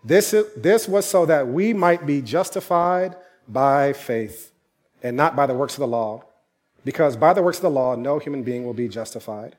this, 0.04 0.34
this 0.58 0.88
was 0.88 1.06
so 1.06 1.26
that 1.26 1.48
we 1.48 1.74
might 1.74 2.06
be 2.06 2.22
justified 2.22 3.16
by 3.48 3.94
faith 3.94 4.52
and 5.04 5.16
not 5.16 5.36
by 5.36 5.46
the 5.46 5.54
works 5.54 5.76
of 5.76 5.80
the 5.80 5.88
law, 5.88 6.24
because 6.84 7.16
by 7.16 7.34
the 7.34 7.42
works 7.42 7.58
of 7.58 7.64
the 7.64 7.70
law, 7.70 7.96
no 7.96 8.20
human 8.20 8.44
being 8.44 8.66
will 8.66 8.74
be 8.74 8.88
justified. 8.88 9.56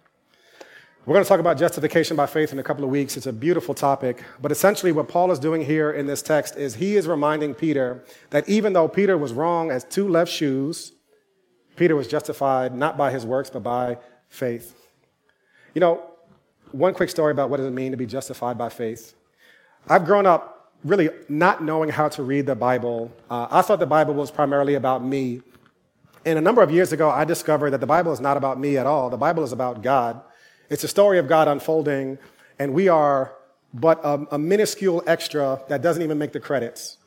We're 1.04 1.14
going 1.14 1.24
to 1.24 1.28
talk 1.28 1.40
about 1.40 1.58
justification 1.58 2.16
by 2.16 2.26
faith 2.26 2.52
in 2.52 2.60
a 2.60 2.62
couple 2.62 2.84
of 2.84 2.90
weeks. 2.90 3.16
It's 3.16 3.26
a 3.26 3.32
beautiful 3.32 3.74
topic. 3.74 4.22
But 4.40 4.52
essentially, 4.52 4.92
what 4.92 5.08
Paul 5.08 5.32
is 5.32 5.40
doing 5.40 5.64
here 5.64 5.90
in 5.90 6.06
this 6.06 6.22
text 6.22 6.56
is 6.56 6.76
he 6.76 6.94
is 6.94 7.08
reminding 7.08 7.54
Peter 7.54 8.04
that 8.30 8.48
even 8.48 8.72
though 8.72 8.86
Peter 8.86 9.18
was 9.18 9.32
wrong 9.32 9.72
as 9.72 9.82
two 9.82 10.06
left 10.06 10.30
shoes, 10.30 10.92
Peter 11.74 11.96
was 11.96 12.06
justified 12.06 12.72
not 12.74 12.96
by 12.96 13.10
his 13.10 13.26
works, 13.26 13.50
but 13.50 13.64
by 13.64 13.98
faith. 14.28 14.76
You 15.74 15.80
know, 15.80 16.04
one 16.70 16.94
quick 16.94 17.10
story 17.10 17.32
about 17.32 17.50
what 17.50 17.56
does 17.56 17.66
it 17.66 17.72
mean 17.72 17.90
to 17.90 17.96
be 17.96 18.06
justified 18.06 18.56
by 18.56 18.68
faith. 18.68 19.14
I've 19.88 20.04
grown 20.04 20.24
up 20.24 20.72
really 20.84 21.10
not 21.28 21.64
knowing 21.64 21.88
how 21.88 22.08
to 22.10 22.22
read 22.22 22.46
the 22.46 22.54
Bible. 22.54 23.12
Uh, 23.30 23.48
I 23.50 23.62
thought 23.62 23.80
the 23.80 23.86
Bible 23.86 24.14
was 24.14 24.30
primarily 24.30 24.74
about 24.74 25.04
me. 25.04 25.42
And 26.24 26.38
a 26.38 26.42
number 26.42 26.62
of 26.62 26.70
years 26.70 26.92
ago, 26.92 27.10
I 27.10 27.24
discovered 27.24 27.70
that 27.70 27.80
the 27.80 27.86
Bible 27.86 28.12
is 28.12 28.20
not 28.20 28.36
about 28.36 28.58
me 28.58 28.76
at 28.76 28.86
all. 28.86 29.10
The 29.10 29.16
Bible 29.16 29.42
is 29.42 29.52
about 29.52 29.82
God. 29.82 30.20
It's 30.70 30.84
a 30.84 30.88
story 30.88 31.18
of 31.18 31.28
God 31.28 31.48
unfolding, 31.48 32.18
and 32.58 32.72
we 32.72 32.88
are 32.88 33.34
but 33.74 34.00
a, 34.04 34.26
a 34.32 34.38
minuscule 34.38 35.02
extra 35.06 35.62
that 35.68 35.82
doesn't 35.82 36.02
even 36.02 36.18
make 36.18 36.32
the 36.32 36.40
credits. 36.40 36.98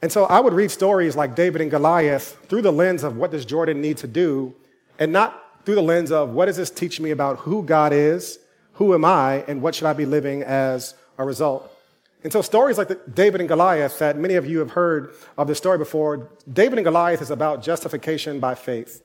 And 0.00 0.10
so 0.10 0.24
I 0.24 0.40
would 0.40 0.52
read 0.52 0.70
stories 0.70 1.14
like 1.14 1.36
David 1.36 1.60
and 1.60 1.70
Goliath 1.70 2.38
through 2.48 2.62
the 2.62 2.72
lens 2.72 3.04
of 3.04 3.16
what 3.16 3.30
does 3.30 3.44
Jordan 3.44 3.80
need 3.80 3.98
to 3.98 4.06
do, 4.06 4.54
and 4.98 5.12
not 5.12 5.64
through 5.64 5.76
the 5.76 5.82
lens 5.82 6.10
of 6.10 6.30
what 6.30 6.46
does 6.46 6.56
this 6.56 6.70
teach 6.70 7.00
me 7.00 7.10
about 7.10 7.38
who 7.38 7.62
God 7.62 7.92
is, 7.92 8.38
who 8.74 8.94
am 8.94 9.04
I, 9.04 9.44
and 9.46 9.62
what 9.62 9.74
should 9.74 9.86
I 9.86 9.92
be 9.92 10.06
living 10.06 10.42
as 10.42 10.94
a 11.18 11.24
result. 11.24 11.71
And 12.24 12.32
so 12.32 12.40
stories 12.40 12.78
like 12.78 12.88
the 12.88 13.00
David 13.12 13.40
and 13.40 13.48
Goliath 13.48 13.98
that 13.98 14.16
many 14.16 14.34
of 14.34 14.46
you 14.46 14.60
have 14.60 14.72
heard 14.72 15.14
of 15.36 15.48
the 15.48 15.54
story 15.54 15.78
before, 15.78 16.30
David 16.50 16.78
and 16.78 16.84
Goliath 16.84 17.20
is 17.20 17.30
about 17.30 17.62
justification 17.62 18.38
by 18.38 18.54
faith. 18.54 19.02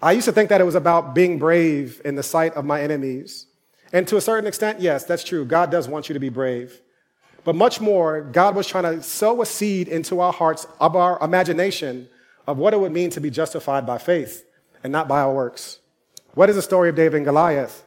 I 0.00 0.12
used 0.12 0.26
to 0.26 0.32
think 0.32 0.48
that 0.48 0.60
it 0.60 0.64
was 0.64 0.74
about 0.74 1.14
being 1.14 1.38
brave 1.38 2.00
in 2.04 2.14
the 2.14 2.22
sight 2.22 2.54
of 2.54 2.64
my 2.64 2.80
enemies. 2.80 3.46
And 3.92 4.06
to 4.08 4.16
a 4.16 4.20
certain 4.20 4.46
extent, 4.46 4.80
yes, 4.80 5.04
that's 5.04 5.24
true. 5.24 5.44
God 5.44 5.70
does 5.70 5.88
want 5.88 6.08
you 6.08 6.12
to 6.14 6.20
be 6.20 6.28
brave. 6.28 6.80
But 7.44 7.56
much 7.56 7.80
more, 7.80 8.20
God 8.20 8.54
was 8.54 8.66
trying 8.66 8.84
to 8.84 9.02
sow 9.02 9.42
a 9.42 9.46
seed 9.46 9.88
into 9.88 10.20
our 10.20 10.32
hearts 10.32 10.66
of 10.80 10.94
our 10.94 11.18
imagination 11.20 12.08
of 12.46 12.58
what 12.58 12.74
it 12.74 12.80
would 12.80 12.92
mean 12.92 13.10
to 13.10 13.20
be 13.20 13.30
justified 13.30 13.86
by 13.86 13.98
faith 13.98 14.44
and 14.82 14.92
not 14.92 15.08
by 15.08 15.20
our 15.20 15.32
works. 15.32 15.78
What 16.34 16.48
is 16.48 16.56
the 16.56 16.62
story 16.62 16.88
of 16.88 16.94
David 16.94 17.16
and 17.18 17.24
Goliath? 17.24 17.84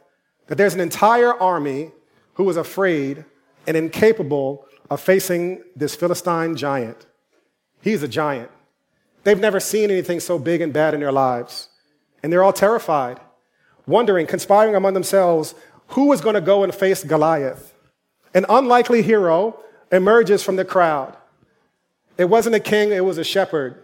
That 0.47 0.57
there's 0.57 0.73
an 0.73 0.81
entire 0.81 1.33
army 1.33 1.91
who 2.35 2.43
was 2.43 2.57
afraid 2.57 3.25
and 3.67 3.75
incapable 3.75 4.65
of 4.89 5.01
facing 5.01 5.63
this 5.75 5.95
Philistine 5.95 6.55
giant. 6.55 7.05
He's 7.81 8.03
a 8.03 8.07
giant. 8.07 8.51
They've 9.23 9.39
never 9.39 9.59
seen 9.59 9.89
anything 9.89 10.19
so 10.19 10.37
big 10.37 10.61
and 10.61 10.71
bad 10.71 10.93
in 10.93 10.99
their 10.99 11.11
lives. 11.11 11.69
And 12.21 12.31
they're 12.31 12.43
all 12.43 12.53
terrified, 12.53 13.19
wondering, 13.87 14.27
conspiring 14.27 14.75
among 14.75 14.93
themselves, 14.93 15.55
who 15.89 16.11
is 16.13 16.21
going 16.21 16.35
to 16.35 16.41
go 16.41 16.63
and 16.63 16.73
face 16.73 17.03
Goliath? 17.03 17.73
An 18.33 18.45
unlikely 18.49 19.01
hero 19.01 19.59
emerges 19.91 20.43
from 20.43 20.55
the 20.55 20.65
crowd. 20.65 21.15
It 22.17 22.25
wasn't 22.25 22.55
a 22.55 22.59
king, 22.59 22.91
it 22.91 23.05
was 23.05 23.17
a 23.17 23.23
shepherd. 23.23 23.81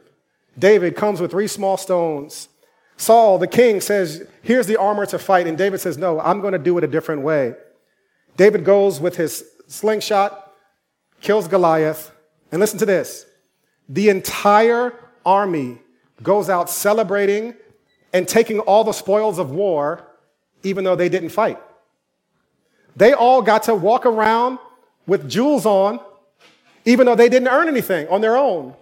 David 0.57 0.95
comes 0.95 1.21
with 1.21 1.31
three 1.31 1.47
small 1.47 1.77
stones. 1.77 2.49
Saul, 2.97 3.37
the 3.37 3.47
king, 3.47 3.81
says, 3.81 4.27
Here's 4.41 4.67
the 4.67 4.77
armor 4.77 5.05
to 5.07 5.17
fight. 5.17 5.47
And 5.47 5.57
David 5.57 5.79
says, 5.79 5.97
No, 5.97 6.19
I'm 6.19 6.41
going 6.41 6.53
to 6.53 6.59
do 6.59 6.77
it 6.77 6.83
a 6.83 6.87
different 6.87 7.21
way. 7.21 7.55
David 8.37 8.63
goes 8.63 8.99
with 8.99 9.17
his 9.17 9.43
slingshot, 9.71 10.53
kills 11.21 11.47
Goliath. 11.47 12.12
And 12.51 12.60
listen 12.60 12.79
to 12.79 12.86
this 12.86 13.25
the 13.88 14.10
entire 14.10 14.93
army 15.25 15.79
goes 16.21 16.49
out 16.49 16.69
celebrating 16.69 17.55
and 18.13 18.27
taking 18.27 18.60
all 18.60 18.84
the 18.84 18.91
spoils 18.91 19.39
of 19.39 19.51
war, 19.51 20.05
even 20.63 20.84
though 20.84 20.95
they 20.95 21.10
didn't 21.10 21.29
fight. 21.29 21.60
They 22.95 23.13
all 23.13 23.41
got 23.41 23.63
to 23.63 23.75
walk 23.75 24.05
around 24.05 24.60
with 25.07 25.29
jewels 25.29 25.65
on, 25.65 25.99
even 26.86 27.05
though 27.05 27.15
they 27.15 27.29
didn't 27.29 27.47
earn 27.47 27.67
anything 27.67 28.07
on 28.10 28.21
their 28.21 28.38
own. 28.38 28.75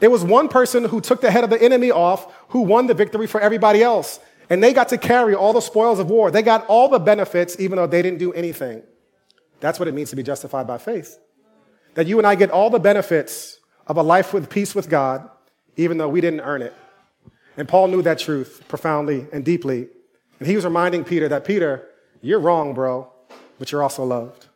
It 0.00 0.08
was 0.08 0.22
one 0.22 0.48
person 0.48 0.84
who 0.84 1.00
took 1.00 1.20
the 1.20 1.30
head 1.30 1.44
of 1.44 1.50
the 1.50 1.60
enemy 1.60 1.90
off 1.90 2.32
who 2.48 2.60
won 2.60 2.86
the 2.86 2.94
victory 2.94 3.26
for 3.26 3.40
everybody 3.40 3.82
else. 3.82 4.20
And 4.50 4.62
they 4.62 4.72
got 4.72 4.90
to 4.90 4.98
carry 4.98 5.34
all 5.34 5.52
the 5.52 5.60
spoils 5.60 5.98
of 5.98 6.08
war. 6.08 6.30
They 6.30 6.42
got 6.42 6.66
all 6.66 6.88
the 6.88 6.98
benefits, 6.98 7.58
even 7.58 7.76
though 7.76 7.86
they 7.86 8.02
didn't 8.02 8.18
do 8.18 8.32
anything. 8.32 8.82
That's 9.60 9.78
what 9.78 9.88
it 9.88 9.94
means 9.94 10.10
to 10.10 10.16
be 10.16 10.22
justified 10.22 10.66
by 10.66 10.78
faith. 10.78 11.18
That 11.94 12.06
you 12.06 12.18
and 12.18 12.26
I 12.26 12.34
get 12.34 12.50
all 12.50 12.70
the 12.70 12.78
benefits 12.78 13.58
of 13.86 13.96
a 13.96 14.02
life 14.02 14.32
with 14.32 14.50
peace 14.50 14.74
with 14.74 14.88
God, 14.88 15.28
even 15.76 15.98
though 15.98 16.08
we 16.08 16.20
didn't 16.20 16.40
earn 16.40 16.62
it. 16.62 16.74
And 17.56 17.66
Paul 17.66 17.88
knew 17.88 18.02
that 18.02 18.18
truth 18.18 18.62
profoundly 18.68 19.26
and 19.32 19.44
deeply. 19.44 19.88
And 20.38 20.46
he 20.46 20.54
was 20.54 20.64
reminding 20.64 21.04
Peter 21.04 21.28
that, 21.28 21.44
Peter, 21.44 21.88
you're 22.20 22.38
wrong, 22.38 22.72
bro, 22.72 23.10
but 23.58 23.72
you're 23.72 23.82
also 23.82 24.04
loved. 24.04 24.46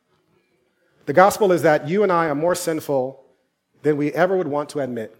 The 1.07 1.13
gospel 1.13 1.51
is 1.51 1.63
that 1.63 1.89
you 1.89 2.05
and 2.05 2.13
I 2.13 2.27
are 2.27 2.35
more 2.35 2.55
sinful 2.55 3.25
than 3.83 3.97
we 3.97 4.13
ever 4.13 4.37
would 4.37 4.47
want 4.47 4.69
to 4.71 4.81
admit. 4.81 5.17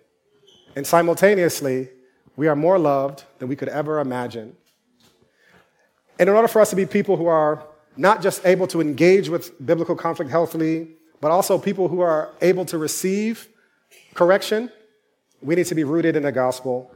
And 0.77 0.87
simultaneously, 0.87 1.89
we 2.37 2.47
are 2.47 2.55
more 2.55 2.79
loved 2.79 3.25
than 3.39 3.49
we 3.49 3.57
could 3.57 3.69
ever 3.69 3.99
imagine. 3.99 4.57
And 6.19 6.29
in 6.29 6.35
order 6.37 6.47
for 6.47 6.61
us 6.61 6.71
to 6.71 6.77
be 6.77 6.87
people 6.87 7.17
who 7.17 7.27
are 7.27 7.67
not 7.97 8.23
just 8.23 8.45
able 8.47 8.67
to 8.69 8.81
engage 8.81 9.29
with 9.29 9.65
biblical 9.65 9.95
conflict 9.95 10.31
healthily, 10.31 10.89
but 11.21 11.31
also 11.31 11.59
people 11.59 11.89
who 11.89 12.01
are 12.01 12.31
able 12.41 12.65
to 12.67 12.79
receive 12.79 13.49
correction, 14.15 14.71
we 15.41 15.55
need 15.55 15.67
to 15.67 15.75
be 15.75 15.85
rooted 15.85 16.17
in 16.17 16.23
the 16.23 16.33
gospel. 16.33 16.95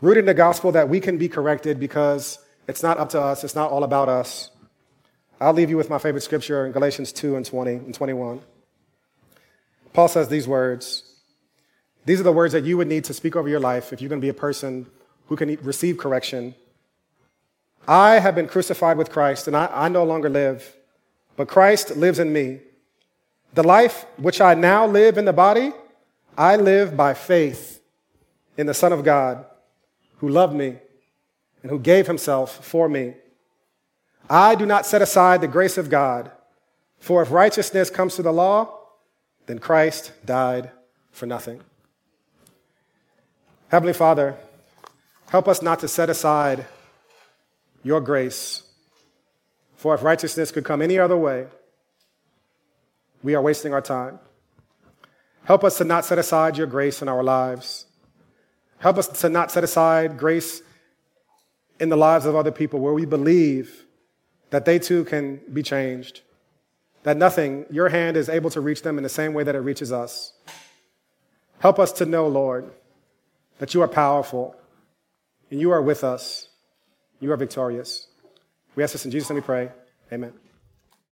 Rooted 0.00 0.22
in 0.22 0.26
the 0.26 0.34
gospel 0.34 0.72
that 0.72 0.88
we 0.88 1.00
can 1.00 1.18
be 1.18 1.28
corrected 1.28 1.80
because 1.80 2.38
it's 2.68 2.82
not 2.82 2.98
up 2.98 3.10
to 3.10 3.20
us, 3.20 3.44
it's 3.44 3.54
not 3.54 3.70
all 3.70 3.84
about 3.84 4.08
us. 4.08 4.50
I'll 5.40 5.52
leave 5.52 5.70
you 5.70 5.76
with 5.76 5.90
my 5.90 5.98
favorite 5.98 6.22
scripture 6.22 6.64
in 6.64 6.72
Galatians 6.72 7.12
2 7.12 7.36
and 7.36 7.44
20 7.44 7.72
and 7.72 7.94
21. 7.94 8.40
Paul 9.92 10.08
says 10.08 10.28
these 10.28 10.48
words. 10.48 11.02
These 12.06 12.20
are 12.20 12.24
the 12.24 12.32
words 12.32 12.52
that 12.52 12.64
you 12.64 12.76
would 12.76 12.88
need 12.88 13.04
to 13.04 13.14
speak 13.14 13.34
over 13.34 13.48
your 13.48 13.60
life 13.60 13.92
if 13.92 14.00
you're 14.00 14.08
going 14.08 14.20
to 14.20 14.24
be 14.24 14.30
a 14.30 14.34
person 14.34 14.86
who 15.28 15.36
can 15.36 15.56
receive 15.62 15.98
correction. 15.98 16.54
I 17.86 18.18
have 18.18 18.34
been 18.34 18.48
crucified 18.48 18.96
with 18.96 19.10
Christ, 19.10 19.46
and 19.46 19.56
I, 19.56 19.68
I 19.72 19.88
no 19.88 20.04
longer 20.04 20.28
live, 20.28 20.76
but 21.36 21.48
Christ 21.48 21.96
lives 21.96 22.18
in 22.18 22.32
me. 22.32 22.60
The 23.52 23.62
life 23.62 24.06
which 24.16 24.40
I 24.40 24.54
now 24.54 24.86
live 24.86 25.18
in 25.18 25.26
the 25.26 25.32
body, 25.32 25.72
I 26.36 26.56
live 26.56 26.96
by 26.96 27.14
faith 27.14 27.82
in 28.56 28.66
the 28.66 28.74
Son 28.74 28.92
of 28.92 29.04
God 29.04 29.44
who 30.18 30.28
loved 30.28 30.54
me 30.54 30.76
and 31.62 31.70
who 31.70 31.78
gave 31.78 32.06
himself 32.06 32.64
for 32.64 32.88
me. 32.88 33.14
I 34.28 34.54
do 34.54 34.64
not 34.64 34.86
set 34.86 35.02
aside 35.02 35.40
the 35.40 35.48
grace 35.48 35.76
of 35.76 35.90
God, 35.90 36.30
for 36.98 37.22
if 37.22 37.30
righteousness 37.30 37.90
comes 37.90 38.16
to 38.16 38.22
the 38.22 38.32
law, 38.32 38.78
then 39.46 39.58
Christ 39.58 40.12
died 40.24 40.70
for 41.12 41.26
nothing. 41.26 41.60
Heavenly 43.68 43.92
Father, 43.92 44.36
help 45.28 45.46
us 45.46 45.60
not 45.60 45.80
to 45.80 45.88
set 45.88 46.08
aside 46.08 46.66
your 47.84 48.00
grace, 48.00 48.64
for 49.76 49.94
if 49.94 50.02
righteousness 50.02 50.50
could 50.50 50.64
come 50.64 50.82
any 50.82 50.98
other 50.98 51.16
way, 51.16 51.46
we 53.22 53.34
are 53.34 53.42
wasting 53.42 53.72
our 53.72 53.80
time. 53.80 54.18
Help 55.44 55.62
us 55.62 55.78
to 55.78 55.84
not 55.84 56.04
set 56.04 56.18
aside 56.18 56.56
your 56.56 56.66
grace 56.66 57.02
in 57.02 57.08
our 57.08 57.22
lives. 57.22 57.86
Help 58.78 58.98
us 58.98 59.06
to 59.08 59.28
not 59.28 59.50
set 59.50 59.62
aside 59.62 60.18
grace 60.18 60.62
in 61.78 61.90
the 61.90 61.96
lives 61.96 62.26
of 62.26 62.34
other 62.34 62.50
people 62.50 62.80
where 62.80 62.94
we 62.94 63.04
believe 63.04 63.84
that 64.50 64.64
they 64.64 64.78
too 64.78 65.04
can 65.04 65.40
be 65.52 65.62
changed, 65.62 66.22
that 67.02 67.16
nothing, 67.16 67.66
your 67.70 67.88
hand 67.90 68.16
is 68.16 68.28
able 68.28 68.50
to 68.50 68.60
reach 68.60 68.82
them 68.82 68.96
in 68.96 69.02
the 69.02 69.08
same 69.08 69.34
way 69.34 69.44
that 69.44 69.54
it 69.54 69.60
reaches 69.60 69.92
us. 69.92 70.32
Help 71.58 71.78
us 71.78 71.92
to 71.92 72.06
know, 72.06 72.26
Lord, 72.28 72.70
that 73.58 73.74
you 73.74 73.82
are 73.82 73.88
powerful 73.88 74.54
and 75.50 75.60
you 75.60 75.70
are 75.70 75.82
with 75.82 76.04
us. 76.04 76.48
You 77.20 77.32
are 77.32 77.36
victorious. 77.36 78.08
We 78.76 78.82
ask 78.82 78.92
this 78.92 79.04
in 79.04 79.10
Jesus' 79.10 79.30
name 79.30 79.36
we 79.36 79.42
pray. 79.42 79.70
Amen. 80.12 80.43